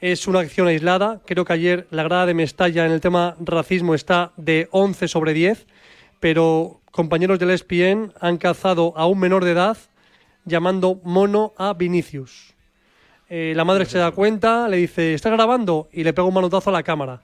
Es 0.00 0.26
una 0.26 0.40
acción 0.40 0.66
aislada. 0.66 1.20
Creo 1.26 1.44
que 1.44 1.52
ayer 1.52 1.86
la 1.90 2.02
grada 2.02 2.24
de 2.24 2.32
Mestalla 2.32 2.86
en 2.86 2.92
el 2.92 3.02
tema 3.02 3.36
racismo 3.38 3.94
está 3.94 4.32
de 4.38 4.66
11 4.70 5.08
sobre 5.08 5.34
10, 5.34 5.66
pero 6.20 6.80
compañeros 6.90 7.38
del 7.38 7.50
ESPN 7.50 8.14
han 8.18 8.38
cazado 8.38 8.94
a 8.96 9.06
un 9.06 9.18
menor 9.18 9.44
de 9.44 9.52
edad 9.52 9.76
llamando 10.46 11.00
mono 11.04 11.52
a 11.58 11.74
Vinicius. 11.74 12.54
Eh, 13.28 13.52
la 13.54 13.64
madre 13.64 13.84
se 13.84 13.98
da 13.98 14.10
cuenta, 14.10 14.68
le 14.68 14.78
dice, 14.78 15.12
¿estás 15.12 15.32
grabando? 15.32 15.88
Y 15.92 16.02
le 16.02 16.14
pega 16.14 16.26
un 16.26 16.34
manotazo 16.34 16.70
a 16.70 16.72
la 16.72 16.82
cámara. 16.82 17.20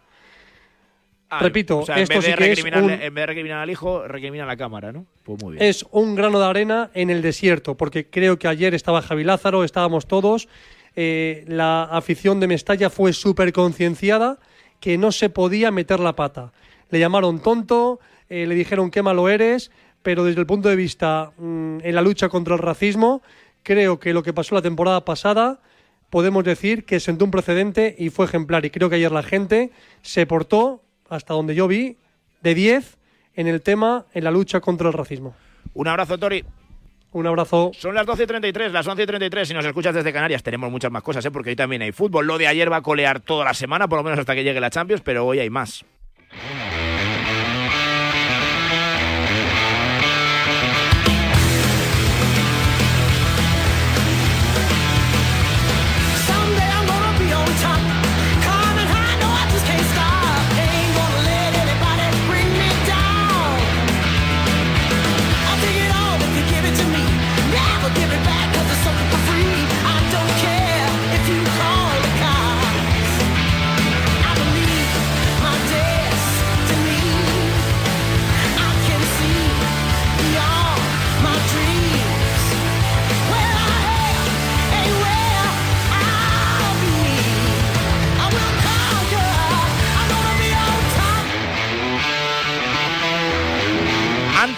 Ah, 1.30 1.40
Repito, 1.40 1.80
esto 1.80 2.22
sí 2.22 2.32
que 2.34 2.52
es 2.52 2.62
un... 2.62 2.90
En 2.90 3.12
vez 3.14 3.14
de 3.14 3.26
recriminar 3.26 3.58
al 3.58 3.70
hijo, 3.70 4.06
recrimina 4.06 4.44
a 4.44 4.46
la 4.46 4.56
cámara, 4.56 4.92
¿no? 4.92 5.06
Pues 5.24 5.42
muy 5.42 5.54
bien. 5.54 5.64
Es 5.64 5.84
un 5.90 6.14
grano 6.14 6.38
de 6.38 6.44
arena 6.44 6.90
en 6.94 7.10
el 7.10 7.22
desierto, 7.22 7.76
porque 7.76 8.08
creo 8.08 8.38
que 8.38 8.46
ayer 8.46 8.74
estaba 8.74 9.02
Javi 9.02 9.24
Lázaro, 9.24 9.64
estábamos 9.64 10.06
todos. 10.06 10.46
Eh, 10.96 11.44
la 11.46 11.85
afición 11.85 12.40
de 12.40 12.46
Mestalla 12.46 12.88
fue 12.88 13.12
súper 13.12 13.52
concienciada 13.52 14.38
que 14.80 14.96
no 14.96 15.12
se 15.12 15.28
podía 15.28 15.70
meter 15.70 16.00
la 16.00 16.16
pata. 16.16 16.52
Le 16.90 16.98
llamaron 16.98 17.40
tonto, 17.40 18.00
eh, 18.28 18.46
le 18.46 18.54
dijeron 18.54 18.90
qué 18.90 19.02
malo 19.02 19.28
eres, 19.28 19.70
pero 20.02 20.24
desde 20.24 20.40
el 20.40 20.46
punto 20.46 20.68
de 20.68 20.76
vista 20.76 21.32
mm, 21.37 21.78
en 21.82 21.94
la 21.94 22.02
lucha 22.02 22.28
contra 22.28 22.54
el 22.54 22.61
racismo, 22.61 23.22
creo 23.62 24.00
que 24.00 24.14
lo 24.14 24.22
que 24.22 24.32
pasó 24.32 24.54
la 24.54 24.62
temporada 24.62 25.04
pasada 25.04 25.61
podemos 26.09 26.44
decir 26.44 26.85
que 26.85 27.00
sentó 27.00 27.24
un 27.24 27.30
precedente 27.30 27.94
y 27.98 28.11
fue 28.11 28.26
ejemplar. 28.26 28.64
Y 28.64 28.70
creo 28.70 28.88
que 28.88 28.96
ayer 28.96 29.12
la 29.12 29.22
gente 29.22 29.72
se 30.02 30.24
portó 30.26 30.82
hasta 31.09 31.35
donde 31.35 31.54
yo 31.54 31.68
vi, 31.68 31.98
de 32.40 32.54
10 32.54 32.98
en 33.35 33.48
el 33.48 33.61
tema, 33.61 34.06
en 34.14 34.24
la 34.24 34.30
lucha 34.30 34.61
contra 34.61 34.88
el 34.88 34.94
racismo. 34.94 35.35
Un 35.74 35.88
abrazo, 35.88 36.16
Tori. 36.16 36.44
Un 37.16 37.26
abrazo. 37.26 37.70
Son 37.72 37.94
las 37.94 38.07
12.33, 38.07 38.72
las 38.72 38.87
11.33. 38.87 39.46
Si 39.46 39.55
nos 39.55 39.64
escuchas 39.64 39.94
desde 39.94 40.12
Canarias, 40.12 40.42
tenemos 40.42 40.70
muchas 40.70 40.90
más 40.92 41.02
cosas, 41.02 41.24
¿eh? 41.24 41.31
porque 41.31 41.48
hoy 41.48 41.57
también 41.57 41.81
hay 41.81 41.90
fútbol. 41.90 42.26
Lo 42.26 42.37
de 42.37 42.46
ayer 42.46 42.70
va 42.70 42.76
a 42.76 42.83
colear 42.83 43.20
toda 43.20 43.46
la 43.46 43.55
semana, 43.55 43.88
por 43.88 43.96
lo 43.96 44.05
menos 44.05 44.18
hasta 44.18 44.35
que 44.35 44.44
llegue 44.44 44.61
la 44.61 44.68
Champions, 44.68 45.00
pero 45.00 45.24
hoy 45.24 45.38
hay 45.38 45.48
más. 45.48 45.83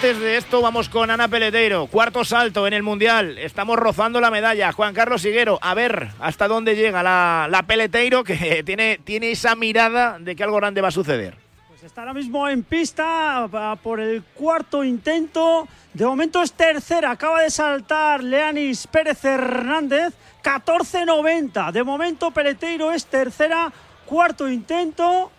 Antes 0.09 0.23
de 0.23 0.37
esto 0.37 0.59
vamos 0.59 0.89
con 0.89 1.11
Ana 1.11 1.27
Peleteiro, 1.27 1.85
cuarto 1.85 2.25
salto 2.25 2.65
en 2.65 2.73
el 2.73 2.81
Mundial, 2.81 3.37
estamos 3.37 3.77
rozando 3.77 4.19
la 4.19 4.31
medalla, 4.31 4.71
Juan 4.71 4.95
Carlos 4.95 5.23
Higuero, 5.23 5.59
a 5.61 5.75
ver 5.75 6.09
hasta 6.19 6.47
dónde 6.47 6.75
llega 6.75 7.03
la, 7.03 7.63
Peleteiro 7.67 8.23
que 8.23 8.63
tiene, 8.65 8.99
tiene 9.03 9.29
esa 9.29 9.55
mirada 9.55 10.17
de 10.17 10.35
que 10.35 10.43
algo 10.43 10.57
grande 10.57 10.81
va 10.81 10.87
a 10.87 10.91
suceder. 10.91 11.37
Pues 11.67 11.83
está 11.83 12.01
ahora 12.01 12.15
mismo 12.15 12.49
en 12.49 12.63
pista 12.63 13.77
por 13.83 13.99
el 13.99 14.23
cuarto 14.23 14.83
intento, 14.83 15.67
de 15.93 16.05
momento 16.07 16.41
es 16.41 16.53
tercera, 16.53 17.11
acaba 17.11 17.43
de 17.43 17.51
saltar 17.51 18.23
Leanis 18.23 18.87
Pérez 18.87 19.23
Hernández, 19.23 20.15
14.90, 20.43 21.71
de 21.71 21.83
momento 21.83 22.31
Peleteiro 22.31 22.91
es 22.91 23.05
tercera, 23.05 23.71
cuarto 24.07 24.49
intento, 24.49 25.29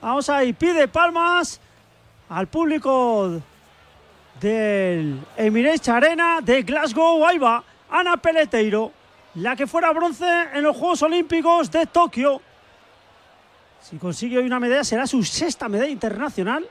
vamos 0.00 0.28
ahí, 0.28 0.52
pide 0.52 0.86
palmas 0.86 1.60
al 2.28 2.46
público 2.46 3.42
del 4.40 5.20
Emirates 5.36 5.88
Arena 5.88 6.40
de 6.42 6.62
Glasgow. 6.62 7.24
Ahí 7.26 7.38
va 7.38 7.62
Ana 7.90 8.16
Peleteiro, 8.16 8.92
la 9.34 9.54
que 9.54 9.66
fuera 9.66 9.92
bronce 9.92 10.26
en 10.54 10.62
los 10.62 10.76
Juegos 10.76 11.02
Olímpicos 11.02 11.70
de 11.70 11.86
Tokio. 11.86 12.40
Si 13.80 13.96
consigue 13.96 14.38
hoy 14.38 14.46
una 14.46 14.60
medalla, 14.60 14.84
será 14.84 15.06
su 15.06 15.22
sexta 15.22 15.68
medalla 15.68 15.90
internacional. 15.90 16.66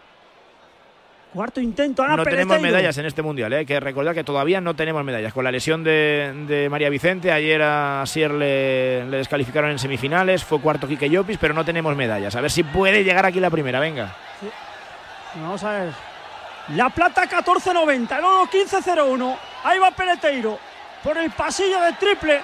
Cuarto 1.33 1.61
intento, 1.61 2.01
Ana 2.01 2.15
No 2.15 2.23
Peleteiro. 2.23 2.49
tenemos 2.49 2.71
medallas 2.71 2.97
en 2.97 3.05
este 3.05 3.21
mundial, 3.21 3.53
¿eh? 3.53 3.57
hay 3.57 3.65
que 3.65 3.79
recordar 3.79 4.15
que 4.15 4.23
todavía 4.23 4.61
no 4.61 4.75
tenemos 4.75 5.03
medallas. 5.03 5.31
Con 5.31 5.43
la 5.43 5.51
lesión 5.51 5.83
de, 5.83 6.33
de 6.47 6.69
María 6.69 6.89
Vicente, 6.89 7.31
ayer 7.31 7.61
a 7.61 8.03
Sier 8.07 8.31
le, 8.31 9.05
le, 9.05 9.17
descalificaron 9.17 9.69
en 9.69 9.77
semifinales, 9.77 10.43
fue 10.43 10.59
cuarto 10.59 10.87
Quique 10.87 11.07
Llopis, 11.07 11.37
pero 11.37 11.53
no 11.53 11.63
tenemos 11.63 11.95
medallas. 11.95 12.35
A 12.35 12.41
ver 12.41 12.49
si 12.49 12.63
puede 12.63 13.03
llegar 13.03 13.27
aquí 13.27 13.39
la 13.39 13.51
primera, 13.51 13.79
venga. 13.79 14.15
Sí. 14.41 14.47
Vamos 15.35 15.63
a 15.63 15.71
ver. 15.71 16.08
La 16.75 16.89
Plata 16.89 17.23
14.90, 17.27 18.17
el 18.17 18.23
oro 18.23 18.45
15.01. 18.49 19.37
Ahí 19.63 19.79
va 19.79 19.91
Peleteiro 19.91 20.59
por 21.03 21.17
el 21.17 21.31
pasillo 21.31 21.79
de 21.81 21.93
triple. 21.93 22.41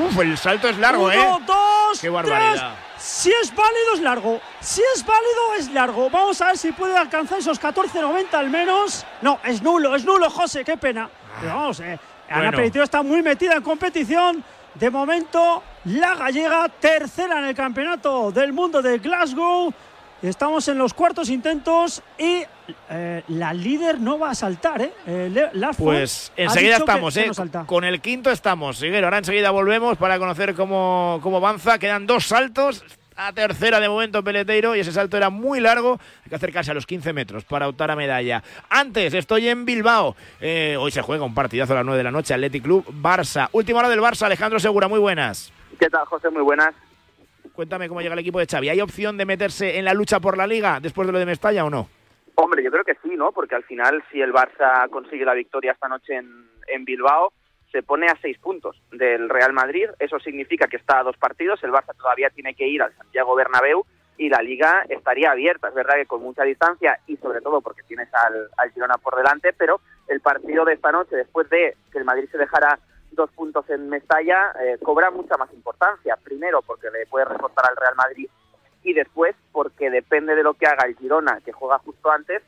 Uf, 0.00 0.18
el 0.20 0.38
salto 0.38 0.68
es 0.68 0.78
largo, 0.78 1.04
Uno, 1.06 1.12
¿eh? 1.12 1.42
dos, 1.46 2.00
Qué 2.00 2.08
barbaridad. 2.08 2.52
tres. 2.52 3.04
Si 3.04 3.30
es 3.32 3.54
válido, 3.54 3.94
es 3.94 4.00
largo. 4.00 4.40
Si 4.60 4.82
es 4.94 5.04
válido, 5.04 5.54
es 5.58 5.70
largo. 5.72 6.08
Vamos 6.10 6.40
a 6.40 6.46
ver 6.46 6.58
si 6.58 6.70
puede 6.72 6.96
alcanzar 6.96 7.38
esos 7.38 7.60
14.90 7.60 8.34
al 8.34 8.50
menos. 8.50 9.04
No, 9.20 9.40
es 9.42 9.60
nulo, 9.62 9.96
es 9.96 10.04
nulo, 10.04 10.30
José, 10.30 10.64
qué 10.64 10.76
pena. 10.76 11.10
Pero 11.40 11.54
vamos, 11.54 11.80
eh. 11.80 11.98
Ana 12.28 12.42
Bueno. 12.42 12.56
Peleteiro 12.58 12.84
está 12.84 13.02
muy 13.02 13.22
metida 13.22 13.54
en 13.56 13.62
competición. 13.62 14.44
De 14.74 14.88
momento, 14.88 15.64
la 15.86 16.14
gallega 16.14 16.68
tercera 16.68 17.38
en 17.38 17.46
el 17.46 17.54
campeonato 17.56 18.30
del 18.30 18.52
mundo 18.52 18.80
de 18.80 18.98
Glasgow. 18.98 19.74
Estamos 20.22 20.68
en 20.68 20.76
los 20.76 20.92
cuartos 20.92 21.30
intentos 21.30 22.02
y 22.18 22.42
eh, 22.90 23.22
la 23.28 23.54
líder 23.54 23.98
no 23.98 24.18
va 24.18 24.30
a 24.30 24.34
saltar, 24.34 24.82
¿eh? 24.82 24.92
eh 25.06 25.50
Pues 25.78 26.30
enseguida 26.36 26.76
estamos, 26.76 27.14
que 27.14 27.22
¿eh? 27.22 27.26
no 27.26 27.34
salta. 27.34 27.64
Con 27.64 27.84
el 27.84 28.02
quinto 28.02 28.30
estamos. 28.30 28.76
Siguero, 28.76 29.06
ahora 29.06 29.18
enseguida 29.18 29.50
volvemos 29.50 29.96
para 29.96 30.18
conocer 30.18 30.54
cómo, 30.54 31.20
cómo 31.22 31.38
avanza. 31.38 31.78
Quedan 31.78 32.06
dos 32.06 32.26
saltos. 32.26 32.84
A 33.16 33.32
tercera 33.34 33.80
de 33.80 33.88
momento 33.88 34.24
Peleteiro 34.24 34.74
y 34.76 34.80
ese 34.80 34.92
salto 34.92 35.16
era 35.16 35.30
muy 35.30 35.60
largo. 35.60 35.98
Hay 36.24 36.30
que 36.30 36.36
acercarse 36.36 36.70
a 36.70 36.74
los 36.74 36.86
15 36.86 37.12
metros 37.12 37.44
para 37.44 37.68
optar 37.68 37.90
a 37.90 37.96
medalla. 37.96 38.42
Antes 38.68 39.12
estoy 39.14 39.48
en 39.48 39.64
Bilbao. 39.64 40.16
Eh, 40.40 40.76
hoy 40.78 40.90
se 40.90 41.02
juega 41.02 41.24
un 41.24 41.34
partidazo 41.34 41.72
a 41.72 41.76
las 41.76 41.84
9 41.84 41.98
de 41.98 42.04
la 42.04 42.10
noche. 42.10 42.34
Athletic 42.34 42.62
Club 42.62 42.86
Barça. 42.90 43.48
Última 43.52 43.80
hora 43.80 43.88
del 43.88 44.00
Barça. 44.00 44.24
Alejandro 44.24 44.58
Segura, 44.58 44.88
muy 44.88 44.98
buenas. 44.98 45.52
¿Qué 45.78 45.88
tal, 45.88 46.04
José? 46.06 46.30
Muy 46.30 46.42
buenas. 46.42 46.74
Cuéntame 47.60 47.88
cómo 47.88 48.00
llega 48.00 48.14
el 48.14 48.20
equipo 48.20 48.38
de 48.38 48.46
Xavi. 48.46 48.70
¿Hay 48.70 48.80
opción 48.80 49.18
de 49.18 49.26
meterse 49.26 49.76
en 49.76 49.84
la 49.84 49.92
lucha 49.92 50.18
por 50.18 50.38
la 50.38 50.46
Liga 50.46 50.80
después 50.80 51.06
de 51.06 51.12
lo 51.12 51.18
de 51.18 51.26
Mestalla 51.26 51.62
o 51.62 51.68
no? 51.68 51.90
Hombre, 52.36 52.64
yo 52.64 52.70
creo 52.70 52.84
que 52.84 52.96
sí, 53.02 53.14
¿no? 53.16 53.32
Porque 53.32 53.54
al 53.54 53.64
final, 53.64 54.02
si 54.10 54.22
el 54.22 54.32
Barça 54.32 54.88
consigue 54.88 55.26
la 55.26 55.34
victoria 55.34 55.72
esta 55.72 55.86
noche 55.86 56.16
en, 56.16 56.84
Bilbao, 56.86 57.34
se 57.70 57.82
pone 57.82 58.06
a 58.06 58.16
seis 58.22 58.38
puntos 58.38 58.80
del 58.92 59.28
Real 59.28 59.52
Madrid. 59.52 59.90
Eso 59.98 60.18
significa 60.20 60.68
que 60.68 60.78
está 60.78 61.00
a 61.00 61.02
dos 61.02 61.18
partidos. 61.18 61.62
El 61.62 61.70
Barça 61.70 61.94
todavía 61.94 62.30
tiene 62.30 62.54
que 62.54 62.66
ir 62.66 62.80
al 62.80 62.96
Santiago 62.96 63.34
Bernabéu 63.34 63.84
y 64.16 64.30
la 64.30 64.40
liga 64.40 64.86
estaría 64.88 65.30
abierta. 65.30 65.68
Es 65.68 65.74
verdad 65.74 65.96
que 65.96 66.06
con 66.06 66.22
mucha 66.22 66.44
distancia 66.44 66.98
y 67.06 67.18
sobre 67.18 67.42
todo 67.42 67.60
porque 67.60 67.82
tienes 67.82 68.08
al, 68.14 68.48
al 68.56 68.72
Girona 68.72 68.94
por 68.94 69.16
delante, 69.16 69.52
pero 69.52 69.82
el 70.08 70.22
partido 70.22 70.64
de 70.64 70.72
esta 70.72 70.92
noche, 70.92 71.14
después 71.14 71.50
de 71.50 71.76
que 71.92 71.98
el 71.98 72.06
Madrid 72.06 72.30
se 72.32 72.38
dejara 72.38 72.78
dos 73.12 73.30
puntos 73.30 73.68
en 73.70 73.88
Mestalla, 73.88 74.52
eh, 74.60 74.78
cobra 74.82 75.10
mucha 75.10 75.36
más 75.36 75.52
importancia. 75.52 76.16
Primero 76.16 76.62
porque 76.62 76.90
le 76.90 77.06
puede 77.06 77.24
recortar 77.24 77.66
al 77.68 77.76
Real 77.76 77.94
Madrid 77.96 78.28
y 78.82 78.94
después 78.94 79.34
porque 79.52 79.90
depende 79.90 80.34
de 80.34 80.42
lo 80.42 80.54
que 80.54 80.66
haga 80.66 80.86
el 80.86 80.96
Girona, 80.96 81.40
que 81.44 81.52
juega 81.52 81.78
justo 81.78 82.10
antes, 82.10 82.42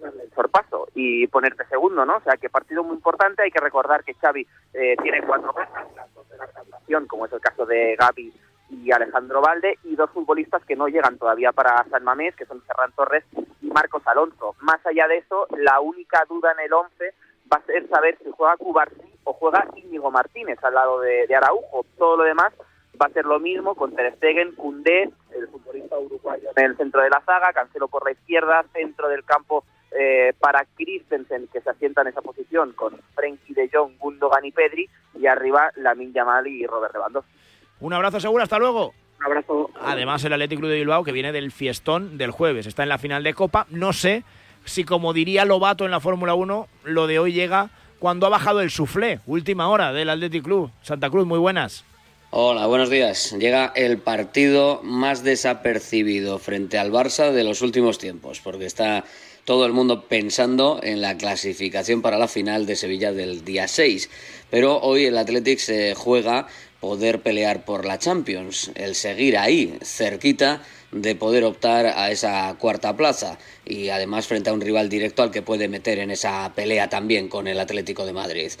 darle 0.00 0.24
el 0.24 0.32
sorpaso 0.32 0.88
y 0.94 1.26
ponerte 1.26 1.66
segundo, 1.66 2.04
¿no? 2.04 2.16
O 2.16 2.20
sea, 2.20 2.36
que 2.36 2.48
partido 2.48 2.84
muy 2.84 2.94
importante. 2.94 3.42
Hay 3.42 3.50
que 3.50 3.60
recordar 3.60 4.04
que 4.04 4.14
Xavi 4.14 4.46
eh, 4.72 4.96
tiene 5.02 5.22
cuatro 5.22 5.54
clasificación, 5.54 7.06
como 7.06 7.26
es 7.26 7.32
el 7.32 7.40
caso 7.40 7.66
de 7.66 7.96
Gaby 7.96 8.32
y 8.70 8.92
Alejandro 8.92 9.40
Valde, 9.40 9.78
y 9.84 9.94
dos 9.94 10.10
futbolistas 10.10 10.64
que 10.64 10.76
no 10.76 10.88
llegan 10.88 11.18
todavía 11.18 11.52
para 11.52 11.84
San 11.90 12.04
Mamés, 12.04 12.34
que 12.34 12.46
son 12.46 12.62
Ferran 12.62 12.92
Torres 12.92 13.24
y 13.62 13.66
Marcos 13.66 14.02
Alonso. 14.06 14.54
Más 14.60 14.84
allá 14.86 15.06
de 15.08 15.18
eso, 15.18 15.46
la 15.56 15.80
única 15.80 16.24
duda 16.28 16.52
en 16.52 16.60
el 16.60 16.72
11 16.72 17.14
va 17.52 17.58
a 17.58 17.66
ser 17.66 17.88
saber 17.88 18.18
si 18.22 18.30
juega 18.30 18.56
Cubarsí 18.56 19.13
o 19.24 19.32
juega 19.32 19.66
Íñigo 19.76 20.10
Martínez 20.10 20.62
al 20.62 20.74
lado 20.74 21.00
de, 21.00 21.26
de 21.26 21.34
Araujo. 21.34 21.84
Todo 21.98 22.18
lo 22.18 22.24
demás 22.24 22.52
va 23.00 23.06
a 23.06 23.10
ser 23.10 23.24
lo 23.24 23.40
mismo 23.40 23.74
con 23.74 23.94
Ter 23.94 24.14
Stegen, 24.16 24.52
Koundé, 24.52 25.10
el 25.36 25.48
futbolista 25.48 25.98
uruguayo 25.98 26.50
en 26.56 26.64
el 26.64 26.76
centro 26.76 27.02
de 27.02 27.10
la 27.10 27.20
zaga, 27.22 27.52
Cancelo 27.52 27.88
por 27.88 28.04
la 28.04 28.12
izquierda, 28.12 28.64
centro 28.72 29.08
del 29.08 29.24
campo 29.24 29.64
eh, 29.90 30.32
para 30.38 30.66
Christensen, 30.76 31.48
que 31.52 31.60
se 31.60 31.70
asienta 31.70 32.02
en 32.02 32.08
esa 32.08 32.22
posición, 32.22 32.72
con 32.72 32.98
Frenkie 33.14 33.54
de 33.54 33.68
Jong, 33.72 33.98
Gundogan 33.98 34.44
y 34.44 34.52
Pedri, 34.52 34.88
y 35.18 35.26
arriba 35.26 35.70
Lamin 35.76 36.12
Yamal 36.12 36.46
y 36.46 36.66
Robert 36.66 36.94
Lewandowski. 36.94 37.32
Un 37.80 37.92
abrazo 37.92 38.20
seguro, 38.20 38.42
hasta 38.42 38.58
luego. 38.58 38.92
Un 39.18 39.26
abrazo. 39.26 39.70
Además, 39.80 40.24
el 40.24 40.32
Athletic 40.32 40.58
Club 40.58 40.70
de 40.70 40.76
Bilbao, 40.76 41.04
que 41.04 41.12
viene 41.12 41.32
del 41.32 41.52
fiestón 41.52 42.18
del 42.18 42.30
jueves, 42.30 42.66
está 42.66 42.82
en 42.82 42.88
la 42.88 42.98
final 42.98 43.22
de 43.22 43.34
Copa. 43.34 43.66
No 43.70 43.92
sé 43.92 44.24
si, 44.64 44.84
como 44.84 45.12
diría 45.12 45.44
Lobato 45.44 45.84
en 45.84 45.90
la 45.90 46.00
Fórmula 46.00 46.34
1, 46.34 46.68
lo 46.84 47.06
de 47.06 47.18
hoy 47.18 47.32
llega 47.32 47.70
cuando 48.04 48.26
ha 48.26 48.28
bajado 48.28 48.60
el 48.60 48.70
suflé, 48.70 49.20
última 49.24 49.70
hora 49.70 49.94
del 49.94 50.10
Athletic 50.10 50.44
Club. 50.44 50.70
Santa 50.82 51.08
Cruz, 51.08 51.26
muy 51.26 51.38
buenas. 51.38 51.84
Hola, 52.32 52.66
buenos 52.66 52.90
días. 52.90 53.34
Llega 53.38 53.72
el 53.74 53.96
partido 53.96 54.82
más 54.82 55.24
desapercibido 55.24 56.38
frente 56.38 56.76
al 56.76 56.92
Barça 56.92 57.32
de 57.32 57.44
los 57.44 57.62
últimos 57.62 57.96
tiempos, 57.96 58.42
porque 58.44 58.66
está 58.66 59.06
todo 59.46 59.64
el 59.64 59.72
mundo 59.72 60.02
pensando 60.02 60.80
en 60.82 61.00
la 61.00 61.16
clasificación 61.16 62.02
para 62.02 62.18
la 62.18 62.28
final 62.28 62.66
de 62.66 62.76
Sevilla 62.76 63.10
del 63.10 63.42
día 63.42 63.68
6. 63.68 64.10
Pero 64.50 64.80
hoy 64.82 65.06
el 65.06 65.16
Athletic 65.16 65.58
se 65.58 65.94
juega 65.94 66.46
poder 66.84 67.22
pelear 67.22 67.64
por 67.64 67.86
la 67.86 67.98
Champions, 67.98 68.70
el 68.74 68.94
seguir 68.94 69.38
ahí, 69.38 69.78
cerquita 69.82 70.60
de 70.92 71.14
poder 71.14 71.42
optar 71.44 71.86
a 71.86 72.10
esa 72.10 72.54
cuarta 72.58 72.94
plaza 72.94 73.38
y 73.64 73.88
además 73.88 74.26
frente 74.26 74.50
a 74.50 74.52
un 74.52 74.60
rival 74.60 74.90
directo 74.90 75.22
al 75.22 75.30
que 75.30 75.40
puede 75.40 75.66
meter 75.66 75.98
en 75.98 76.10
esa 76.10 76.52
pelea 76.54 76.90
también 76.90 77.30
con 77.30 77.48
el 77.48 77.58
Atlético 77.58 78.04
de 78.04 78.12
Madrid 78.12 78.52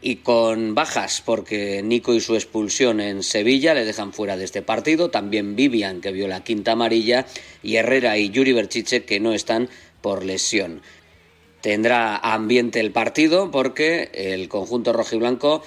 y 0.00 0.16
con 0.16 0.74
bajas 0.74 1.22
porque 1.22 1.82
Nico 1.82 2.14
y 2.14 2.20
su 2.20 2.34
expulsión 2.34 2.98
en 2.98 3.22
Sevilla 3.22 3.74
le 3.74 3.84
dejan 3.84 4.14
fuera 4.14 4.38
de 4.38 4.46
este 4.46 4.62
partido, 4.62 5.10
también 5.10 5.54
Vivian 5.54 6.00
que 6.00 6.12
vio 6.12 6.28
la 6.28 6.44
quinta 6.44 6.72
amarilla 6.72 7.26
y 7.62 7.76
Herrera 7.76 8.16
y 8.16 8.30
Yuri 8.30 8.54
Berchiche 8.54 9.04
que 9.04 9.20
no 9.20 9.34
están 9.34 9.68
por 10.00 10.24
lesión. 10.24 10.80
Tendrá 11.60 12.16
ambiente 12.16 12.80
el 12.80 12.90
partido 12.90 13.50
porque 13.50 14.10
el 14.14 14.48
conjunto 14.48 14.94
rojiblanco 14.94 15.62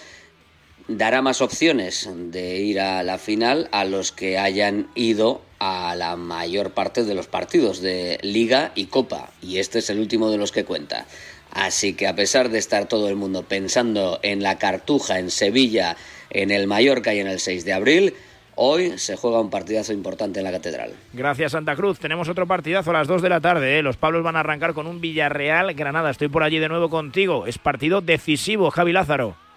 dará 0.90 1.22
más 1.22 1.42
opciones 1.42 2.10
de 2.12 2.60
ir 2.60 2.82
a 2.82 3.04
la 3.04 3.18
final 3.18 3.70
a 3.72 3.86
los 3.86 4.12
que 4.12 4.38
hayan 4.38 4.88
ido 4.96 5.42
a 5.60 5.96
la 5.96 6.16
mayor 6.16 6.72
parte 6.72 7.04
de 7.04 7.14
los 7.14 7.28
partidos 7.28 7.82
de 7.82 8.18
Liga 8.24 8.72
y 8.76 8.88
Copa, 8.88 9.30
y 9.42 9.60
este 9.60 9.80
es 9.80 9.90
el 9.90 10.00
último 10.00 10.32
de 10.32 10.38
los 10.38 10.52
que 10.52 10.66
cuenta. 10.66 11.06
Así 11.52 11.94
que 11.94 12.08
a 12.08 12.16
pesar 12.16 12.50
de 12.50 12.58
estar 12.58 12.88
todo 12.88 13.08
el 13.08 13.16
mundo 13.16 13.44
pensando 13.44 14.20
en 14.24 14.42
la 14.42 14.58
Cartuja, 14.58 15.20
en 15.20 15.32
Sevilla, 15.32 15.96
en 16.30 16.52
el 16.52 16.68
Mallorca 16.68 17.14
y 17.14 17.20
en 17.20 17.28
el 17.28 17.40
6 17.40 17.66
de 17.66 17.74
abril, 17.74 18.14
hoy 18.56 18.98
se 18.98 19.16
juega 19.16 19.42
un 19.42 19.50
partidazo 19.50 19.94
importante 19.94 20.40
en 20.40 20.46
la 20.46 20.52
Catedral. 20.52 20.94
Gracias 21.14 21.52
Santa 21.52 21.76
Cruz. 21.76 22.00
Tenemos 22.00 22.30
otro 22.30 22.48
partidazo 22.48 22.92
a 22.92 22.94
las 22.94 23.08
2 23.08 23.22
de 23.22 23.30
la 23.30 23.42
tarde. 23.42 23.80
¿eh? 23.80 23.84
Los 23.84 23.98
Pablos 23.98 24.24
van 24.24 24.36
a 24.36 24.42
arrancar 24.42 24.74
con 24.74 24.88
un 24.88 25.02
Villarreal 25.02 25.74
Granada. 25.74 26.10
Estoy 26.12 26.30
por 26.30 26.44
allí 26.44 26.60
de 26.60 26.70
nuevo 26.70 26.90
contigo. 26.90 27.46
Es 27.46 27.58
partido 27.58 28.02
decisivo, 28.02 28.70
Javi 28.72 28.92
Lázaro. 28.92 29.49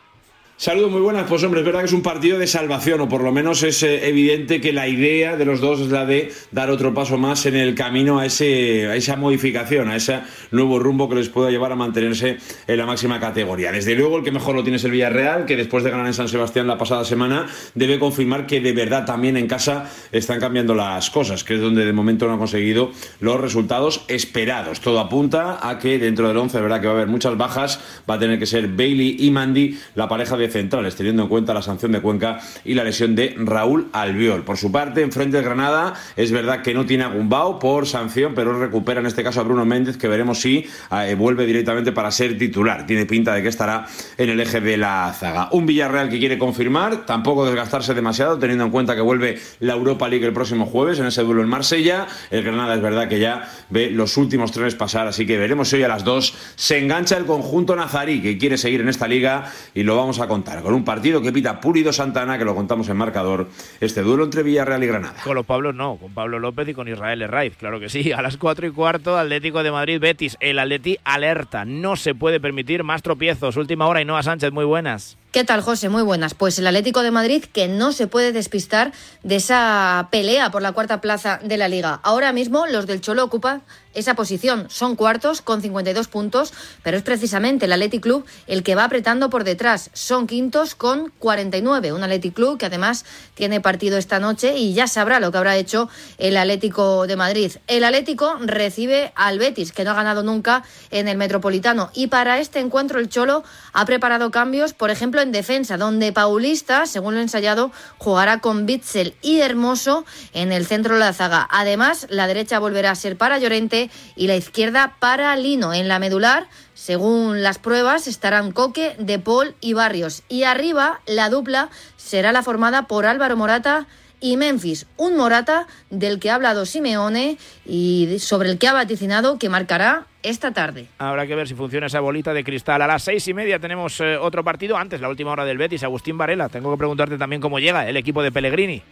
Saludos 0.62 0.92
muy 0.92 1.00
buenas. 1.00 1.26
Pues 1.28 1.42
hombre, 1.42 1.58
es 1.58 1.66
verdad 1.66 1.80
que 1.80 1.86
es 1.86 1.92
un 1.92 2.02
partido 2.02 2.38
de 2.38 2.46
salvación, 2.46 3.00
o 3.00 3.08
por 3.08 3.24
lo 3.24 3.32
menos 3.32 3.64
es 3.64 3.82
eh, 3.82 4.08
evidente 4.08 4.60
que 4.60 4.72
la 4.72 4.86
idea 4.86 5.36
de 5.36 5.44
los 5.44 5.60
dos 5.60 5.80
es 5.80 5.88
la 5.88 6.06
de 6.06 6.32
dar 6.52 6.70
otro 6.70 6.94
paso 6.94 7.18
más 7.18 7.46
en 7.46 7.56
el 7.56 7.74
camino 7.74 8.20
a, 8.20 8.26
ese, 8.26 8.86
a 8.86 8.94
esa 8.94 9.16
modificación, 9.16 9.88
a 9.88 9.96
ese 9.96 10.20
nuevo 10.52 10.78
rumbo 10.78 11.08
que 11.08 11.16
les 11.16 11.28
pueda 11.28 11.50
llevar 11.50 11.72
a 11.72 11.74
mantenerse 11.74 12.36
en 12.68 12.78
la 12.78 12.86
máxima 12.86 13.18
categoría. 13.18 13.72
Desde 13.72 13.96
luego, 13.96 14.18
el 14.18 14.22
que 14.22 14.30
mejor 14.30 14.54
lo 14.54 14.62
tiene 14.62 14.76
es 14.76 14.84
el 14.84 14.92
Villarreal, 14.92 15.46
que 15.46 15.56
después 15.56 15.82
de 15.82 15.90
ganar 15.90 16.06
en 16.06 16.14
San 16.14 16.28
Sebastián 16.28 16.68
la 16.68 16.78
pasada 16.78 17.04
semana, 17.04 17.48
debe 17.74 17.98
confirmar 17.98 18.46
que 18.46 18.60
de 18.60 18.72
verdad 18.72 19.04
también 19.04 19.36
en 19.36 19.48
casa 19.48 19.90
están 20.12 20.38
cambiando 20.38 20.76
las 20.76 21.10
cosas, 21.10 21.42
que 21.42 21.54
es 21.54 21.60
donde 21.60 21.84
de 21.84 21.92
momento 21.92 22.28
no 22.28 22.34
han 22.34 22.38
conseguido 22.38 22.92
los 23.18 23.40
resultados 23.40 24.04
esperados. 24.06 24.78
Todo 24.78 25.00
apunta 25.00 25.58
a 25.60 25.80
que 25.80 25.98
dentro 25.98 26.28
del 26.28 26.36
11, 26.36 26.56
de 26.56 26.62
verdad 26.62 26.80
que 26.80 26.86
va 26.86 26.92
a 26.92 26.96
haber 26.98 27.08
muchas 27.08 27.36
bajas, 27.36 27.80
va 28.08 28.14
a 28.14 28.18
tener 28.20 28.38
que 28.38 28.46
ser 28.46 28.68
Bailey 28.68 29.16
y 29.18 29.32
Mandy, 29.32 29.76
la 29.96 30.06
pareja 30.06 30.36
de 30.36 30.51
centrales, 30.52 30.94
teniendo 30.94 31.24
en 31.24 31.28
cuenta 31.28 31.54
la 31.54 31.62
sanción 31.62 31.92
de 31.92 32.00
Cuenca 32.00 32.40
y 32.64 32.74
la 32.74 32.84
lesión 32.84 33.14
de 33.14 33.34
Raúl 33.38 33.88
Albiol. 33.92 34.44
Por 34.44 34.56
su 34.56 34.70
parte, 34.70 35.02
enfrente 35.02 35.38
de 35.38 35.42
Granada, 35.42 35.94
es 36.16 36.30
verdad 36.30 36.62
que 36.62 36.74
no 36.74 36.86
tiene 36.86 37.04
a 37.04 37.08
Gumbau 37.08 37.58
por 37.58 37.86
sanción, 37.86 38.34
pero 38.34 38.58
recupera 38.58 39.00
en 39.00 39.06
este 39.06 39.22
caso 39.22 39.40
a 39.40 39.44
Bruno 39.44 39.64
Méndez, 39.64 39.96
que 39.96 40.08
veremos 40.08 40.40
si 40.40 40.66
eh, 40.90 41.14
vuelve 41.18 41.46
directamente 41.46 41.92
para 41.92 42.10
ser 42.10 42.38
titular. 42.38 42.86
Tiene 42.86 43.06
pinta 43.06 43.34
de 43.34 43.42
que 43.42 43.48
estará 43.48 43.86
en 44.18 44.30
el 44.30 44.40
eje 44.40 44.60
de 44.60 44.76
la 44.76 45.14
zaga. 45.18 45.48
Un 45.52 45.66
Villarreal 45.66 46.08
que 46.08 46.18
quiere 46.18 46.38
confirmar, 46.38 47.06
tampoco 47.06 47.46
desgastarse 47.46 47.94
demasiado, 47.94 48.38
teniendo 48.38 48.64
en 48.64 48.70
cuenta 48.70 48.94
que 48.94 49.00
vuelve 49.00 49.38
la 49.60 49.72
Europa 49.72 50.08
League 50.08 50.26
el 50.26 50.32
próximo 50.32 50.66
jueves 50.66 50.98
en 50.98 51.06
ese 51.06 51.22
duelo 51.22 51.42
en 51.42 51.48
Marsella. 51.48 52.06
El 52.30 52.42
Granada 52.42 52.74
es 52.74 52.82
verdad 52.82 53.08
que 53.08 53.18
ya 53.18 53.48
ve 53.70 53.90
los 53.90 54.16
últimos 54.16 54.52
trenes 54.52 54.74
pasar, 54.74 55.06
así 55.06 55.26
que 55.26 55.38
veremos 55.38 55.68
si 55.68 55.76
hoy 55.76 55.82
a 55.84 55.88
las 55.88 56.04
dos 56.04 56.34
se 56.56 56.78
engancha 56.78 57.16
el 57.16 57.24
conjunto 57.24 57.74
nazarí 57.76 58.20
que 58.20 58.38
quiere 58.38 58.58
seguir 58.58 58.80
en 58.80 58.88
esta 58.88 59.08
liga 59.08 59.50
y 59.74 59.82
lo 59.82 59.96
vamos 59.96 60.20
a 60.20 60.28
contar 60.28 60.41
con 60.62 60.74
un 60.74 60.84
partido 60.84 61.22
que 61.22 61.32
pita 61.32 61.60
Púlido 61.60 61.92
Santana, 61.92 62.36
que 62.36 62.44
lo 62.44 62.54
contamos 62.54 62.88
en 62.88 62.96
marcador, 62.96 63.48
este 63.80 64.02
duelo 64.02 64.24
entre 64.24 64.42
Villarreal 64.42 64.82
y 64.82 64.86
Granada. 64.86 65.14
Con 65.24 65.34
los 65.34 65.46
Pablos 65.46 65.74
no, 65.74 65.96
con 65.96 66.12
Pablo 66.12 66.38
López 66.38 66.68
y 66.68 66.74
con 66.74 66.88
Israel 66.88 67.22
Herraiz, 67.22 67.56
claro 67.56 67.80
que 67.80 67.88
sí. 67.88 68.12
A 68.16 68.22
las 68.22 68.36
4 68.36 68.66
y 68.66 68.70
cuarto, 68.70 69.16
Atlético 69.16 69.62
de 69.62 69.70
Madrid 69.70 70.00
Betis. 70.00 70.36
El 70.40 70.58
Atleti 70.58 70.98
alerta, 71.04 71.64
no 71.64 71.96
se 71.96 72.14
puede 72.14 72.40
permitir 72.40 72.82
más 72.84 73.02
tropiezos. 73.02 73.56
Última 73.56 73.86
hora, 73.86 74.02
Inoa 74.02 74.22
Sánchez, 74.22 74.52
muy 74.52 74.64
buenas. 74.64 75.16
¿Qué 75.32 75.44
tal, 75.44 75.62
José? 75.62 75.88
Muy 75.88 76.02
buenas. 76.02 76.34
Pues 76.34 76.58
el 76.58 76.66
Atlético 76.66 77.02
de 77.02 77.10
Madrid 77.10 77.42
que 77.42 77.66
no 77.66 77.92
se 77.92 78.06
puede 78.06 78.32
despistar 78.32 78.92
de 79.22 79.36
esa 79.36 80.08
pelea 80.10 80.50
por 80.50 80.60
la 80.60 80.72
cuarta 80.72 81.00
plaza 81.00 81.40
de 81.42 81.56
la 81.56 81.68
liga. 81.68 82.00
Ahora 82.02 82.34
mismo 82.34 82.66
los 82.66 82.86
del 82.86 83.00
Cholo 83.00 83.24
ocupan 83.24 83.62
esa 83.94 84.14
posición. 84.14 84.66
Son 84.68 84.96
cuartos 84.96 85.40
con 85.42 85.62
52 85.62 86.08
puntos, 86.08 86.52
pero 86.82 86.96
es 86.96 87.02
precisamente 87.02 87.66
el 87.66 87.72
Athletic 87.72 88.02
Club 88.02 88.26
el 88.46 88.62
que 88.62 88.74
va 88.74 88.84
apretando 88.84 89.30
por 89.30 89.44
detrás. 89.44 89.90
Son 89.92 90.26
quintos 90.26 90.74
con 90.74 91.12
49. 91.18 91.92
Un 91.92 92.02
Athletic 92.02 92.34
Club 92.34 92.58
que 92.58 92.66
además 92.66 93.04
tiene 93.34 93.60
partido 93.60 93.98
esta 93.98 94.18
noche 94.18 94.56
y 94.58 94.74
ya 94.74 94.86
sabrá 94.86 95.20
lo 95.20 95.32
que 95.32 95.38
habrá 95.38 95.56
hecho 95.56 95.88
el 96.18 96.36
Atlético 96.36 97.06
de 97.06 97.16
Madrid. 97.16 97.52
El 97.66 97.84
Atlético 97.84 98.36
recibe 98.40 99.12
al 99.14 99.38
Betis, 99.38 99.72
que 99.72 99.84
no 99.84 99.92
ha 99.92 99.94
ganado 99.94 100.22
nunca 100.22 100.62
en 100.90 101.08
el 101.08 101.16
Metropolitano. 101.16 101.90
Y 101.94 102.08
para 102.08 102.38
este 102.38 102.60
encuentro 102.60 102.98
el 102.98 103.08
Cholo 103.08 103.44
ha 103.72 103.84
preparado 103.86 104.30
cambios, 104.30 104.74
por 104.74 104.90
ejemplo, 104.90 105.21
en 105.22 105.32
defensa, 105.32 105.76
donde 105.76 106.12
Paulista, 106.12 106.86
según 106.86 107.14
lo 107.14 107.20
ensayado, 107.20 107.72
jugará 107.98 108.40
con 108.40 108.66
Bitzel 108.66 109.14
y 109.22 109.40
Hermoso 109.40 110.04
en 110.32 110.52
el 110.52 110.66
centro 110.66 110.94
de 110.94 111.00
la 111.00 111.12
zaga. 111.12 111.48
Además, 111.50 112.06
la 112.10 112.26
derecha 112.26 112.58
volverá 112.58 112.90
a 112.90 112.94
ser 112.94 113.16
para 113.16 113.38
Llorente 113.38 113.90
y 114.16 114.26
la 114.26 114.36
izquierda 114.36 114.96
para 114.98 115.34
Lino. 115.36 115.72
En 115.72 115.88
la 115.88 115.98
medular, 115.98 116.48
según 116.74 117.42
las 117.42 117.58
pruebas, 117.58 118.06
estarán 118.06 118.52
Coque, 118.52 118.96
De 118.98 119.18
Paul 119.18 119.54
y 119.60 119.72
Barrios. 119.72 120.22
Y 120.28 120.42
arriba, 120.44 121.00
la 121.06 121.30
dupla 121.30 121.70
será 121.96 122.32
la 122.32 122.42
formada 122.42 122.86
por 122.86 123.06
Álvaro 123.06 123.36
Morata 123.36 123.86
Memphis, 124.22 124.86
un 124.96 125.16
Morata 125.16 125.66
del 125.90 126.18
que 126.18 126.30
ha 126.30 126.36
hablado 126.36 126.64
Simeone 126.64 127.38
y 127.66 128.16
sobre 128.18 128.50
el 128.50 128.58
que 128.58 128.68
ha 128.68 128.72
vaticinado 128.72 129.38
que 129.38 129.48
marcará 129.48 130.06
esta 130.22 130.52
tarde. 130.52 130.86
Habrá 130.98 131.26
que 131.26 131.34
ver 131.34 131.48
si 131.48 131.54
funciona 131.54 131.86
esa 131.86 132.00
bolita 132.00 132.32
de 132.32 132.44
cristal. 132.44 132.82
A 132.82 132.86
las 132.86 133.02
seis 133.02 133.26
y 133.28 133.34
media 133.34 133.58
tenemos 133.58 134.00
eh, 134.00 134.16
otro 134.16 134.44
partido. 134.44 134.76
Antes, 134.76 135.00
la 135.00 135.08
última 135.08 135.32
hora 135.32 135.44
del 135.44 135.58
Betis, 135.58 135.82
Agustín 135.82 136.16
Varela. 136.16 136.48
Tengo 136.48 136.70
que 136.70 136.78
preguntarte 136.78 137.18
también 137.18 137.42
cómo 137.42 137.58
llega 137.58 137.88
el 137.88 137.96
equipo 137.96 138.22
de 138.22 138.30
Pellegrini. 138.32 138.82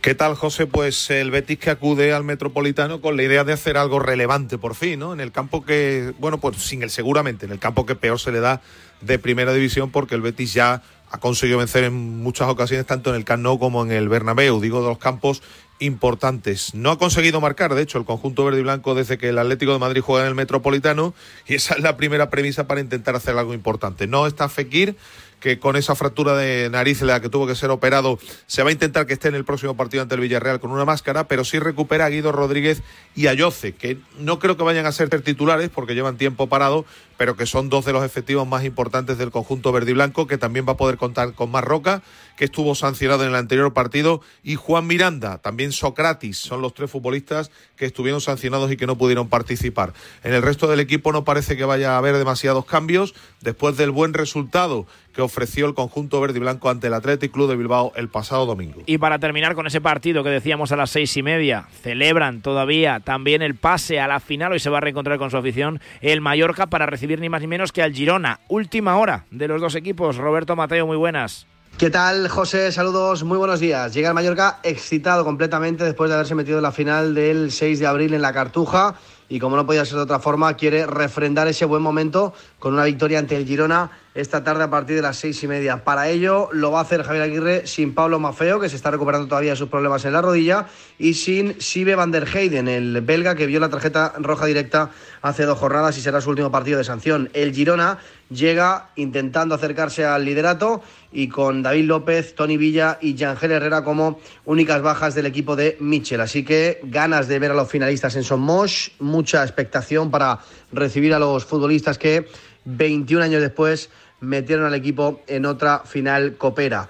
¿Qué 0.00 0.14
tal, 0.14 0.34
José? 0.34 0.66
Pues 0.66 1.10
el 1.10 1.30
Betis 1.30 1.58
que 1.58 1.68
acude 1.68 2.14
al 2.14 2.24
Metropolitano 2.24 3.02
con 3.02 3.18
la 3.18 3.22
idea 3.22 3.44
de 3.44 3.52
hacer 3.52 3.76
algo 3.76 3.98
relevante 3.98 4.56
por 4.56 4.74
fin, 4.74 4.98
¿no? 4.98 5.12
En 5.12 5.20
el 5.20 5.30
campo 5.30 5.62
que, 5.62 6.14
bueno, 6.18 6.38
pues 6.38 6.56
sin 6.56 6.82
el 6.82 6.88
seguramente, 6.88 7.44
en 7.44 7.52
el 7.52 7.58
campo 7.58 7.84
que 7.84 7.94
peor 7.94 8.18
se 8.18 8.32
le 8.32 8.40
da 8.40 8.62
de 9.02 9.18
primera 9.18 9.52
división 9.52 9.90
porque 9.90 10.14
el 10.14 10.22
Betis 10.22 10.54
ya 10.54 10.82
ha 11.10 11.18
conseguido 11.18 11.58
vencer 11.58 11.84
en 11.84 12.22
muchas 12.22 12.48
ocasiones 12.48 12.86
tanto 12.86 13.10
en 13.10 13.16
el 13.16 13.24
Camp 13.24 13.42
Nou 13.42 13.58
como 13.58 13.82
en 13.82 13.90
el 13.90 14.08
Bernabéu, 14.08 14.60
digo 14.60 14.80
de 14.80 14.88
los 14.88 14.98
campos 14.98 15.42
importantes. 15.80 16.74
No 16.74 16.90
ha 16.90 16.98
conseguido 16.98 17.40
marcar, 17.40 17.74
de 17.74 17.82
hecho, 17.82 17.98
el 17.98 18.04
conjunto 18.04 18.44
verde 18.44 18.60
y 18.60 18.62
blanco 18.62 18.94
desde 18.94 19.18
que 19.18 19.30
el 19.30 19.38
Atlético 19.38 19.72
de 19.72 19.78
Madrid 19.78 20.02
juega 20.02 20.22
en 20.22 20.28
el 20.28 20.34
Metropolitano 20.34 21.14
y 21.48 21.54
esa 21.54 21.74
es 21.74 21.80
la 21.80 21.96
primera 21.96 22.30
premisa 22.30 22.66
para 22.66 22.80
intentar 22.80 23.16
hacer 23.16 23.36
algo 23.36 23.54
importante. 23.54 24.06
No 24.06 24.26
está 24.26 24.48
Fekir 24.48 24.96
que 25.40 25.58
con 25.58 25.74
esa 25.74 25.94
fractura 25.94 26.36
de 26.36 26.68
nariz 26.70 27.00
la 27.00 27.20
que 27.20 27.30
tuvo 27.30 27.46
que 27.46 27.54
ser 27.54 27.70
operado 27.70 28.18
se 28.46 28.62
va 28.62 28.68
a 28.68 28.72
intentar 28.72 29.06
que 29.06 29.14
esté 29.14 29.28
en 29.28 29.34
el 29.34 29.44
próximo 29.44 29.74
partido 29.74 30.02
ante 30.02 30.14
el 30.14 30.20
Villarreal 30.20 30.60
con 30.60 30.70
una 30.70 30.84
máscara, 30.84 31.26
pero 31.26 31.44
sí 31.44 31.58
recupera 31.58 32.04
a 32.04 32.10
Guido 32.10 32.30
Rodríguez 32.30 32.82
y 33.16 33.26
a 33.26 33.32
Yoce, 33.32 33.72
que 33.72 33.98
no 34.18 34.38
creo 34.38 34.56
que 34.56 34.62
vayan 34.62 34.86
a 34.86 34.92
ser 34.92 35.08
titulares 35.22 35.70
porque 35.70 35.94
llevan 35.94 36.18
tiempo 36.18 36.46
parado, 36.46 36.84
pero 37.20 37.36
que 37.36 37.44
son 37.44 37.68
dos 37.68 37.84
de 37.84 37.92
los 37.92 38.02
efectivos 38.02 38.48
más 38.48 38.64
importantes 38.64 39.18
del 39.18 39.30
conjunto 39.30 39.72
verde 39.72 39.90
y 39.90 39.92
blanco, 39.92 40.26
que 40.26 40.38
también 40.38 40.64
va 40.66 40.72
a 40.72 40.76
poder 40.78 40.96
contar 40.96 41.34
con 41.34 41.50
Marroca, 41.50 42.00
que 42.38 42.46
estuvo 42.46 42.74
sancionado 42.74 43.24
en 43.24 43.28
el 43.28 43.34
anterior 43.34 43.74
partido, 43.74 44.22
y 44.42 44.54
Juan 44.54 44.86
Miranda, 44.86 45.36
también 45.36 45.72
Socratis, 45.72 46.38
son 46.38 46.62
los 46.62 46.72
tres 46.72 46.90
futbolistas 46.90 47.50
que 47.76 47.84
estuvieron 47.84 48.22
sancionados 48.22 48.72
y 48.72 48.78
que 48.78 48.86
no 48.86 48.96
pudieron 48.96 49.28
participar. 49.28 49.92
En 50.24 50.32
el 50.32 50.40
resto 50.40 50.66
del 50.66 50.80
equipo 50.80 51.12
no 51.12 51.22
parece 51.22 51.58
que 51.58 51.66
vaya 51.66 51.92
a 51.92 51.98
haber 51.98 52.16
demasiados 52.16 52.64
cambios, 52.64 53.14
después 53.42 53.76
del 53.76 53.90
buen 53.90 54.14
resultado 54.14 54.86
que 55.14 55.22
ofreció 55.22 55.66
el 55.66 55.74
conjunto 55.74 56.20
verde 56.20 56.38
y 56.38 56.40
blanco 56.40 56.70
ante 56.70 56.86
el 56.86 56.94
Athletic 56.94 57.32
Club 57.32 57.50
de 57.50 57.56
Bilbao 57.56 57.92
el 57.96 58.08
pasado 58.08 58.46
domingo. 58.46 58.82
Y 58.86 58.98
para 58.98 59.18
terminar 59.18 59.54
con 59.54 59.66
ese 59.66 59.80
partido 59.80 60.22
que 60.22 60.30
decíamos 60.30 60.72
a 60.72 60.76
las 60.76 60.90
seis 60.90 61.16
y 61.16 61.22
media, 61.22 61.66
celebran 61.82 62.42
todavía 62.42 63.00
también 63.00 63.42
el 63.42 63.56
pase 63.56 64.00
a 64.00 64.06
la 64.06 64.20
final, 64.20 64.52
hoy 64.52 64.60
se 64.60 64.70
va 64.70 64.78
a 64.78 64.80
reencontrar 64.80 65.18
con 65.18 65.30
su 65.30 65.36
afición 65.36 65.80
el 66.00 66.20
Mallorca 66.20 66.68
para 66.68 66.86
recibir 66.86 67.09
ni 67.18 67.28
más 67.28 67.40
ni 67.40 67.48
menos 67.48 67.72
que 67.72 67.82
al 67.82 67.92
Girona. 67.92 68.40
Última 68.48 68.96
hora 68.96 69.24
de 69.30 69.48
los 69.48 69.60
dos 69.60 69.74
equipos. 69.74 70.16
Roberto 70.16 70.54
Mateo, 70.54 70.86
muy 70.86 70.96
buenas. 70.96 71.46
¿Qué 71.78 71.88
tal, 71.88 72.28
José? 72.28 72.72
Saludos, 72.72 73.24
muy 73.24 73.38
buenos 73.38 73.58
días. 73.58 73.94
Llega 73.94 74.08
el 74.10 74.14
Mallorca 74.14 74.60
excitado 74.62 75.24
completamente 75.24 75.82
después 75.82 76.10
de 76.10 76.14
haberse 76.14 76.34
metido 76.34 76.58
en 76.58 76.62
la 76.62 76.72
final 76.72 77.14
del 77.14 77.50
6 77.50 77.78
de 77.78 77.86
abril 77.86 78.12
en 78.12 78.20
la 78.20 78.32
Cartuja 78.34 78.96
y 79.30 79.38
como 79.38 79.56
no 79.56 79.64
podía 79.64 79.84
ser 79.84 79.96
de 79.96 80.02
otra 80.02 80.18
forma, 80.18 80.54
quiere 80.54 80.86
refrendar 80.86 81.46
ese 81.46 81.64
buen 81.64 81.82
momento 81.82 82.34
con 82.58 82.74
una 82.74 82.84
victoria 82.84 83.20
ante 83.20 83.36
el 83.36 83.46
Girona 83.46 83.92
esta 84.12 84.42
tarde 84.42 84.64
a 84.64 84.70
partir 84.70 84.96
de 84.96 85.02
las 85.02 85.18
seis 85.18 85.40
y 85.44 85.46
media. 85.46 85.84
Para 85.84 86.08
ello 86.08 86.48
lo 86.52 86.72
va 86.72 86.80
a 86.80 86.82
hacer 86.82 87.04
Javier 87.04 87.22
Aguirre 87.22 87.66
sin 87.68 87.94
Pablo 87.94 88.18
Mafeo, 88.18 88.58
que 88.58 88.68
se 88.68 88.74
está 88.74 88.90
recuperando 88.90 89.28
todavía 89.28 89.52
de 89.52 89.56
sus 89.56 89.68
problemas 89.68 90.04
en 90.04 90.14
la 90.14 90.20
rodilla, 90.20 90.66
y 90.98 91.14
sin 91.14 91.60
Sibe 91.60 91.94
van 91.94 92.10
der 92.10 92.26
Heyden, 92.26 92.66
el 92.66 93.00
belga 93.02 93.36
que 93.36 93.46
vio 93.46 93.60
la 93.60 93.68
tarjeta 93.68 94.14
roja 94.18 94.46
directa 94.46 94.90
hace 95.22 95.44
dos 95.44 95.58
jornadas 95.58 95.96
y 95.96 96.00
será 96.00 96.20
su 96.20 96.30
último 96.30 96.50
partido 96.50 96.78
de 96.78 96.84
sanción. 96.84 97.30
El 97.32 97.54
Girona 97.54 97.98
llega 98.30 98.90
intentando 98.96 99.54
acercarse 99.54 100.04
al 100.04 100.24
liderato 100.24 100.82
y 101.12 101.28
con 101.28 101.62
David 101.62 101.86
López, 101.86 102.34
Tony 102.34 102.56
Villa 102.56 102.98
y 103.00 103.14
Yangel 103.14 103.52
Herrera 103.52 103.82
como 103.82 104.20
únicas 104.44 104.82
bajas 104.82 105.14
del 105.14 105.26
equipo 105.26 105.56
de 105.56 105.76
Mitchell. 105.80 106.20
Así 106.20 106.44
que 106.44 106.80
ganas 106.84 107.28
de 107.28 107.38
ver 107.38 107.50
a 107.50 107.54
los 107.54 107.68
finalistas 107.68 108.16
en 108.16 108.24
Somos, 108.24 108.92
mucha 109.00 109.42
expectación 109.42 110.10
para 110.10 110.38
recibir 110.72 111.14
a 111.14 111.18
los 111.18 111.44
futbolistas 111.44 111.98
que 111.98 112.28
21 112.64 113.24
años 113.24 113.42
después 113.42 113.90
metieron 114.20 114.66
al 114.66 114.74
equipo 114.74 115.22
en 115.26 115.46
otra 115.46 115.80
final 115.80 116.36
copera. 116.36 116.88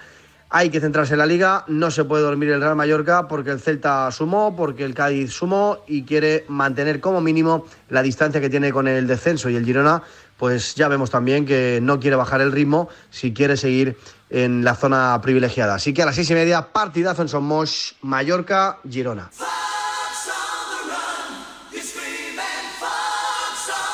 Hay 0.53 0.68
que 0.68 0.81
centrarse 0.81 1.14
en 1.14 1.21
la 1.21 1.27
liga, 1.27 1.64
no 1.68 1.93
se 1.93 2.03
puede 2.03 2.25
dormir 2.25 2.51
el 2.51 2.61
Real 2.61 2.75
Mallorca 2.75 3.29
porque 3.29 3.51
el 3.51 3.61
Celta 3.61 4.11
sumó, 4.11 4.57
porque 4.57 4.85
el 4.85 4.95
Cádiz 4.95 5.31
sumó 5.33 5.85
y 5.87 6.03
quiere 6.03 6.45
mantener 6.49 6.99
como 6.99 7.21
mínimo 7.21 7.66
la 7.89 8.03
distancia 8.03 8.41
que 8.41 8.51
tiene 8.51 8.73
con 8.73 8.89
el 8.89 9.07
descenso 9.07 9.49
y 9.49 9.55
el 9.55 9.64
Girona 9.64 10.03
pues 10.41 10.74
ya 10.74 10.88
vemos 10.88 11.11
también 11.11 11.45
que 11.45 11.80
no 11.82 12.01
quiere 12.01 12.16
bajar 12.16 12.41
el 12.41 12.51
ritmo 12.51 12.88
si 13.11 13.34
quiere 13.34 13.59
seguir 13.59 13.99
en 14.30 14.64
la 14.64 14.74
zona 14.74 15.20
privilegiada. 15.20 15.74
Así 15.74 15.93
que 15.93 16.03
a 16.03 16.07
las 16.07 16.14
seis 16.14 16.30
y 16.30 16.34
media, 16.34 16.72
partidazo 16.72 17.20
en 17.20 17.28
Somos, 17.28 17.95
Mallorca, 18.01 18.78
Girona. 18.91 19.30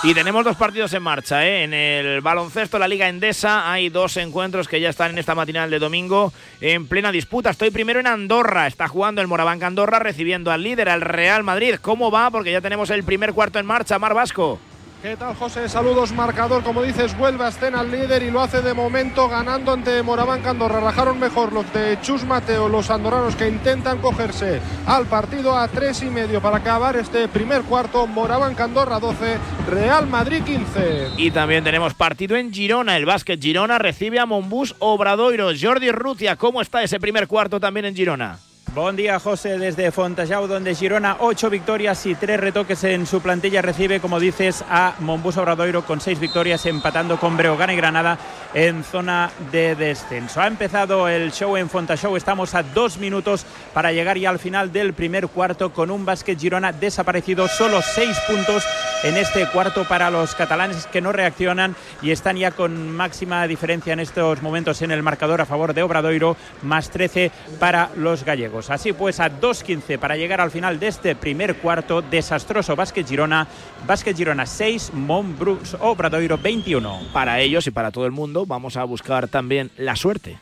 Y 0.05 0.15
tenemos 0.15 0.45
dos 0.45 0.57
partidos 0.57 0.93
en 0.93 1.03
marcha. 1.03 1.45
¿eh? 1.45 1.65
En 1.65 1.75
el 1.75 2.21
baloncesto, 2.21 2.79
la 2.79 2.87
Liga 2.87 3.09
Endesa, 3.09 3.73
hay 3.73 3.89
dos 3.89 4.17
encuentros 4.17 4.69
que 4.69 4.81
ya 4.81 4.91
están 4.91 5.11
en 5.11 5.19
esta 5.19 5.35
matinal 5.35 5.69
de 5.69 5.81
domingo 5.81 6.33
en 6.61 6.87
plena 6.87 7.11
disputa. 7.11 7.51
Estoy 7.51 7.73
primero 7.73 7.99
en 7.99 8.07
Andorra. 8.07 8.69
Está 8.69 8.87
jugando 8.87 9.21
el 9.21 9.27
Moraván 9.27 9.61
Andorra, 9.65 9.99
recibiendo 9.99 10.53
al 10.53 10.63
líder, 10.63 10.91
al 10.91 11.01
Real 11.01 11.43
Madrid. 11.43 11.75
¿Cómo 11.83 12.13
va? 12.13 12.31
Porque 12.31 12.53
ya 12.53 12.61
tenemos 12.61 12.91
el 12.91 13.03
primer 13.03 13.33
cuarto 13.33 13.59
en 13.59 13.67
marcha. 13.67 13.99
Mar 13.99 14.15
Vasco. 14.15 14.61
¿Qué 15.03 15.15
tal, 15.15 15.35
José? 15.35 15.69
Saludos, 15.69 16.11
marcador. 16.13 16.63
Como 16.65 16.83
dices, 16.83 17.17
vuelve 17.19 17.45
a 17.45 17.49
escena 17.49 17.81
al 17.81 17.91
líder 17.91 18.23
y 18.23 18.31
lo 18.31 18.41
hace 18.41 18.63
de 18.63 18.73
momento 18.73 19.29
ganando 19.29 19.73
ante 19.73 20.03
Moraván 20.03 20.45
Andorra. 20.47 20.81
Rajaron 20.81 21.21
mejor 21.21 21.53
los 21.53 21.71
de 21.75 21.99
Chus 22.01 22.25
Mateo, 22.25 22.69
los 22.69 22.91
andorranos 22.91 23.37
que 23.37 23.47
intentan 23.47 23.99
cogerse 23.99 24.61
al 24.87 25.05
partido 25.05 25.57
a 25.57 25.69
tres 25.69 26.03
y 26.03 26.07
medio 26.07 26.41
para 26.41 26.57
acabar 26.57 26.97
este 26.97 27.29
primer 27.29 27.63
cuarto. 27.63 28.07
Moraván 28.07 28.57
Andorra 28.59 28.99
12, 28.99 29.37
Real 29.69 30.07
Madrid 30.07 30.43
15. 30.43 31.11
Y 31.19 31.31
también 31.31 31.63
tenemos 31.63 31.93
partido 31.93 32.35
en 32.35 32.51
Girona. 32.51 32.97
El 32.97 33.05
básquet 33.05 33.41
Girona 33.41 33.79
recibe 33.79 34.19
a 34.19 34.25
Monbús 34.25 34.75
Obradoiro. 34.79 35.51
Jordi 35.61 35.91
Rutia, 35.91 36.37
¿cómo 36.37 36.63
está 36.63 36.83
ese 36.83 36.99
primer 36.99 37.29
cuarto 37.29 37.61
también 37.61 37.85
en 37.85 37.95
Girona? 37.95 38.39
Buen 38.77 38.95
día, 38.95 39.19
José, 39.19 39.57
desde 39.57 39.91
Fontajau, 39.91 40.47
donde 40.47 40.75
Girona, 40.75 41.17
ocho 41.21 41.49
victorias 41.49 42.05
y 42.05 42.15
tres 42.15 42.39
retoques 42.39 42.85
en 42.85 43.07
su 43.07 43.23
plantilla. 43.23 43.63
Recibe, 43.63 44.01
como 44.01 44.21
dices, 44.21 44.63
a 44.69 44.97
Monbus 44.99 45.39
Obradoiro 45.39 45.87
con 45.87 45.99
seis 45.99 46.21
victorias, 46.21 46.67
empatando 46.67 47.19
con 47.19 47.39
Breogán 47.39 47.71
y 47.71 47.77
Granada 47.77 48.19
en 48.53 48.85
zona 48.85 49.31
de 49.51 49.77
descenso. 49.77 50.43
Ha 50.43 50.47
empezado 50.47 51.09
el 51.09 51.33
show 51.33 51.57
en 51.57 51.71
Fontajau. 51.71 52.19
Estamos 52.19 52.55
a 52.55 52.63
dos 52.63 52.99
minutos 52.99 53.47
para 53.73 53.93
llegar 53.93 54.19
ya 54.19 54.29
al 54.29 54.39
final 54.39 54.71
del 54.71 54.93
primer 54.93 55.29
cuarto 55.29 55.73
con 55.73 55.91
un 55.91 56.05
básquet 56.05 56.39
Girona 56.39 56.73
desaparecido. 56.73 57.49
Solo 57.49 57.81
seis 57.81 58.19
puntos 58.29 58.63
en 59.03 59.17
este 59.17 59.47
cuarto 59.47 59.85
para 59.85 60.11
los 60.11 60.35
catalanes 60.35 60.87
que 60.87 61.01
no 61.01 61.13
reaccionan 61.13 61.77
y 62.03 62.11
están 62.11 62.37
ya 62.37 62.51
con 62.51 62.91
máxima 62.91 63.47
diferencia 63.47 63.93
en 63.93 64.01
estos 64.01 64.43
momentos 64.43 64.83
en 64.83 64.91
el 64.91 65.03
marcador 65.03 65.41
a 65.41 65.47
favor 65.47 65.73
de 65.73 65.83
Obradoiro, 65.83 66.37
más 66.63 66.91
13 66.91 67.31
para 67.59 67.91
los 67.97 68.25
gallegos. 68.25 68.66
Así 68.71 68.93
pues, 68.93 69.21
a 69.21 69.31
2.15 69.31 69.99
para 69.99 70.17
llegar 70.17 70.41
al 70.41 70.51
final 70.51 70.79
de 70.79 70.89
este 70.89 71.15
primer 71.15 71.57
cuarto. 71.57 72.03
Desastroso 72.03 72.77
Básquet 72.77 73.07
Girona. 73.07 73.47
Básquet 73.87 74.17
Girona 74.17 74.47
6, 74.47 74.93
Monbrux 74.95 75.77
Obradoiro 75.81 76.39
21. 76.39 77.09
Para 77.13 77.41
ellos 77.41 77.67
y 77.67 77.71
para 77.71 77.91
todo 77.91 78.07
el 78.07 78.13
mundo, 78.13 78.47
vamos 78.47 78.77
a 78.77 78.85
buscar 78.85 79.29
también 79.29 79.71
la 79.77 79.97
suerte. 79.97 80.39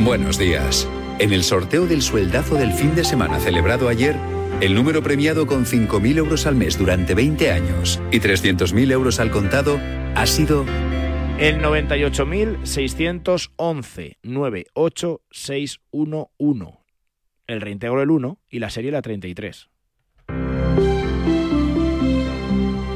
Buenos 0.00 0.38
días. 0.38 0.88
En 1.18 1.32
el 1.32 1.44
sorteo 1.44 1.86
del 1.86 2.02
sueldazo 2.02 2.56
del 2.56 2.72
fin 2.72 2.94
de 2.94 3.04
semana 3.04 3.38
celebrado 3.38 3.88
ayer, 3.88 4.16
el 4.60 4.74
número 4.74 5.02
premiado 5.02 5.46
con 5.46 5.64
5.000 5.64 6.18
euros 6.18 6.46
al 6.46 6.56
mes 6.56 6.76
durante 6.78 7.14
20 7.14 7.52
años 7.52 8.00
y 8.10 8.20
300.000 8.20 8.92
euros 8.92 9.20
al 9.20 9.30
contado 9.30 9.80
ha 10.14 10.26
sido 10.26 10.64
el 11.38 11.60
98.611 11.60 14.16
98611. 14.22 16.84
El 17.46 17.60
reintegro 17.60 18.02
el 18.02 18.10
1 18.10 18.38
y 18.48 18.58
la 18.58 18.70
serie 18.70 18.90
la 18.90 19.02
33. 19.02 19.68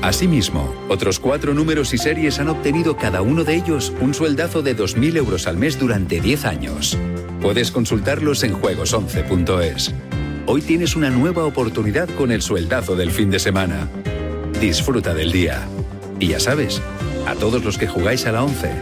Asimismo, 0.01 0.75
otros 0.89 1.21
cuatro 1.21 1.53
números 1.53 1.93
y 1.93 1.99
series 1.99 2.39
han 2.39 2.49
obtenido 2.49 2.97
cada 2.97 3.21
uno 3.21 3.45
de 3.45 3.57
ellos 3.57 3.93
un 4.01 4.15
sueldazo 4.15 4.63
de 4.63 4.75
2.000 4.75 5.17
euros 5.17 5.47
al 5.47 5.59
mes 5.59 5.79
durante 5.79 6.19
10 6.21 6.47
años. 6.47 6.97
Puedes 7.43 7.71
consultarlos 7.71 8.43
en 8.45 8.55
juegos11.es. 8.55 9.95
Hoy 10.47 10.63
tienes 10.63 10.97
una 10.97 11.11
nueva 11.11 11.45
oportunidad 11.45 12.09
con 12.11 12.33
el 12.33 12.41
sueldazo 12.41 12.97
del 12.97 13.11
fin 13.11 13.29
de 13.31 13.39
semana. 13.39 13.91
Disfruta 14.61 15.13
del 15.13 15.31
día. 15.31 15.69
Y 16.21 16.29
ya 16.29 16.41
sabes, 16.41 16.81
a 17.29 17.35
todos 17.35 17.63
los 17.63 17.77
que 17.77 17.87
jugáis 17.87 18.25
a 18.25 18.33
la 18.33 18.43
11, 18.43 18.73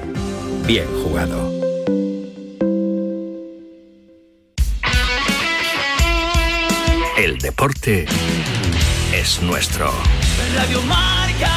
bien 0.67 0.87
jugado. 1.03 1.53
El 7.19 7.39
deporte 7.39 8.07
es 9.13 9.43
nuestro. 9.43 9.91
Radio 10.55 10.81
Marca. 10.83 11.51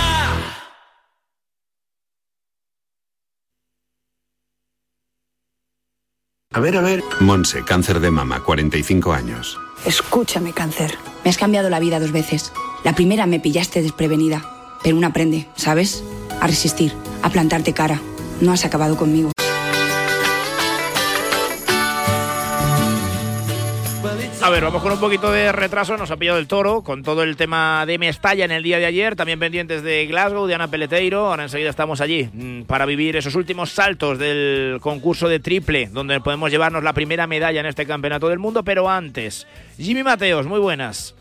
A 6.51 6.59
ver, 6.59 6.75
a 6.75 6.81
ver. 6.81 7.03
Monse, 7.19 7.63
cáncer 7.63 7.99
de 7.99 8.09
mama, 8.09 8.43
45 8.43 9.13
años. 9.13 9.59
Escúchame, 9.85 10.53
cáncer. 10.53 10.97
Me 11.23 11.29
has 11.29 11.37
cambiado 11.37 11.69
la 11.69 11.79
vida 11.79 11.99
dos 11.99 12.11
veces. 12.11 12.51
La 12.83 12.95
primera 12.95 13.27
me 13.27 13.39
pillaste 13.39 13.83
desprevenida, 13.83 14.79
pero 14.81 14.97
una 14.97 15.07
aprende, 15.07 15.47
¿sabes? 15.55 16.03
A 16.41 16.47
resistir, 16.47 16.93
a 17.21 17.29
plantarte 17.29 17.73
cara. 17.73 17.99
No 18.41 18.51
has 18.51 18.65
acabado 18.65 18.95
conmigo. 18.95 19.31
A 24.41 24.49
ver, 24.49 24.63
vamos 24.63 24.81
con 24.81 24.93
un 24.93 24.99
poquito 24.99 25.31
de 25.31 25.51
retraso. 25.51 25.97
Nos 25.97 26.11
ha 26.11 26.17
pillado 26.17 26.39
el 26.39 26.47
toro 26.47 26.81
con 26.81 27.03
todo 27.03 27.23
el 27.23 27.35
tema 27.35 27.85
de 27.85 27.97
Mestalla 27.97 28.45
en 28.45 28.51
el 28.51 28.63
día 28.63 28.79
de 28.79 28.85
ayer. 28.85 29.17
También 29.17 29.37
pendientes 29.37 29.83
de 29.83 30.07
Glasgow, 30.07 30.47
de 30.47 30.55
Ana 30.55 30.69
Peleteiro. 30.69 31.27
Ahora 31.27 31.43
enseguida 31.43 31.69
estamos 31.69 31.99
allí 31.99 32.29
mm, 32.31 32.61
para 32.63 32.85
vivir 32.85 33.17
esos 33.17 33.35
últimos 33.35 33.71
saltos 33.71 34.17
del 34.17 34.79
concurso 34.81 35.27
de 35.27 35.41
triple, 35.41 35.89
donde 35.91 36.21
podemos 36.21 36.49
llevarnos 36.49 36.83
la 36.83 36.93
primera 36.93 37.27
medalla 37.27 37.59
en 37.59 37.65
este 37.65 37.85
campeonato 37.85 38.29
del 38.29 38.39
mundo. 38.39 38.63
Pero 38.63 38.89
antes, 38.89 39.45
Jimmy 39.77 40.03
Mateos, 40.03 40.47
muy 40.47 40.59
buenas. 40.59 41.15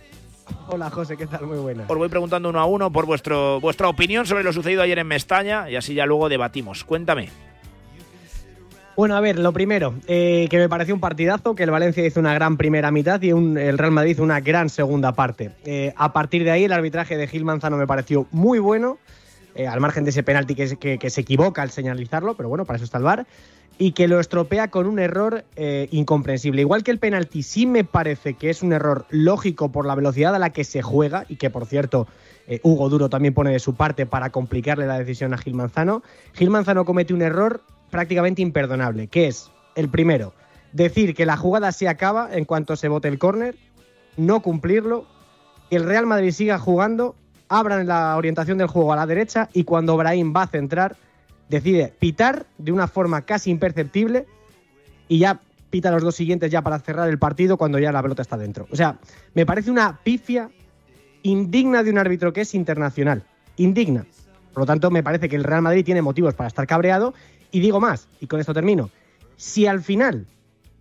Hola 0.68 0.90
José, 0.90 1.16
¿qué 1.16 1.26
tal? 1.26 1.46
Muy 1.46 1.58
buenas. 1.58 1.90
Os 1.90 1.96
voy 1.96 2.08
preguntando 2.08 2.48
uno 2.48 2.60
a 2.60 2.64
uno 2.66 2.90
por 2.90 3.06
vuestro, 3.06 3.60
vuestra 3.60 3.88
opinión 3.88 4.26
sobre 4.26 4.44
lo 4.44 4.52
sucedido 4.52 4.82
ayer 4.82 4.98
en 4.98 5.06
Mestalla 5.06 5.68
y 5.70 5.76
así 5.76 5.94
ya 5.94 6.06
luego 6.06 6.28
debatimos. 6.28 6.84
Cuéntame. 6.84 7.28
Bueno, 8.96 9.14
a 9.16 9.20
ver, 9.20 9.38
lo 9.38 9.52
primero, 9.52 9.94
eh, 10.08 10.48
que 10.50 10.58
me 10.58 10.68
pareció 10.68 10.92
un 10.92 11.00
partidazo, 11.00 11.54
que 11.54 11.62
el 11.62 11.70
Valencia 11.70 12.04
hizo 12.04 12.18
una 12.18 12.34
gran 12.34 12.56
primera 12.56 12.90
mitad 12.90 13.22
y 13.22 13.32
un- 13.32 13.56
el 13.56 13.78
Real 13.78 13.92
Madrid 13.92 14.18
una 14.18 14.40
gran 14.40 14.68
segunda 14.68 15.12
parte. 15.12 15.52
Eh, 15.64 15.92
a 15.96 16.12
partir 16.12 16.42
de 16.42 16.50
ahí, 16.50 16.64
el 16.64 16.72
arbitraje 16.72 17.16
de 17.16 17.28
Gil 17.28 17.44
Manzano 17.44 17.76
me 17.76 17.86
pareció 17.86 18.26
muy 18.32 18.58
bueno, 18.58 18.98
eh, 19.54 19.68
al 19.68 19.78
margen 19.80 20.02
de 20.02 20.10
ese 20.10 20.24
penalti 20.24 20.56
que, 20.56 20.66
se- 20.66 20.76
que- 20.78 20.98
que 20.98 21.10
se 21.10 21.20
equivoca 21.20 21.62
al 21.62 21.70
señalizarlo, 21.70 22.34
pero 22.34 22.48
bueno, 22.48 22.64
para 22.64 22.76
eso 22.76 22.84
está 22.84 22.98
el 22.98 23.04
VAR, 23.04 23.26
y 23.78 23.92
que 23.92 24.08
lo 24.08 24.18
estropea 24.18 24.68
con 24.68 24.86
un 24.86 24.98
error 24.98 25.44
eh, 25.54 25.88
incomprensible. 25.92 26.60
Igual 26.60 26.82
que 26.82 26.90
el 26.90 26.98
penalti 26.98 27.42
sí 27.42 27.64
me 27.64 27.84
parece 27.84 28.34
que 28.34 28.50
es 28.50 28.62
un 28.62 28.72
error 28.72 29.06
lógico 29.10 29.70
por 29.70 29.86
la 29.86 29.94
velocidad 29.94 30.34
a 30.34 30.38
la 30.40 30.50
que 30.50 30.64
se 30.64 30.82
juega, 30.82 31.24
y 31.28 31.36
que 31.36 31.48
por 31.48 31.66
cierto 31.66 32.08
eh, 32.48 32.60
Hugo 32.64 32.88
Duro 32.88 33.08
también 33.08 33.34
pone 33.34 33.52
de 33.52 33.60
su 33.60 33.74
parte 33.74 34.04
para 34.04 34.30
complicarle 34.30 34.86
la 34.86 34.98
decisión 34.98 35.32
a 35.32 35.38
Gil 35.38 35.54
Manzano, 35.54 36.02
Gil 36.34 36.50
Manzano 36.50 36.84
comete 36.84 37.14
un 37.14 37.22
error 37.22 37.62
prácticamente 37.90 38.42
imperdonable, 38.42 39.06
que 39.06 39.28
es 39.28 39.50
el 39.76 39.88
primero, 39.88 40.34
decir 40.72 41.14
que 41.14 41.24
la 41.24 41.36
jugada 41.36 41.70
se 41.72 41.88
acaba 41.88 42.28
en 42.32 42.44
cuanto 42.44 42.74
se 42.74 42.88
vote 42.88 43.08
el 43.08 43.18
córner, 43.18 43.54
no 44.16 44.40
cumplirlo, 44.40 45.06
que 45.70 45.76
el 45.76 45.84
Real 45.84 46.06
Madrid 46.06 46.32
siga 46.32 46.58
jugando, 46.58 47.14
abran 47.48 47.86
la 47.86 48.16
orientación 48.16 48.58
del 48.58 48.66
juego 48.66 48.92
a 48.92 48.96
la 48.96 49.06
derecha 49.06 49.48
y 49.52 49.64
cuando 49.64 49.96
Brahim 49.96 50.34
va 50.36 50.42
a 50.42 50.48
centrar, 50.48 50.96
decide 51.48 51.92
pitar 51.98 52.46
de 52.58 52.72
una 52.72 52.88
forma 52.88 53.22
casi 53.22 53.50
imperceptible 53.50 54.26
y 55.08 55.18
ya 55.18 55.40
pita 55.70 55.90
los 55.90 56.02
dos 56.02 56.14
siguientes 56.14 56.50
ya 56.50 56.62
para 56.62 56.78
cerrar 56.78 57.08
el 57.08 57.18
partido 57.18 57.56
cuando 57.56 57.78
ya 57.78 57.92
la 57.92 58.02
pelota 58.02 58.22
está 58.22 58.36
dentro. 58.36 58.66
O 58.70 58.76
sea, 58.76 58.98
me 59.34 59.46
parece 59.46 59.70
una 59.70 59.98
pifia 60.02 60.50
indigna 61.22 61.82
de 61.82 61.90
un 61.90 61.98
árbitro 61.98 62.32
que 62.32 62.42
es 62.42 62.54
internacional. 62.54 63.24
Indigna. 63.56 64.06
Por 64.52 64.62
lo 64.62 64.66
tanto, 64.66 64.90
me 64.90 65.02
parece 65.02 65.28
que 65.28 65.36
el 65.36 65.44
Real 65.44 65.62
Madrid 65.62 65.84
tiene 65.84 66.02
motivos 66.02 66.34
para 66.34 66.48
estar 66.48 66.66
cabreado. 66.66 67.14
Y 67.50 67.60
digo 67.60 67.80
más, 67.80 68.08
y 68.20 68.26
con 68.26 68.40
esto 68.40 68.54
termino. 68.54 68.90
Si 69.36 69.66
al 69.66 69.82
final 69.82 70.26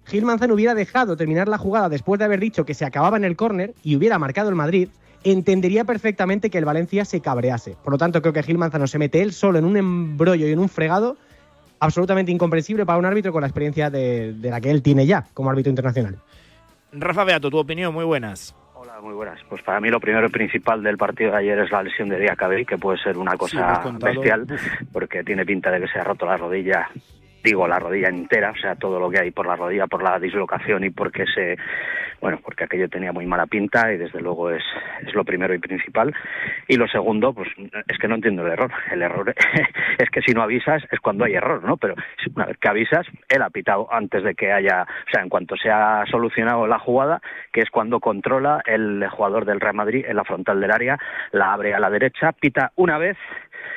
Gil 0.05 0.25
Manzano 0.25 0.53
hubiera 0.53 0.73
dejado 0.73 1.17
terminar 1.17 1.47
la 1.47 1.57
jugada 1.57 1.89
después 1.89 2.19
de 2.19 2.25
haber 2.25 2.39
dicho 2.39 2.65
que 2.65 2.73
se 2.73 2.85
acababa 2.85 3.17
en 3.17 3.25
el 3.25 3.35
córner 3.35 3.73
y 3.83 3.95
hubiera 3.95 4.17
marcado 4.17 4.49
el 4.49 4.55
Madrid, 4.55 4.89
entendería 5.23 5.83
perfectamente 5.83 6.49
que 6.49 6.57
el 6.57 6.65
Valencia 6.65 7.05
se 7.05 7.21
cabrease. 7.21 7.75
Por 7.83 7.93
lo 7.93 7.97
tanto, 7.97 8.21
creo 8.21 8.33
que 8.33 8.43
Gil 8.43 8.57
Manzano 8.57 8.87
se 8.87 8.97
mete 8.99 9.21
él 9.21 9.33
solo 9.33 9.59
en 9.59 9.65
un 9.65 9.77
embrollo 9.77 10.47
y 10.47 10.51
en 10.51 10.59
un 10.59 10.69
fregado 10.69 11.17
absolutamente 11.79 12.31
incomprensible 12.31 12.85
para 12.85 12.97
un 12.97 13.05
árbitro 13.05 13.31
con 13.31 13.41
la 13.41 13.47
experiencia 13.47 13.89
de, 13.89 14.33
de 14.33 14.49
la 14.49 14.59
que 14.61 14.71
él 14.71 14.81
tiene 14.81 15.05
ya 15.05 15.25
como 15.33 15.49
árbitro 15.49 15.69
internacional. 15.69 16.17
Rafa 16.91 17.23
Beato, 17.23 17.49
tu 17.49 17.57
opinión, 17.57 17.93
muy 17.93 18.05
buenas. 18.05 18.55
Hola, 18.73 19.01
muy 19.01 19.13
buenas. 19.13 19.39
Pues 19.49 19.61
para 19.63 19.79
mí 19.81 19.89
lo 19.89 19.99
primero 19.99 20.27
y 20.27 20.29
principal 20.29 20.81
del 20.81 20.97
partido 20.97 21.31
de 21.31 21.37
ayer 21.37 21.59
es 21.59 21.71
la 21.71 21.83
lesión 21.83 22.09
de 22.09 22.19
Diacabí, 22.19 22.65
que 22.65 22.77
puede 22.77 22.97
ser 22.99 23.17
una 23.17 23.31
Sí, 23.31 23.37
cosa 23.37 23.81
contado. 23.83 24.13
bestial, 24.13 24.47
porque 24.93 25.23
tiene 25.23 25.45
pinta 25.45 25.69
de 25.71 25.81
que 25.81 25.87
se 25.87 25.99
ha 25.99 26.03
roto 26.03 26.25
la 26.25 26.37
rodilla, 26.37 26.89
digo 27.43 27.67
la 27.67 27.79
rodilla 27.79 28.09
entera, 28.09 28.51
o 28.51 28.55
sea, 28.55 28.75
todo 28.75 28.99
lo 28.99 29.09
que 29.09 29.19
hay 29.19 29.31
por 29.31 29.47
la 29.47 29.55
rodilla, 29.55 29.87
por 29.87 30.03
la 30.03 30.19
dislocación 30.19 30.83
y 30.83 30.89
porque 30.89 31.25
se, 31.33 31.57
bueno, 32.21 32.39
porque 32.43 32.63
aquello 32.63 32.89
tenía 32.89 33.11
muy 33.11 33.25
mala 33.25 33.45
pinta 33.45 33.91
y 33.91 33.97
desde 33.97 34.19
luego 34.21 34.49
es, 34.51 34.63
es 35.05 35.13
lo 35.13 35.23
primero 35.23 35.53
y 35.53 35.59
principal. 35.59 36.13
Y 36.67 36.75
lo 36.75 36.87
segundo, 36.87 37.33
pues 37.33 37.49
es 37.87 37.97
que 37.97 38.07
no 38.07 38.15
entiendo 38.15 38.45
el 38.45 38.51
error. 38.51 38.71
El 38.91 39.01
error 39.01 39.33
es 39.97 40.09
que 40.09 40.21
si 40.21 40.33
no 40.33 40.41
avisas 40.41 40.83
es 40.91 40.99
cuando 40.99 41.25
hay 41.25 41.35
error, 41.35 41.63
¿no? 41.63 41.77
Pero 41.77 41.95
una 42.35 42.45
vez 42.45 42.57
que 42.57 42.69
avisas, 42.69 43.05
él 43.29 43.41
ha 43.41 43.49
pitado 43.49 43.87
antes 43.91 44.23
de 44.23 44.35
que 44.35 44.51
haya, 44.51 44.83
o 44.83 45.11
sea, 45.11 45.21
en 45.21 45.29
cuanto 45.29 45.55
se 45.55 45.69
ha 45.69 46.03
solucionado 46.09 46.67
la 46.67 46.79
jugada, 46.79 47.21
que 47.51 47.61
es 47.61 47.69
cuando 47.69 47.99
controla 47.99 48.61
el 48.65 49.07
jugador 49.09 49.45
del 49.45 49.59
Real 49.59 49.75
Madrid 49.75 50.05
en 50.07 50.15
la 50.15 50.23
frontal 50.23 50.59
del 50.59 50.71
área, 50.71 50.97
la 51.31 51.53
abre 51.53 51.73
a 51.73 51.79
la 51.79 51.89
derecha, 51.89 52.31
pita 52.31 52.71
una 52.75 52.97
vez 52.97 53.17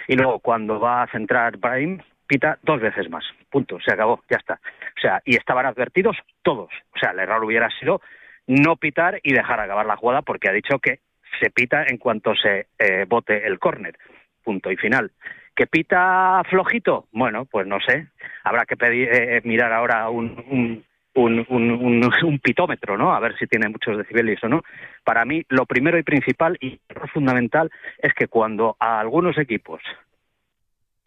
y 0.08 0.16
luego 0.16 0.38
cuando 0.40 0.80
va 0.80 1.02
a 1.02 1.06
centrar 1.08 1.56
Brahim, 1.58 2.00
pita 2.30 2.58
dos 2.62 2.80
veces 2.80 3.10
más. 3.10 3.24
Punto, 3.50 3.80
se 3.84 3.92
acabó, 3.92 4.22
ya 4.30 4.36
está. 4.36 4.54
O 4.96 5.00
sea, 5.00 5.20
y 5.24 5.34
estaban 5.36 5.66
advertidos 5.66 6.16
todos. 6.42 6.70
O 6.94 6.98
sea, 7.00 7.10
el 7.10 7.18
error 7.18 7.42
hubiera 7.44 7.68
sido 7.80 8.00
no 8.46 8.76
pitar 8.76 9.18
y 9.24 9.32
dejar 9.32 9.58
acabar 9.58 9.84
la 9.84 9.96
jugada 9.96 10.22
porque 10.22 10.48
ha 10.48 10.52
dicho 10.52 10.78
que 10.78 11.00
se 11.40 11.50
pita 11.50 11.84
en 11.88 11.98
cuanto 11.98 12.34
se 12.36 12.68
eh, 12.78 13.04
vote 13.08 13.44
el 13.46 13.58
córner. 13.58 13.96
Punto 14.44 14.70
y 14.70 14.76
final. 14.76 15.10
¿Que 15.56 15.66
pita 15.66 16.42
flojito? 16.48 17.08
Bueno, 17.10 17.46
pues 17.46 17.66
no 17.66 17.78
sé. 17.80 18.06
Habrá 18.44 18.64
que 18.64 18.76
pedir, 18.76 19.08
eh, 19.12 19.40
mirar 19.44 19.72
ahora 19.72 20.08
un, 20.08 20.30
un, 20.48 20.84
un, 21.14 21.46
un, 21.48 22.10
un- 22.24 22.38
pitómetro, 22.38 22.96
¿no? 22.96 23.12
A 23.12 23.20
ver 23.20 23.36
si 23.38 23.46
tiene 23.48 23.68
muchos 23.68 23.98
decibeles 23.98 24.42
o 24.44 24.48
no. 24.48 24.62
Para 25.04 25.24
mí, 25.24 25.42
lo 25.48 25.66
primero 25.66 25.98
y 25.98 26.04
principal 26.04 26.56
y 26.60 26.80
fundamental 27.12 27.70
es 27.98 28.14
que 28.14 28.28
cuando 28.28 28.76
a 28.78 29.00
algunos 29.00 29.36
equipos, 29.36 29.82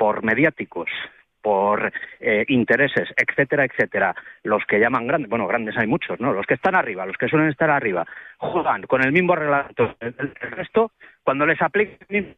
por 0.04 0.22
mediáticos, 0.22 0.90
por 1.42 1.94
eh, 2.20 2.44
intereses, 2.50 3.08
etcétera, 3.16 3.64
etcétera, 3.64 4.14
los 4.44 4.62
que 4.66 4.78
llaman 4.78 5.08
grandes, 5.08 5.30
bueno, 5.30 5.48
grandes 5.48 5.78
hay 5.78 5.88
muchos, 5.88 6.20
¿no? 6.20 6.34
Los 6.34 6.46
que 6.46 6.56
están 6.56 6.76
arriba, 6.76 7.06
los 7.06 7.16
que 7.16 7.30
suelen 7.30 7.48
estar 7.48 7.70
arriba, 7.70 8.06
juegan 8.38 8.82
con 8.84 9.02
el 9.02 9.14
mismo 9.14 9.34
reglamento 9.34 9.96
el, 10.02 10.14
el 10.20 10.52
resto, 10.52 10.92
cuando 11.24 11.46
les 11.46 11.58
mismo 12.10 12.34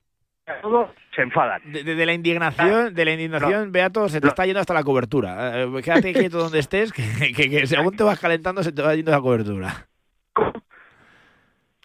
todo, 0.62 0.94
se 1.16 1.24
enfadan. 1.24 1.60
De, 1.66 1.84
de- 1.84 1.96
de 1.96 2.06
la 2.06 2.14
indignación, 2.14 2.94
de 2.94 3.04
la 3.06 3.12
indignación, 3.14 3.72
Beato, 3.72 4.10
se 4.10 4.22
te 4.22 4.28
está 4.28 4.46
yendo 4.46 4.60
hasta 4.60 4.76
la 4.76 4.84
cobertura. 4.84 5.64
Eh, 5.64 5.82
quédate 5.84 6.14
quieto 6.14 6.38
donde 6.38 6.60
estés, 6.60 6.94
que, 6.94 7.02
que- 7.34 7.50
que 7.50 7.66
según 7.66 7.96
te 7.96 8.04
vas 8.04 8.20
calentando 8.20 8.62
se 8.62 8.72
te 8.74 8.84
va 8.84 8.94
yendo 8.94 9.10
la 9.12 9.22
cobertura. 9.22 9.88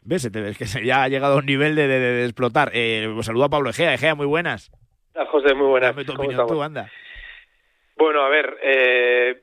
¿Ves? 0.05 0.21
Se 0.23 0.31
te- 0.31 0.47
Es 0.47 0.59
que 0.59 0.67
se- 0.67 0.85
ya 0.85 1.05
ha 1.05 1.09
llegado 1.09 1.35
a 1.37 1.39
un 1.39 1.47
nivel 1.47 1.75
de, 1.75 1.87
explotar. 2.25 2.71
Eh, 2.75 3.15
saludo 3.23 3.45
a 3.45 3.49
Pablo 3.49 3.71
Egea. 3.71 3.95
Egea, 3.95 4.15
muy 4.15 4.27
buenas. 4.27 4.71
Hola, 5.15 5.27
José, 5.27 5.55
muy 5.55 5.67
buenas. 5.67 5.91
Dame 5.95 6.05
tu 6.05 6.13
¿Cómo 6.13 6.23
opinión 6.25 6.41
estamos? 6.41 6.53
tú, 6.53 6.63
anda. 6.63 6.91
Bueno, 7.97 8.23
a 8.23 8.29
ver, 8.29 8.59
eh, 8.63 9.43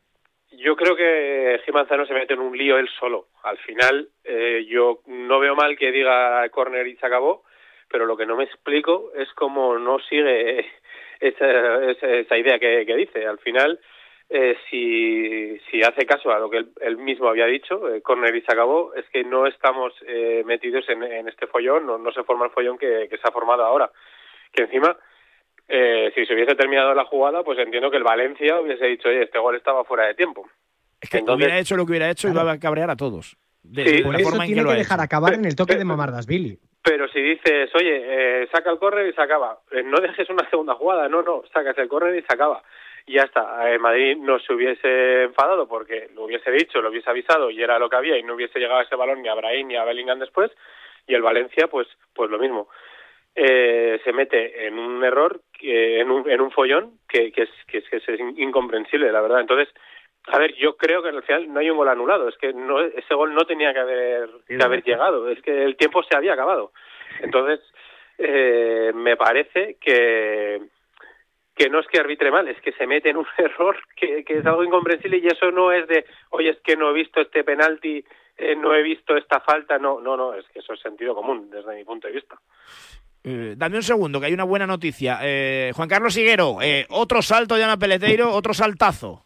yo 0.51 0.75
creo 0.75 0.95
que 0.95 1.59
Gil 1.65 1.73
Manzano 1.73 2.05
se 2.05 2.13
mete 2.13 2.33
en 2.33 2.39
un 2.39 2.57
lío 2.57 2.77
él 2.77 2.89
solo. 2.99 3.27
Al 3.43 3.57
final, 3.59 4.09
eh, 4.23 4.65
yo 4.67 5.01
no 5.07 5.39
veo 5.39 5.55
mal 5.55 5.77
que 5.77 5.91
diga 5.91 6.47
corner 6.49 6.87
y 6.87 6.95
se 6.95 7.05
acabó, 7.05 7.43
pero 7.89 8.05
lo 8.05 8.17
que 8.17 8.25
no 8.25 8.35
me 8.35 8.45
explico 8.45 9.11
es 9.15 9.31
cómo 9.33 9.77
no 9.77 9.99
sigue 9.99 10.65
esa, 11.19 11.91
esa, 11.91 12.07
esa 12.07 12.37
idea 12.37 12.57
que, 12.59 12.85
que 12.85 12.95
dice. 12.95 13.27
Al 13.27 13.37
final, 13.39 13.79
eh, 14.29 14.57
si, 14.69 15.59
si 15.69 15.83
hace 15.83 16.05
caso 16.05 16.31
a 16.31 16.39
lo 16.39 16.49
que 16.49 16.57
él, 16.57 16.69
él 16.81 16.97
mismo 16.97 17.27
había 17.27 17.45
dicho, 17.45 17.93
eh, 17.93 18.01
corner 18.01 18.35
y 18.35 18.41
se 18.41 18.51
acabó, 18.53 18.93
es 18.95 19.05
que 19.09 19.23
no 19.23 19.45
estamos 19.45 19.93
eh, 20.07 20.43
metidos 20.45 20.87
en, 20.89 21.03
en 21.03 21.27
este 21.27 21.45
follón, 21.47 21.85
no, 21.85 21.97
no 21.97 22.11
se 22.11 22.23
forma 22.23 22.45
el 22.45 22.51
follón 22.51 22.77
que, 22.77 23.07
que 23.09 23.17
se 23.17 23.27
ha 23.27 23.31
formado 23.31 23.63
ahora. 23.63 23.91
Que 24.51 24.63
encima, 24.63 24.97
eh, 25.67 26.11
si 26.15 26.25
se 26.25 26.33
hubiese 26.33 26.55
terminado 26.55 26.93
la 26.93 27.05
jugada, 27.05 27.43
pues 27.43 27.59
entiendo 27.59 27.91
que 27.91 27.97
el 27.97 28.03
Valencia 28.03 28.59
hubiese 28.59 28.85
dicho, 28.85 29.09
oye, 29.09 29.23
este 29.23 29.39
gol 29.39 29.55
estaba 29.55 29.83
fuera 29.83 30.07
de 30.07 30.13
tiempo. 30.13 30.47
Es 31.01 31.09
que 31.09 31.23
hubiera 31.27 31.59
hecho 31.59 31.75
lo 31.75 31.85
que 31.85 31.91
hubiera 31.91 32.09
hecho 32.09 32.29
y 32.29 32.33
va 32.33 32.51
a 32.51 32.59
cabrear 32.59 32.89
a 32.89 32.95
todos. 32.95 33.37
De, 33.63 33.83
Sí, 33.83 33.97
de 33.97 34.03
por 34.03 34.13
la 34.13 34.19
Eso 34.19 34.29
forma 34.29 34.45
en 34.45 34.47
tiene 34.47 34.61
que 34.61 34.63
que, 34.63 34.69
lo 34.69 34.71
ha 34.71 34.77
dejar 34.77 35.01
acabar 35.01 35.33
en 35.33 35.45
el 35.45 35.55
toque 35.55 35.75
de 35.75 35.83
Mamardasvili. 35.85 36.57
Pero 36.81 37.07
si 37.09 37.21
dices, 37.21 37.69
oye, 37.75 38.43
eh, 38.43 38.47
saca 38.49 38.71
el 38.71 38.79
córner 38.79 39.07
y 39.07 39.13
se 39.13 39.21
acaba, 39.21 39.59
eh, 39.71 39.83
no 39.83 39.99
dejes 39.99 40.29
una 40.29 40.49
segunda 40.49 40.73
jugada, 40.75 41.09
no, 41.09 41.21
no, 41.21 41.43
sacas 41.53 41.77
el 41.77 41.89
córner 41.89 42.15
y 42.15 42.21
se 42.21 42.33
acaba. 42.33 42.63
Y 43.05 43.15
ya 43.15 43.23
está, 43.23 43.73
Eh, 43.73 43.77
Madrid 43.77 44.17
no 44.17 44.39
se 44.39 44.53
hubiese 44.53 45.23
enfadado 45.23 45.67
porque 45.67 46.09
lo 46.15 46.23
hubiese 46.23 46.49
dicho, 46.51 46.81
lo 46.81 46.89
hubiese 46.89 47.09
avisado 47.09 47.51
y 47.51 47.61
era 47.61 47.77
lo 47.77 47.89
que 47.89 47.97
había 47.97 48.17
y 48.17 48.23
no 48.23 48.35
hubiese 48.35 48.59
llegado 48.59 48.81
ese 48.81 48.95
balón 48.95 49.21
ni 49.21 49.27
a 49.27 49.35
Brahim 49.35 49.67
ni 49.67 49.75
a 49.75 49.83
Bellingham 49.83 50.19
después. 50.19 50.51
Y 51.07 51.13
el 51.13 51.21
Valencia, 51.21 51.67
pues, 51.67 51.87
pues 52.13 52.29
lo 52.29 52.37
mismo. 52.37 52.69
Eh, 53.39 54.01
se 54.03 54.13
mete 54.13 54.65
en 54.65 54.79
un 54.79 55.03
error, 55.03 55.41
que- 55.53 55.99
en, 55.99 56.09
un, 56.09 56.27
en 56.27 56.41
un 56.41 56.49
follón 56.51 56.97
que, 57.07 57.31
que, 57.31 57.43
es, 57.43 57.49
que, 57.67 57.77
es, 57.77 57.87
que 57.87 57.97
es 57.97 58.03
incomprensible, 58.37 59.11
la 59.11 59.21
verdad. 59.21 59.41
Entonces, 59.41 59.71
a 60.25 60.39
ver, 60.39 60.55
yo 60.55 60.75
creo 60.75 61.03
que 61.03 61.09
al 61.09 61.21
final 61.21 61.53
no 61.53 61.59
hay 61.59 61.69
un 61.69 61.77
gol 61.77 61.87
anulado. 61.87 62.27
Es 62.29 62.37
que 62.37 62.51
no, 62.51 62.81
ese 62.81 63.13
gol 63.13 63.35
no 63.35 63.45
tenía 63.45 63.73
que 63.73 63.79
haber, 63.79 64.29
que 64.47 64.55
haber 64.63 64.83
llegado. 64.83 65.29
Es 65.29 65.39
que 65.43 65.63
el 65.63 65.77
tiempo 65.77 66.01
se 66.01 66.17
había 66.17 66.33
acabado. 66.33 66.71
Entonces, 67.21 67.59
eh, 68.17 68.91
me 68.95 69.15
parece 69.15 69.77
que, 69.79 70.59
que 71.55 71.69
no 71.69 71.79
es 71.79 71.87
que 71.87 71.99
arbitre 71.99 72.31
mal, 72.31 72.47
es 72.47 72.59
que 72.61 72.71
se 72.71 72.87
mete 72.87 73.09
en 73.11 73.17
un 73.17 73.27
error 73.37 73.77
que, 73.95 74.23
que 74.25 74.39
es 74.39 74.45
algo 74.47 74.63
incomprensible 74.63 75.17
y 75.19 75.27
eso 75.27 75.51
no 75.51 75.71
es 75.71 75.87
de, 75.87 76.05
oye, 76.31 76.49
es 76.49 76.59
que 76.61 76.75
no 76.75 76.89
he 76.89 76.93
visto 76.93 77.21
este 77.21 77.43
penalti, 77.43 78.03
eh, 78.35 78.55
no 78.55 78.73
he 78.73 78.81
visto 78.81 79.15
esta 79.15 79.41
falta. 79.41 79.77
No, 79.77 80.01
no, 80.01 80.17
no, 80.17 80.33
es 80.33 80.47
que 80.49 80.57
eso 80.59 80.73
es 80.73 80.79
sentido 80.79 81.13
común 81.13 81.51
desde 81.51 81.75
mi 81.75 81.83
punto 81.83 82.07
de 82.07 82.15
vista. 82.15 82.35
Eh, 83.23 83.55
dame 83.57 83.77
un 83.77 83.83
segundo, 83.83 84.19
que 84.19 84.27
hay 84.27 84.33
una 84.33 84.43
buena 84.43 84.67
noticia. 84.67 85.19
Eh, 85.21 85.71
Juan 85.75 85.89
Carlos 85.89 86.15
Higuero, 86.15 86.61
eh, 86.61 86.85
otro 86.89 87.21
salto 87.21 87.55
de 87.55 87.63
Ana 87.63 87.77
Peleteiro, 87.77 88.33
otro 88.33 88.53
saltazo. 88.53 89.25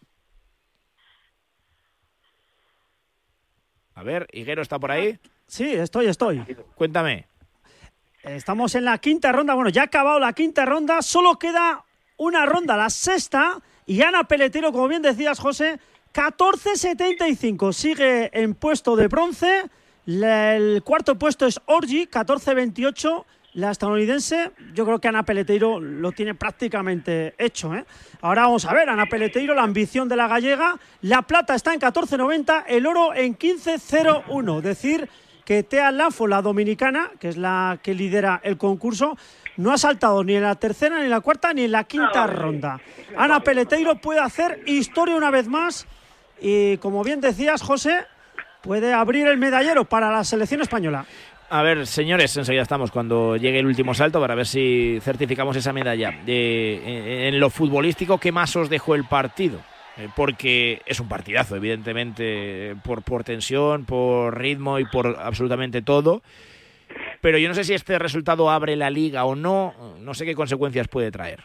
A 3.93 4.03
ver, 4.03 4.27
Higuero 4.31 4.61
está 4.61 4.79
por 4.79 4.91
ahí. 4.91 5.19
Sí, 5.45 5.71
estoy, 5.71 6.07
estoy. 6.07 6.43
Cuéntame. 6.75 7.27
Estamos 8.23 8.73
en 8.75 8.85
la 8.85 8.97
quinta 8.97 9.31
ronda. 9.31 9.53
Bueno, 9.53 9.69
ya 9.69 9.81
ha 9.81 9.85
acabado 9.85 10.19
la 10.19 10.33
quinta 10.33 10.65
ronda. 10.65 11.01
Solo 11.01 11.37
queda 11.37 11.83
una 12.17 12.45
ronda, 12.45 12.77
la 12.77 12.89
sexta. 12.89 13.59
Y 13.85 14.01
Ana 14.01 14.23
Peletero, 14.23 14.71
como 14.71 14.87
bien 14.87 15.01
decías, 15.01 15.39
José, 15.39 15.79
14.75. 16.13 17.73
Sigue 17.73 18.29
en 18.33 18.55
puesto 18.55 18.95
de 18.95 19.07
bronce. 19.07 19.63
El 20.05 20.81
cuarto 20.83 21.17
puesto 21.17 21.45
es 21.45 21.59
Orgi, 21.65 22.07
14.28. 22.07 23.25
La 23.53 23.71
estadounidense, 23.71 24.51
yo 24.73 24.85
creo 24.85 24.99
que 24.99 25.09
Ana 25.09 25.23
Peleteiro 25.23 25.81
lo 25.81 26.13
tiene 26.13 26.35
prácticamente 26.35 27.35
hecho. 27.37 27.75
¿eh? 27.75 27.83
Ahora 28.21 28.43
vamos 28.43 28.63
a 28.63 28.73
ver, 28.73 28.89
Ana 28.89 29.07
Peleteiro, 29.07 29.53
la 29.53 29.63
ambición 29.63 30.07
de 30.07 30.15
la 30.15 30.29
gallega. 30.29 30.79
La 31.01 31.23
plata 31.23 31.53
está 31.53 31.73
en 31.73 31.81
14.90, 31.81 32.63
el 32.67 32.87
oro 32.87 33.13
en 33.13 33.37
15.01. 33.37 34.61
Decir 34.61 35.09
que 35.43 35.63
Tea 35.63 35.91
Lafo, 35.91 36.27
la 36.27 36.41
dominicana, 36.41 37.11
que 37.19 37.27
es 37.27 37.35
la 37.35 37.77
que 37.83 37.93
lidera 37.93 38.39
el 38.41 38.57
concurso, 38.57 39.17
no 39.57 39.73
ha 39.73 39.77
saltado 39.77 40.23
ni 40.23 40.35
en 40.35 40.43
la 40.43 40.55
tercera, 40.55 40.99
ni 40.99 41.03
en 41.03 41.09
la 41.09 41.19
cuarta, 41.19 41.53
ni 41.53 41.65
en 41.65 41.73
la 41.73 41.83
quinta 41.83 42.25
ronda. 42.27 42.79
Ana 43.17 43.41
Peleteiro 43.41 43.95
puede 43.95 44.21
hacer 44.21 44.61
historia 44.65 45.15
una 45.15 45.29
vez 45.29 45.49
más 45.49 45.87
y, 46.39 46.77
como 46.77 47.03
bien 47.03 47.19
decías, 47.19 47.61
José, 47.61 48.05
puede 48.61 48.93
abrir 48.93 49.27
el 49.27 49.37
medallero 49.37 49.83
para 49.83 50.09
la 50.09 50.23
selección 50.23 50.61
española. 50.61 51.05
A 51.53 51.63
ver, 51.63 51.85
señores, 51.85 52.37
enseguida 52.37 52.61
estamos 52.61 52.91
cuando 52.91 53.35
llegue 53.35 53.59
el 53.59 53.65
último 53.65 53.93
salto 53.93 54.21
para 54.21 54.35
ver 54.35 54.47
si 54.47 54.99
certificamos 55.01 55.53
esa 55.57 55.73
medalla. 55.73 56.17
Eh, 56.25 57.27
en 57.27 57.37
lo 57.41 57.49
futbolístico, 57.49 58.17
¿qué 58.17 58.31
más 58.31 58.55
os 58.55 58.69
dejó 58.69 58.95
el 58.95 59.03
partido? 59.03 59.59
Eh, 59.97 60.07
porque 60.15 60.81
es 60.85 61.01
un 61.01 61.09
partidazo, 61.09 61.57
evidentemente, 61.57 62.77
por, 62.85 63.03
por 63.03 63.25
tensión, 63.25 63.83
por 63.83 64.39
ritmo 64.39 64.79
y 64.79 64.85
por 64.85 65.17
absolutamente 65.19 65.81
todo. 65.81 66.21
Pero 67.19 67.37
yo 67.37 67.49
no 67.49 67.53
sé 67.53 67.65
si 67.65 67.73
este 67.73 67.99
resultado 67.99 68.49
abre 68.49 68.77
la 68.77 68.89
liga 68.89 69.25
o 69.25 69.35
no. 69.35 69.73
No 69.99 70.13
sé 70.13 70.23
qué 70.23 70.35
consecuencias 70.35 70.87
puede 70.87 71.11
traer. 71.11 71.41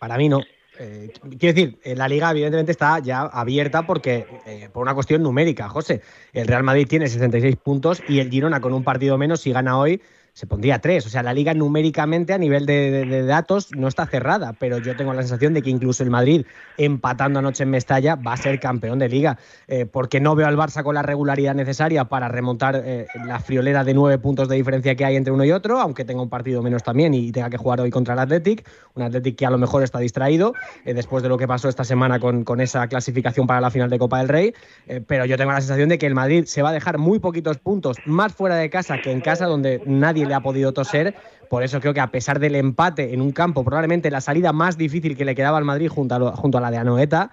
Para 0.00 0.18
mí 0.18 0.28
no. 0.28 0.42
Eh, 0.78 1.12
quiero 1.38 1.54
decir, 1.54 1.78
eh, 1.84 1.94
la 1.94 2.08
liga 2.08 2.30
evidentemente 2.30 2.72
está 2.72 2.98
ya 2.98 3.22
abierta 3.22 3.86
porque 3.86 4.26
eh, 4.46 4.68
por 4.72 4.82
una 4.82 4.94
cuestión 4.94 5.22
numérica, 5.22 5.68
José. 5.68 6.02
El 6.32 6.46
Real 6.48 6.62
Madrid 6.62 6.86
tiene 6.88 7.08
66 7.08 7.56
puntos 7.56 8.02
y 8.08 8.18
el 8.18 8.30
Girona 8.30 8.60
con 8.60 8.72
un 8.72 8.82
partido 8.82 9.16
menos, 9.18 9.40
si 9.40 9.52
gana 9.52 9.78
hoy, 9.78 10.00
se 10.34 10.46
pondría 10.46 10.80
tres. 10.80 11.06
O 11.06 11.08
sea, 11.08 11.22
la 11.22 11.32
liga 11.32 11.54
numéricamente 11.54 12.32
a 12.34 12.38
nivel 12.38 12.66
de, 12.66 13.22
datos 13.24 13.74
no 13.74 13.88
está 13.88 14.06
cerrada, 14.06 14.52
pero 14.58 14.78
yo 14.78 14.96
tengo 14.96 15.14
la 15.14 15.22
sensación 15.22 15.54
de 15.54 15.62
que 15.62 15.70
incluso 15.70 16.02
el 16.02 16.10
Madrid, 16.10 16.44
empatando 16.76 17.38
anoche 17.38 17.62
en 17.62 17.70
Mestalla, 17.70 18.16
va 18.16 18.32
a 18.32 18.36
ser 18.36 18.58
campeón 18.60 18.98
de 18.98 19.08
liga, 19.08 19.38
eh, 19.68 19.86
porque 19.86 20.20
no 20.20 20.34
veo 20.34 20.46
al 20.46 20.56
Barça 20.56 20.82
con 20.82 20.96
la 20.96 21.02
regularidad 21.02 21.54
necesaria 21.54 22.04
para 22.06 22.28
remontar 22.28 22.82
eh, 22.84 23.06
la 23.26 23.38
friolera 23.38 23.84
de 23.84 23.94
nueve 23.94 24.18
puntos 24.18 24.48
de 24.48 24.56
diferencia 24.56 24.96
que 24.96 25.04
hay 25.04 25.16
entre 25.16 25.32
uno 25.32 25.44
y 25.44 25.52
otro, 25.52 25.78
aunque 25.78 26.04
tenga 26.04 26.20
un 26.20 26.28
partido 26.28 26.62
menos 26.62 26.82
también 26.82 27.14
y 27.14 27.30
tenga 27.30 27.48
que 27.48 27.56
jugar 27.56 27.80
hoy 27.80 27.90
contra 27.90 28.14
el 28.14 28.20
Athletic, 28.20 28.68
un 28.94 29.04
Athletic 29.04 29.36
que 29.36 29.46
a 29.46 29.50
lo 29.50 29.58
mejor 29.58 29.84
está 29.84 30.00
distraído 30.00 30.54
eh, 30.84 30.94
después 30.94 31.22
de 31.22 31.28
lo 31.28 31.38
que 31.38 31.46
pasó 31.46 31.68
esta 31.68 31.84
semana 31.84 32.18
con, 32.18 32.42
con 32.42 32.60
esa 32.60 32.86
clasificación 32.88 33.46
para 33.46 33.60
la 33.60 33.70
final 33.70 33.88
de 33.88 33.98
Copa 33.98 34.18
del 34.18 34.28
Rey, 34.28 34.54
eh, 34.88 35.00
pero 35.06 35.24
yo 35.26 35.36
tengo 35.36 35.52
la 35.52 35.60
sensación 35.60 35.88
de 35.88 35.98
que 35.98 36.06
el 36.06 36.14
Madrid 36.14 36.44
se 36.46 36.62
va 36.62 36.70
a 36.70 36.72
dejar 36.72 36.98
muy 36.98 37.20
poquitos 37.20 37.58
puntos 37.58 37.98
más 38.04 38.32
fuera 38.32 38.56
de 38.56 38.68
casa 38.68 39.00
que 39.00 39.12
en 39.12 39.20
casa, 39.20 39.46
donde 39.46 39.80
nadie 39.86 40.23
le 40.26 40.34
ha 40.34 40.40
podido 40.40 40.72
toser. 40.72 41.14
Por 41.48 41.62
eso 41.62 41.80
creo 41.80 41.94
que 41.94 42.00
a 42.00 42.08
pesar 42.10 42.38
del 42.38 42.54
empate 42.56 43.12
en 43.14 43.20
un 43.20 43.32
campo, 43.32 43.64
probablemente 43.64 44.10
la 44.10 44.20
salida 44.20 44.52
más 44.52 44.76
difícil 44.76 45.16
que 45.16 45.24
le 45.24 45.34
quedaba 45.34 45.58
al 45.58 45.64
Madrid 45.64 45.88
junto 45.88 46.14
a, 46.14 46.18
lo- 46.18 46.32
junto 46.32 46.58
a 46.58 46.60
la 46.60 46.70
de 46.70 46.78
Anoeta, 46.78 47.30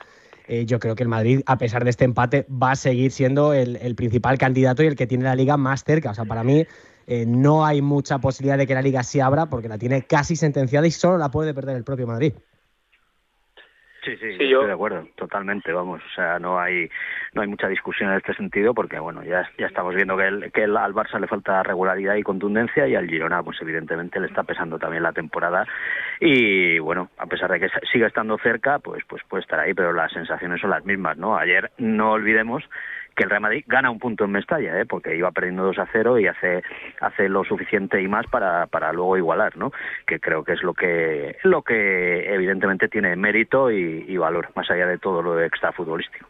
eh, 0.47 0.65
yo 0.65 0.79
creo 0.79 0.95
que 0.95 1.03
el 1.03 1.09
Madrid, 1.09 1.41
a 1.45 1.57
pesar 1.57 1.83
de 1.83 1.89
este 1.91 2.03
empate, 2.05 2.45
va 2.51 2.71
a 2.71 2.75
seguir 2.75 3.11
siendo 3.11 3.53
el, 3.53 3.77
el 3.77 3.95
principal 3.95 4.37
candidato 4.37 4.83
y 4.83 4.87
el 4.87 4.95
que 4.95 5.07
tiene 5.07 5.23
la 5.23 5.35
liga 5.35 5.55
más 5.57 5.83
cerca. 5.83 6.11
O 6.11 6.13
sea, 6.13 6.25
para 6.25 6.43
mí 6.43 6.65
eh, 7.07 7.25
no 7.27 7.65
hay 7.65 7.81
mucha 7.81 8.19
posibilidad 8.19 8.57
de 8.57 8.67
que 8.67 8.73
la 8.73 8.81
liga 8.81 9.03
se 9.03 9.21
abra 9.21 9.45
porque 9.47 9.69
la 9.69 9.77
tiene 9.77 10.03
casi 10.03 10.35
sentenciada 10.35 10.85
y 10.87 10.91
solo 10.91 11.17
la 11.17 11.31
puede 11.31 11.53
perder 11.53 11.77
el 11.77 11.83
propio 11.83 12.05
Madrid. 12.07 12.33
Sí, 14.03 14.11
sí, 14.17 14.31
Sí, 14.31 14.37
yo 14.39 14.45
yo- 14.45 14.57
estoy 14.57 14.67
de 14.67 14.73
acuerdo, 14.73 15.07
totalmente, 15.15 15.71
vamos, 15.71 16.01
o 16.01 16.15
sea, 16.15 16.39
no 16.39 16.59
hay 16.59 16.89
no 17.33 17.41
hay 17.41 17.47
mucha 17.47 17.67
discusión 17.67 18.09
en 18.11 18.17
este 18.17 18.33
sentido 18.33 18.73
porque 18.73 18.99
bueno, 18.99 19.23
ya 19.23 19.49
ya 19.57 19.67
estamos 19.67 19.95
viendo 19.95 20.17
que, 20.17 20.27
el, 20.27 20.51
que 20.51 20.63
el- 20.63 20.75
al 20.77 20.93
Barça 20.93 21.19
le 21.19 21.27
falta 21.27 21.63
regularidad 21.63 22.15
y 22.15 22.23
contundencia 22.23 22.87
y 22.87 22.95
al 22.95 23.07
Girona 23.07 23.41
pues 23.43 23.61
evidentemente 23.61 24.19
le 24.19 24.27
está 24.27 24.43
pesando 24.43 24.77
también 24.77 25.03
la 25.03 25.13
temporada 25.13 25.65
y 26.19 26.79
bueno, 26.79 27.09
a 27.17 27.25
pesar 27.27 27.51
de 27.51 27.59
que 27.59 27.69
siga 27.91 28.07
estando 28.07 28.37
cerca, 28.37 28.79
pues 28.79 29.03
pues 29.07 29.21
puede 29.29 29.41
estar 29.43 29.59
ahí, 29.59 29.73
pero 29.73 29.93
las 29.93 30.11
sensaciones 30.11 30.59
son 30.61 30.69
las 30.71 30.85
mismas, 30.85 31.17
¿no? 31.17 31.37
Ayer 31.37 31.71
no 31.77 32.11
olvidemos 32.13 32.63
que 33.15 33.23
el 33.23 33.29
Real 33.29 33.41
Madrid 33.41 33.65
gana 33.67 33.91
un 33.91 33.99
punto 33.99 34.23
en 34.23 34.31
Mestalla, 34.31 34.79
¿eh? 34.79 34.85
porque 34.85 35.15
iba 35.17 35.31
perdiendo 35.31 35.63
2 35.63 35.79
a 35.79 35.87
0 35.91 36.17
y 36.19 36.27
hace 36.27 36.63
hace 37.01 37.27
lo 37.27 37.43
suficiente 37.43 38.01
y 38.01 38.07
más 38.07 38.25
para, 38.27 38.67
para 38.67 38.93
luego 38.93 39.17
igualar, 39.17 39.57
¿no? 39.57 39.71
Que 40.07 40.19
creo 40.19 40.43
que 40.45 40.53
es 40.53 40.63
lo 40.63 40.73
que 40.73 41.35
lo 41.43 41.61
que 41.61 42.33
evidentemente 42.33 42.87
tiene 42.87 43.15
mérito 43.17 43.69
y, 43.71 44.05
y 44.07 44.17
valor, 44.17 44.49
más 44.55 44.69
allá 44.71 44.87
de 44.87 44.97
todo 44.97 45.21
lo 45.21 45.41
extra 45.41 45.71
futbolístico. 45.73 46.27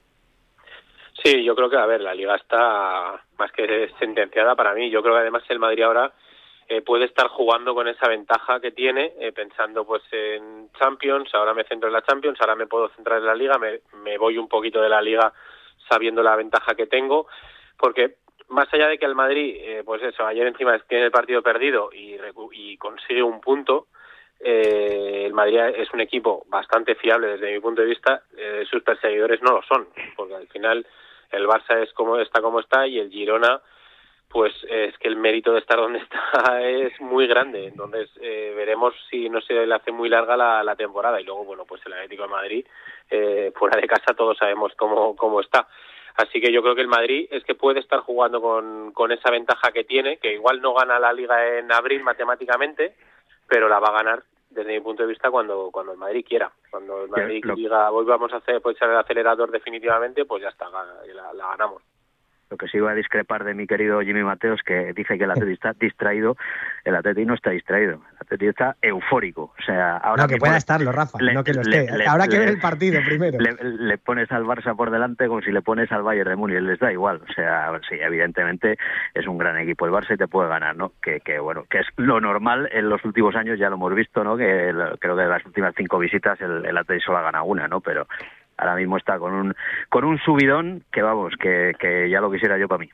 Sí, 1.23 1.43
yo 1.43 1.55
creo 1.55 1.69
que, 1.69 1.77
a 1.77 1.85
ver, 1.85 2.01
la 2.01 2.15
liga 2.15 2.35
está 2.35 3.23
más 3.37 3.51
que 3.51 3.91
sentenciada 3.99 4.55
para 4.55 4.73
mí. 4.73 4.89
Yo 4.89 5.01
creo 5.01 5.15
que 5.15 5.21
además 5.21 5.43
el 5.49 5.59
Madrid 5.59 5.83
ahora 5.83 6.11
eh, 6.67 6.81
puede 6.81 7.05
estar 7.05 7.27
jugando 7.27 7.75
con 7.75 7.87
esa 7.87 8.07
ventaja 8.07 8.59
que 8.59 8.71
tiene, 8.71 9.13
eh, 9.19 9.31
pensando 9.31 9.85
pues 9.85 10.01
en 10.11 10.71
Champions, 10.79 11.29
ahora 11.33 11.53
me 11.53 11.65
centro 11.65 11.87
en 11.89 11.93
la 11.93 12.01
Champions, 12.01 12.39
ahora 12.39 12.55
me 12.55 12.67
puedo 12.67 12.89
centrar 12.89 13.19
en 13.19 13.25
la 13.25 13.35
liga, 13.35 13.57
me, 13.57 13.81
me 14.03 14.17
voy 14.17 14.37
un 14.37 14.47
poquito 14.47 14.81
de 14.81 14.89
la 14.89 15.01
liga 15.01 15.33
sabiendo 15.89 16.23
la 16.23 16.35
ventaja 16.35 16.73
que 16.73 16.87
tengo, 16.87 17.27
porque 17.77 18.15
más 18.47 18.71
allá 18.73 18.87
de 18.87 18.97
que 18.97 19.05
el 19.05 19.15
Madrid, 19.15 19.55
eh, 19.59 19.83
pues 19.85 20.01
eso, 20.03 20.25
ayer 20.25 20.45
encima 20.47 20.77
tiene 20.87 21.05
el 21.05 21.11
partido 21.11 21.41
perdido 21.41 21.89
y, 21.93 22.17
y 22.53 22.77
consigue 22.77 23.23
un 23.23 23.41
punto, 23.41 23.87
eh, 24.39 25.23
el 25.25 25.33
Madrid 25.33 25.59
es 25.75 25.91
un 25.93 26.01
equipo 26.01 26.45
bastante 26.47 26.95
fiable 26.95 27.27
desde 27.27 27.53
mi 27.53 27.59
punto 27.59 27.81
de 27.81 27.87
vista, 27.87 28.23
eh, 28.37 28.63
sus 28.69 28.83
perseguidores 28.83 29.41
no 29.41 29.53
lo 29.53 29.61
son, 29.63 29.87
porque 30.15 30.35
al 30.35 30.47
final 30.47 30.85
el 31.31 31.47
Barça 31.47 31.81
es 31.81 31.91
como 31.93 32.17
está 32.17 32.41
como 32.41 32.59
está 32.59 32.87
y 32.87 32.99
el 32.99 33.09
Girona 33.09 33.61
pues 34.27 34.53
es 34.69 34.97
que 34.97 35.09
el 35.09 35.17
mérito 35.17 35.51
de 35.51 35.59
estar 35.59 35.77
donde 35.77 35.99
está 36.03 36.61
es 36.61 36.99
muy 37.01 37.27
grande. 37.27 37.67
Entonces 37.67 38.09
eh, 38.21 38.53
veremos 38.55 38.93
si 39.09 39.29
no 39.29 39.41
se 39.41 39.53
le 39.53 39.75
hace 39.75 39.91
muy 39.91 40.07
larga 40.09 40.37
la, 40.37 40.63
la 40.63 40.75
temporada. 40.75 41.19
Y 41.19 41.25
luego 41.25 41.43
bueno 41.43 41.65
pues 41.65 41.81
el 41.85 41.93
Atlético 41.93 42.23
de 42.23 42.29
Madrid 42.29 42.65
eh, 43.09 43.51
fuera 43.55 43.79
de 43.79 43.87
casa 43.87 44.13
todos 44.15 44.37
sabemos 44.37 44.73
cómo, 44.75 45.15
cómo 45.15 45.41
está. 45.41 45.67
Así 46.15 46.41
que 46.41 46.51
yo 46.51 46.61
creo 46.61 46.75
que 46.75 46.81
el 46.81 46.87
Madrid 46.87 47.27
es 47.31 47.43
que 47.43 47.55
puede 47.55 47.79
estar 47.79 47.99
jugando 48.01 48.41
con, 48.41 48.91
con 48.91 49.11
esa 49.11 49.31
ventaja 49.31 49.71
que 49.71 49.83
tiene 49.83 50.17
que 50.17 50.33
igual 50.33 50.61
no 50.61 50.73
gana 50.73 50.99
la 50.99 51.13
liga 51.13 51.57
en 51.57 51.71
abril 51.71 52.03
matemáticamente 52.03 52.95
pero 53.47 53.67
la 53.67 53.79
va 53.79 53.89
a 53.89 54.03
ganar 54.03 54.23
desde 54.51 54.73
mi 54.73 54.79
punto 54.81 55.03
de 55.03 55.09
vista 55.09 55.31
cuando 55.31 55.69
cuando 55.71 55.93
el 55.93 55.97
Madrid 55.97 56.25
quiera. 56.27 56.51
Cuando 56.69 57.03
el 57.03 57.09
Madrid 57.09 57.43
diga 57.55 57.91
hoy 57.91 58.05
vamos 58.05 58.31
a 58.33 58.37
hacer 58.37 58.61
pues 58.61 58.75
echar 58.75 58.89
el 58.89 58.97
acelerador 58.97 59.51
definitivamente 59.51 60.25
pues 60.25 60.43
ya 60.43 60.49
está 60.49 60.69
la, 60.69 61.33
la 61.33 61.47
ganamos 61.47 61.81
Lo 62.51 62.57
que 62.57 62.67
sí 62.67 62.79
voy 62.81 62.91
a 62.91 62.95
discrepar 62.95 63.45
de 63.45 63.53
mi 63.53 63.65
querido 63.65 64.01
Jimmy 64.01 64.23
Mateos, 64.23 64.59
que 64.63 64.91
dice 64.93 65.17
que 65.17 65.23
el 65.23 65.31
Atleti 65.31 65.53
está 65.53 65.71
distraído, 65.73 66.35
el 66.83 66.95
Atleti 66.95 67.25
no 67.25 67.33
está 67.33 67.51
distraído, 67.51 67.93
el 67.93 68.17
Atleti 68.19 68.47
está 68.47 68.75
eufórico. 68.81 69.53
O 69.57 69.61
sea, 69.65 69.95
ahora 69.97 70.23
no, 70.23 70.27
que 70.29 70.35
pueda 70.37 70.57
estarlo, 70.57 70.91
Rafa, 70.91 71.17
le- 71.21 71.33
no 71.33 71.45
que 71.45 71.53
lo 71.53 71.61
esté. 71.61 71.89
le- 71.95 72.05
Habrá 72.05 72.27
que 72.27 72.37
ver 72.37 72.49
el 72.49 72.59
partido 72.59 72.99
primero. 73.05 73.37
Le, 73.39 73.97
pones 73.97 74.29
al 74.33 74.43
Barça 74.43 74.75
por 74.75 74.91
delante 74.91 75.27
como 75.27 75.41
si 75.41 75.51
le 75.51 75.61
pones 75.61 75.89
al 75.93 76.03
Bayern 76.03 76.29
de 76.29 76.35
Múnich, 76.35 76.59
les 76.59 76.77
da 76.79 76.91
igual. 76.91 77.21
O 77.27 77.33
sea, 77.33 77.71
sí, 77.87 77.95
evidentemente 78.01 78.77
es 79.13 79.25
un 79.27 79.37
gran 79.37 79.57
equipo 79.57 79.85
el 79.85 79.93
Barça 79.93 80.13
y 80.15 80.17
te 80.17 80.27
puede 80.27 80.49
ganar, 80.49 80.75
¿no? 80.75 80.91
Que, 81.01 81.21
que 81.21 81.39
bueno, 81.39 81.63
que 81.69 81.79
es 81.79 81.87
lo 81.95 82.19
normal 82.19 82.67
en 82.73 82.89
los 82.89 83.03
últimos 83.05 83.33
años, 83.37 83.59
ya 83.59 83.69
lo 83.69 83.75
hemos 83.77 83.95
visto, 83.95 84.25
¿no? 84.25 84.35
Que 84.35 84.73
creo 84.99 85.15
que 85.15 85.23
en 85.23 85.29
las 85.29 85.45
últimas 85.45 85.73
cinco 85.77 85.99
visitas 85.99 86.39
el, 86.41 86.65
el 86.65 86.77
Atleti 86.77 87.01
solo 87.01 87.19
ha 87.19 87.21
ganado 87.23 87.45
una, 87.45 87.69
¿no? 87.69 87.79
Pero 87.79 88.07
ahora 88.61 88.75
mismo 88.75 88.97
está 88.97 89.19
con 89.19 89.33
un 89.33 89.55
con 89.89 90.05
un 90.05 90.17
subidón 90.19 90.83
que 90.91 91.01
vamos, 91.01 91.33
que, 91.39 91.73
que 91.79 92.09
ya 92.09 92.21
lo 92.21 92.31
quisiera 92.31 92.57
yo 92.57 92.67
para 92.67 92.79
mí. 92.79 92.89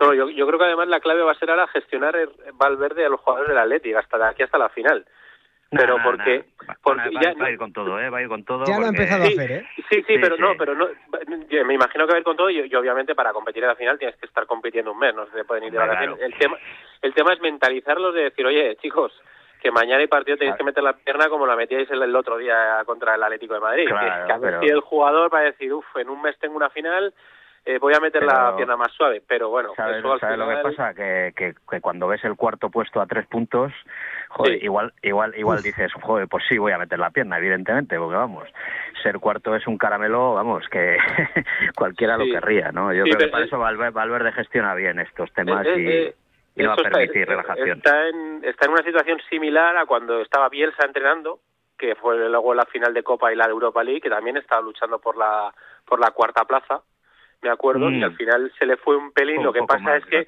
No, 0.00 0.12
yo, 0.14 0.28
yo 0.30 0.46
creo 0.46 0.58
que 0.58 0.64
además 0.64 0.88
la 0.88 1.00
clave 1.00 1.22
va 1.22 1.32
a 1.32 1.36
ser 1.36 1.50
ahora 1.50 1.66
gestionar 1.68 2.16
el 2.16 2.28
Valverde 2.54 3.06
a 3.06 3.08
los 3.08 3.20
jugadores 3.20 3.48
del 3.48 3.58
Atlético 3.58 3.98
hasta 3.98 4.18
de 4.18 4.26
aquí 4.26 4.42
hasta 4.42 4.58
la 4.58 4.68
final. 4.70 5.04
Pero 5.70 5.96
Nah, 5.98 6.04
porque, 6.04 6.44
nah, 6.68 6.74
porque 6.82 7.10
va, 7.10 7.20
ya, 7.20 7.34
va 7.34 7.46
a 7.46 7.50
ir 7.50 7.58
con 7.58 7.72
todo, 7.72 7.98
¿eh? 8.00 8.08
Va 8.10 8.18
a 8.18 8.22
ir 8.22 8.28
con 8.28 8.44
todo. 8.44 8.64
Ya 8.64 8.78
lo 8.78 8.86
ha 8.86 8.90
empezado 8.90 9.24
a 9.24 9.26
hacer, 9.26 9.50
¿eh? 9.50 9.66
Sí, 9.76 9.82
sí, 9.90 10.04
Sí, 10.06 10.18
pero 10.20 10.36
sí. 10.36 10.42
no, 10.42 10.56
pero 10.56 10.74
no. 10.74 10.86
Me 11.64 11.74
imagino 11.74 12.06
que 12.06 12.12
va 12.12 12.16
a 12.16 12.18
ir 12.18 12.24
con 12.24 12.36
todo 12.36 12.50
y, 12.50 12.60
y 12.60 12.74
obviamente 12.76 13.14
para 13.14 13.32
competir 13.32 13.62
en 13.64 13.70
la 13.70 13.74
final 13.76 13.98
tienes 13.98 14.16
que 14.16 14.26
estar 14.26 14.46
compitiendo 14.46 14.92
un 14.92 14.98
mes, 14.98 15.14
no 15.14 15.26
se 15.26 15.44
pueden 15.44 15.64
ir 15.64 15.72
de 15.72 15.78
vacaciones. 15.78 16.16
claro. 16.16 16.32
El 16.32 16.38
tema, 16.38 16.58
el 17.02 17.14
tema 17.14 17.32
es 17.32 17.40
mentalizarlos 17.40 18.14
de 18.14 18.22
decir, 18.24 18.46
oye, 18.46 18.76
chicos, 18.76 19.12
que 19.64 19.70
mañana 19.72 20.00
hay 20.02 20.06
partido 20.08 20.36
tenéis 20.36 20.56
que 20.58 20.62
meter 20.62 20.82
la 20.84 20.92
pierna 20.92 21.30
como 21.30 21.46
la 21.46 21.56
metíais 21.56 21.90
el, 21.90 22.02
el 22.02 22.14
otro 22.14 22.36
día 22.36 22.82
contra 22.84 23.14
el 23.14 23.22
Atlético 23.22 23.54
de 23.54 23.60
Madrid. 23.60 23.86
Claro, 23.88 24.26
que, 24.26 24.34
que 24.34 24.40
pero- 24.40 24.60
el 24.60 24.80
jugador 24.82 25.32
va 25.32 25.38
a 25.38 25.42
decir, 25.44 25.72
uff, 25.72 25.86
en 25.96 26.10
un 26.10 26.20
mes 26.20 26.38
tengo 26.38 26.54
una 26.54 26.68
final, 26.68 27.14
eh, 27.64 27.78
voy 27.78 27.94
a 27.94 27.98
meter 28.00 28.22
la 28.24 28.54
pierna 28.56 28.76
más 28.76 28.92
suave. 28.92 29.22
Pero 29.26 29.48
bueno, 29.48 29.72
¿Sabes, 29.74 29.96
eso 30.00 30.12
al 30.12 30.20
sabes 30.20 30.36
lo 30.38 30.46
que 30.50 30.56
pasa? 30.56 30.92
Que, 30.92 31.32
que, 31.34 31.54
que 31.70 31.80
cuando 31.80 32.06
ves 32.08 32.22
el 32.24 32.36
cuarto 32.36 32.68
puesto 32.68 33.00
a 33.00 33.06
tres 33.06 33.26
puntos, 33.26 33.72
joder, 34.28 34.58
Sí. 34.58 34.66
igual 34.66 34.92
igual 35.02 35.32
igual 35.34 35.62
dices, 35.62 35.90
joder, 35.94 36.28
pues 36.28 36.44
sí, 36.46 36.58
voy 36.58 36.72
a 36.72 36.78
meter 36.78 36.98
la 36.98 37.08
pierna, 37.08 37.38
evidentemente, 37.38 37.96
porque 37.98 38.16
vamos, 38.16 38.46
ser 39.02 39.18
cuarto 39.18 39.56
es 39.56 39.66
un 39.66 39.78
caramelo, 39.78 40.34
vamos, 40.34 40.68
que 40.68 40.98
cualquiera 41.74 42.18
lo 42.18 42.26
querría, 42.26 42.70
¿no? 42.70 42.92
Yo 42.92 43.04
Sí, 43.04 43.10
creo 43.12 43.26
que 43.28 43.32
para 43.32 43.44
es- 43.44 43.48
eso 43.48 43.58
Valverde, 43.58 43.92
Valverde 43.92 44.32
gestiona 44.32 44.74
bien 44.74 44.98
estos 45.00 45.32
temas 45.32 45.64
Eh, 45.66 45.74
y, 45.78 45.88
eh, 45.88 46.14
y 46.56 46.62
no 46.62 46.68
va 46.68 46.74
a 46.74 46.76
eso 46.76 46.84
está- 46.86 46.98
permitir 46.98 47.28
relajación. 47.28 47.78
Está 47.78 48.08
en, 48.08 48.44
está 48.44 48.66
en 48.66 48.72
una 48.72 48.82
situación 48.84 49.20
similar 49.30 49.76
a 49.76 49.86
cuando 49.86 50.20
estaba 50.20 50.48
Bielsa 50.48 50.84
entrenando, 50.86 51.40
que 51.78 51.94
fue 51.96 52.16
luego 52.28 52.54
la 52.54 52.64
final 52.66 52.94
de 52.94 53.02
Copa 53.02 53.32
y 53.32 53.36
la 53.36 53.46
de 53.46 53.52
Europa 53.52 53.82
League, 53.82 54.00
que 54.00 54.10
también 54.10 54.36
estaba 54.36 54.62
luchando 54.62 54.98
por 55.00 55.16
la 55.16 55.52
por 55.86 56.00
la 56.00 56.12
cuarta 56.12 56.44
plaza, 56.44 56.80
me 57.42 57.50
acuerdo, 57.50 57.90
Mm. 57.90 57.94
y 57.96 58.02
al 58.04 58.16
final 58.16 58.50
se 58.58 58.64
le 58.64 58.76
fue 58.78 58.96
un 58.96 59.12
pelín. 59.12 59.38
Un 59.40 59.44
lo 59.44 59.52
que 59.52 59.62
pasa 59.64 59.96
es 59.96 60.06
que 60.06 60.24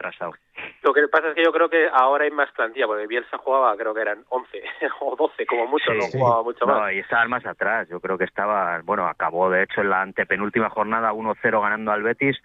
lo 0.83 0.93
que 0.93 1.09
pasa 1.09 1.29
es 1.29 1.35
que 1.35 1.43
yo 1.45 1.53
creo 1.53 1.71
que 1.71 1.89
ahora 1.91 2.25
hay 2.25 2.31
más 2.31 2.51
plantilla, 2.53 2.87
porque 2.87 3.07
Bielsa 3.07 3.39
jugaba, 3.39 3.75
creo 3.77 3.95
que 3.95 4.01
eran 4.03 4.25
11 4.29 4.63
o 5.01 5.17
12 5.17 5.47
como 5.47 5.67
mucho, 5.67 5.95
no 5.95 6.03
Sí. 6.03 6.19
jugaba 6.19 6.43
mucho 6.43 6.67
más. 6.67 6.77
No, 6.79 6.91
y 6.93 6.99
estaban 6.99 7.31
más 7.31 7.47
atrás. 7.47 7.89
Yo 7.89 8.01
creo 8.01 8.19
que 8.19 8.25
estaba, 8.25 8.81
bueno, 8.85 9.07
acabó 9.07 9.49
de 9.51 9.63
hecho 9.63 9.81
en 9.81 9.89
la 9.91 10.03
antepenúltima 10.03 10.69
jornada 10.69 11.13
1-0 11.15 11.61
ganando 11.63 11.91
al 11.93 12.03
Betis, 12.03 12.37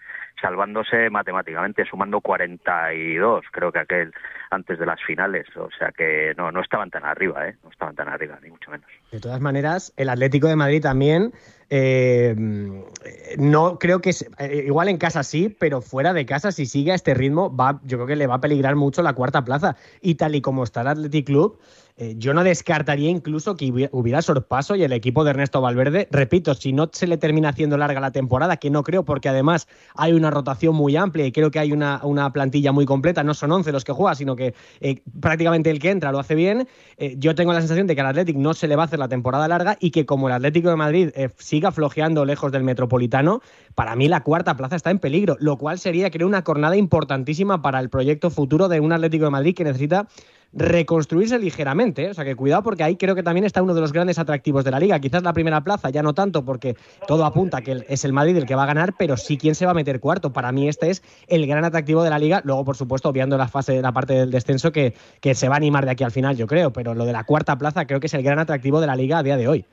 salvándose 0.42 1.08
matemáticamente, 1.08 1.86
sumando 1.86 2.20
42, 2.20 3.44
creo 3.50 3.72
que 3.72 3.78
aquel 3.78 4.12
antes 4.50 4.78
de 4.78 4.84
las 4.84 5.00
finales. 5.02 5.46
O 5.56 5.70
sea 5.78 5.92
que 5.92 6.34
no, 6.36 6.52
no 6.52 6.60
estaban 6.60 6.90
tan 6.90 7.04
arriba, 7.04 7.48
¿eh? 7.48 7.56
No 7.64 7.70
estaban 7.70 7.94
tan 7.94 8.08
arriba, 8.08 8.38
ni 8.42 8.50
mucho 8.50 8.70
menos. 8.70 8.86
De 9.10 9.20
todas 9.20 9.40
maneras, 9.40 9.94
el 9.96 10.10
Atlético 10.10 10.48
de 10.48 10.56
Madrid 10.56 10.82
también, 10.82 11.32
eh, 11.70 12.34
no 13.38 13.78
creo 13.78 14.00
que, 14.00 14.10
eh, 14.38 14.64
igual 14.66 14.88
en 14.88 14.98
casa 14.98 15.22
sí, 15.22 15.48
pero 15.48 15.80
fuera 15.80 16.12
de 16.12 16.26
casa, 16.26 16.52
si 16.52 16.66
sigue 16.66 16.92
a 16.92 16.96
este 16.96 17.14
ritmo, 17.14 17.54
va, 17.54 17.80
yo 17.84 17.96
creo 17.96 18.06
que 18.08 18.16
le 18.16 18.26
va 18.26 18.34
a 18.34 18.40
peligrar 18.40 18.76
mucho 18.76 19.02
la 19.02 19.14
cuarta 19.14 19.44
plaza. 19.44 19.76
Y 20.00 20.16
tal 20.16 20.34
y 20.34 20.42
como 20.42 20.64
está 20.64 20.82
el 20.82 20.88
Athletic 20.88 21.26
Club, 21.26 21.58
eh, 21.96 22.14
yo 22.16 22.32
no 22.32 22.42
descartaría 22.42 23.10
incluso 23.10 23.56
que 23.56 23.88
hubiera, 23.92 24.22
sorpaso 24.22 24.76
y 24.76 24.82
el 24.82 24.92
equipo 24.92 25.24
de 25.24 25.30
Ernesto 25.30 25.60
Valverde, 25.60 26.08
repito, 26.10 26.54
si 26.54 26.72
no 26.72 26.88
se 26.92 27.06
le 27.06 27.18
termina 27.18 27.50
haciendo 27.50 27.76
larga 27.76 28.00
la 28.00 28.12
temporada, 28.12 28.56
que 28.56 28.70
no 28.70 28.82
creo 28.82 29.04
porque 29.04 29.28
además 29.28 29.68
hay 29.94 30.12
una 30.12 30.30
rotación 30.30 30.74
muy 30.74 30.96
amplia 30.96 31.26
y 31.26 31.32
creo 31.32 31.50
que 31.50 31.58
hay 31.58 31.72
una, 31.72 32.00
una 32.02 32.32
plantilla 32.32 32.72
muy 32.72 32.86
completa, 32.86 33.22
no 33.22 33.34
son 33.34 33.52
11 33.52 33.72
los 33.72 33.84
que 33.84 33.92
juegan, 33.92 34.16
sino 34.16 34.36
que 34.36 34.54
eh, 34.80 35.02
prácticamente 35.20 35.70
el 35.70 35.78
que 35.78 35.90
entra 35.90 36.12
lo 36.12 36.18
hace 36.18 36.34
bien, 36.34 36.68
eh, 36.96 37.14
yo 37.18 37.34
tengo 37.34 37.52
la 37.52 37.60
sensación 37.60 37.86
de 37.86 37.94
que 37.94 38.00
al 38.00 38.08
Athletic 38.08 38.36
no 38.36 38.54
se 38.54 38.68
le 38.68 38.76
va 38.76 38.84
a 38.84 38.86
hacer 38.86 38.98
la 38.98 39.08
temporada 39.08 39.46
larga 39.48 39.76
y 39.80 39.90
que 39.90 40.06
como 40.06 40.28
el 40.28 40.34
Atlético 40.34 40.70
de 40.70 40.76
Madrid 40.76 41.10
siga 41.38 41.72
flojeando 41.72 42.24
lejos 42.24 42.52
del 42.52 42.62
Metropolitano, 42.62 43.40
para 43.74 43.96
mí 43.96 44.08
la 44.08 44.22
cuarta 44.22 44.56
plaza 44.56 44.76
está 44.76 44.90
en 44.90 44.98
peligro, 44.98 45.36
lo 45.40 45.56
cual 45.58 45.78
sería 45.78 46.10
creo 46.10 46.26
una 46.26 46.42
jornada 46.42 46.76
importantísima 46.76 47.62
para 47.62 47.80
el 47.80 47.90
proyecto 47.90 48.30
futuro 48.30 48.68
de 48.68 48.80
un 48.80 48.92
Atlético 48.92 49.24
de 49.24 49.30
Madrid 49.30 49.54
que 49.54 49.64
necesita 49.64 50.08
reconstruirse 50.52 51.38
ligeramente. 51.38 52.04
¿eh? 52.04 52.10
O 52.10 52.14
sea 52.14 52.24
que 52.24 52.36
cuidado 52.36 52.62
porque 52.62 52.82
ahí 52.82 52.96
creo 52.96 53.14
que 53.14 53.22
también 53.22 53.44
está 53.44 53.62
uno 53.62 53.74
de 53.74 53.80
los 53.80 53.92
grandes 53.92 54.18
atractivos 54.18 54.64
de 54.64 54.70
la 54.70 54.80
liga. 54.80 54.98
Quizás 55.00 55.22
la 55.22 55.32
primera 55.32 55.62
plaza, 55.62 55.90
ya 55.90 56.02
no 56.02 56.14
tanto 56.14 56.44
porque 56.44 56.76
todo 57.06 57.24
apunta 57.24 57.62
que 57.62 57.84
es 57.88 58.04
el 58.04 58.12
Madrid 58.12 58.36
el 58.36 58.46
que 58.46 58.54
va 58.54 58.64
a 58.64 58.66
ganar, 58.66 58.94
pero 58.98 59.16
sí 59.16 59.38
quién 59.38 59.54
se 59.54 59.64
va 59.64 59.72
a 59.72 59.74
meter 59.74 60.00
cuarto. 60.00 60.32
Para 60.32 60.52
mí 60.52 60.68
este 60.68 60.90
es 60.90 61.02
el 61.28 61.46
gran 61.46 61.64
atractivo 61.64 62.02
de 62.02 62.10
la 62.10 62.18
liga. 62.18 62.42
Luego, 62.44 62.64
por 62.64 62.76
supuesto, 62.76 63.08
obviando 63.08 63.36
la 63.36 63.48
fase, 63.48 63.80
la 63.80 63.92
parte 63.92 64.14
del 64.14 64.30
descenso 64.30 64.72
que, 64.72 64.94
que 65.20 65.34
se 65.34 65.48
va 65.48 65.54
a 65.54 65.58
animar 65.58 65.84
de 65.84 65.92
aquí 65.92 66.04
al 66.04 66.12
final, 66.12 66.36
yo 66.36 66.46
creo. 66.46 66.72
Pero 66.72 66.94
lo 66.94 67.04
de 67.04 67.12
la 67.12 67.24
cuarta 67.24 67.56
plaza 67.56 67.86
creo 67.86 68.00
que 68.00 68.06
es 68.06 68.14
el 68.14 68.22
gran 68.22 68.38
atractivo 68.38 68.80
de 68.80 68.86
la 68.86 68.96
liga 68.96 69.18
a 69.18 69.22
día 69.22 69.36
de 69.36 69.48
hoy. 69.48 69.64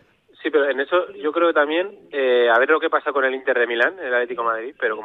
Sí, 0.42 0.50
pero 0.50 0.70
en 0.70 0.80
eso 0.80 1.12
yo 1.22 1.34
creo 1.34 1.50
que 1.50 1.54
también, 1.54 1.90
eh, 2.12 2.50
a 2.50 2.58
ver 2.60 2.70
lo 2.70 2.80
que 2.80 2.90
pasa 2.90 3.12
con 3.12 3.26
el 3.26 3.36
Inter 3.36 3.60
de 3.60 3.68
Milán, 3.68 4.00
el 4.00 4.14
Atlético 4.14 4.42
de 4.44 4.48
Madrid, 4.48 4.76
pero 4.80 4.96
como 4.96 4.98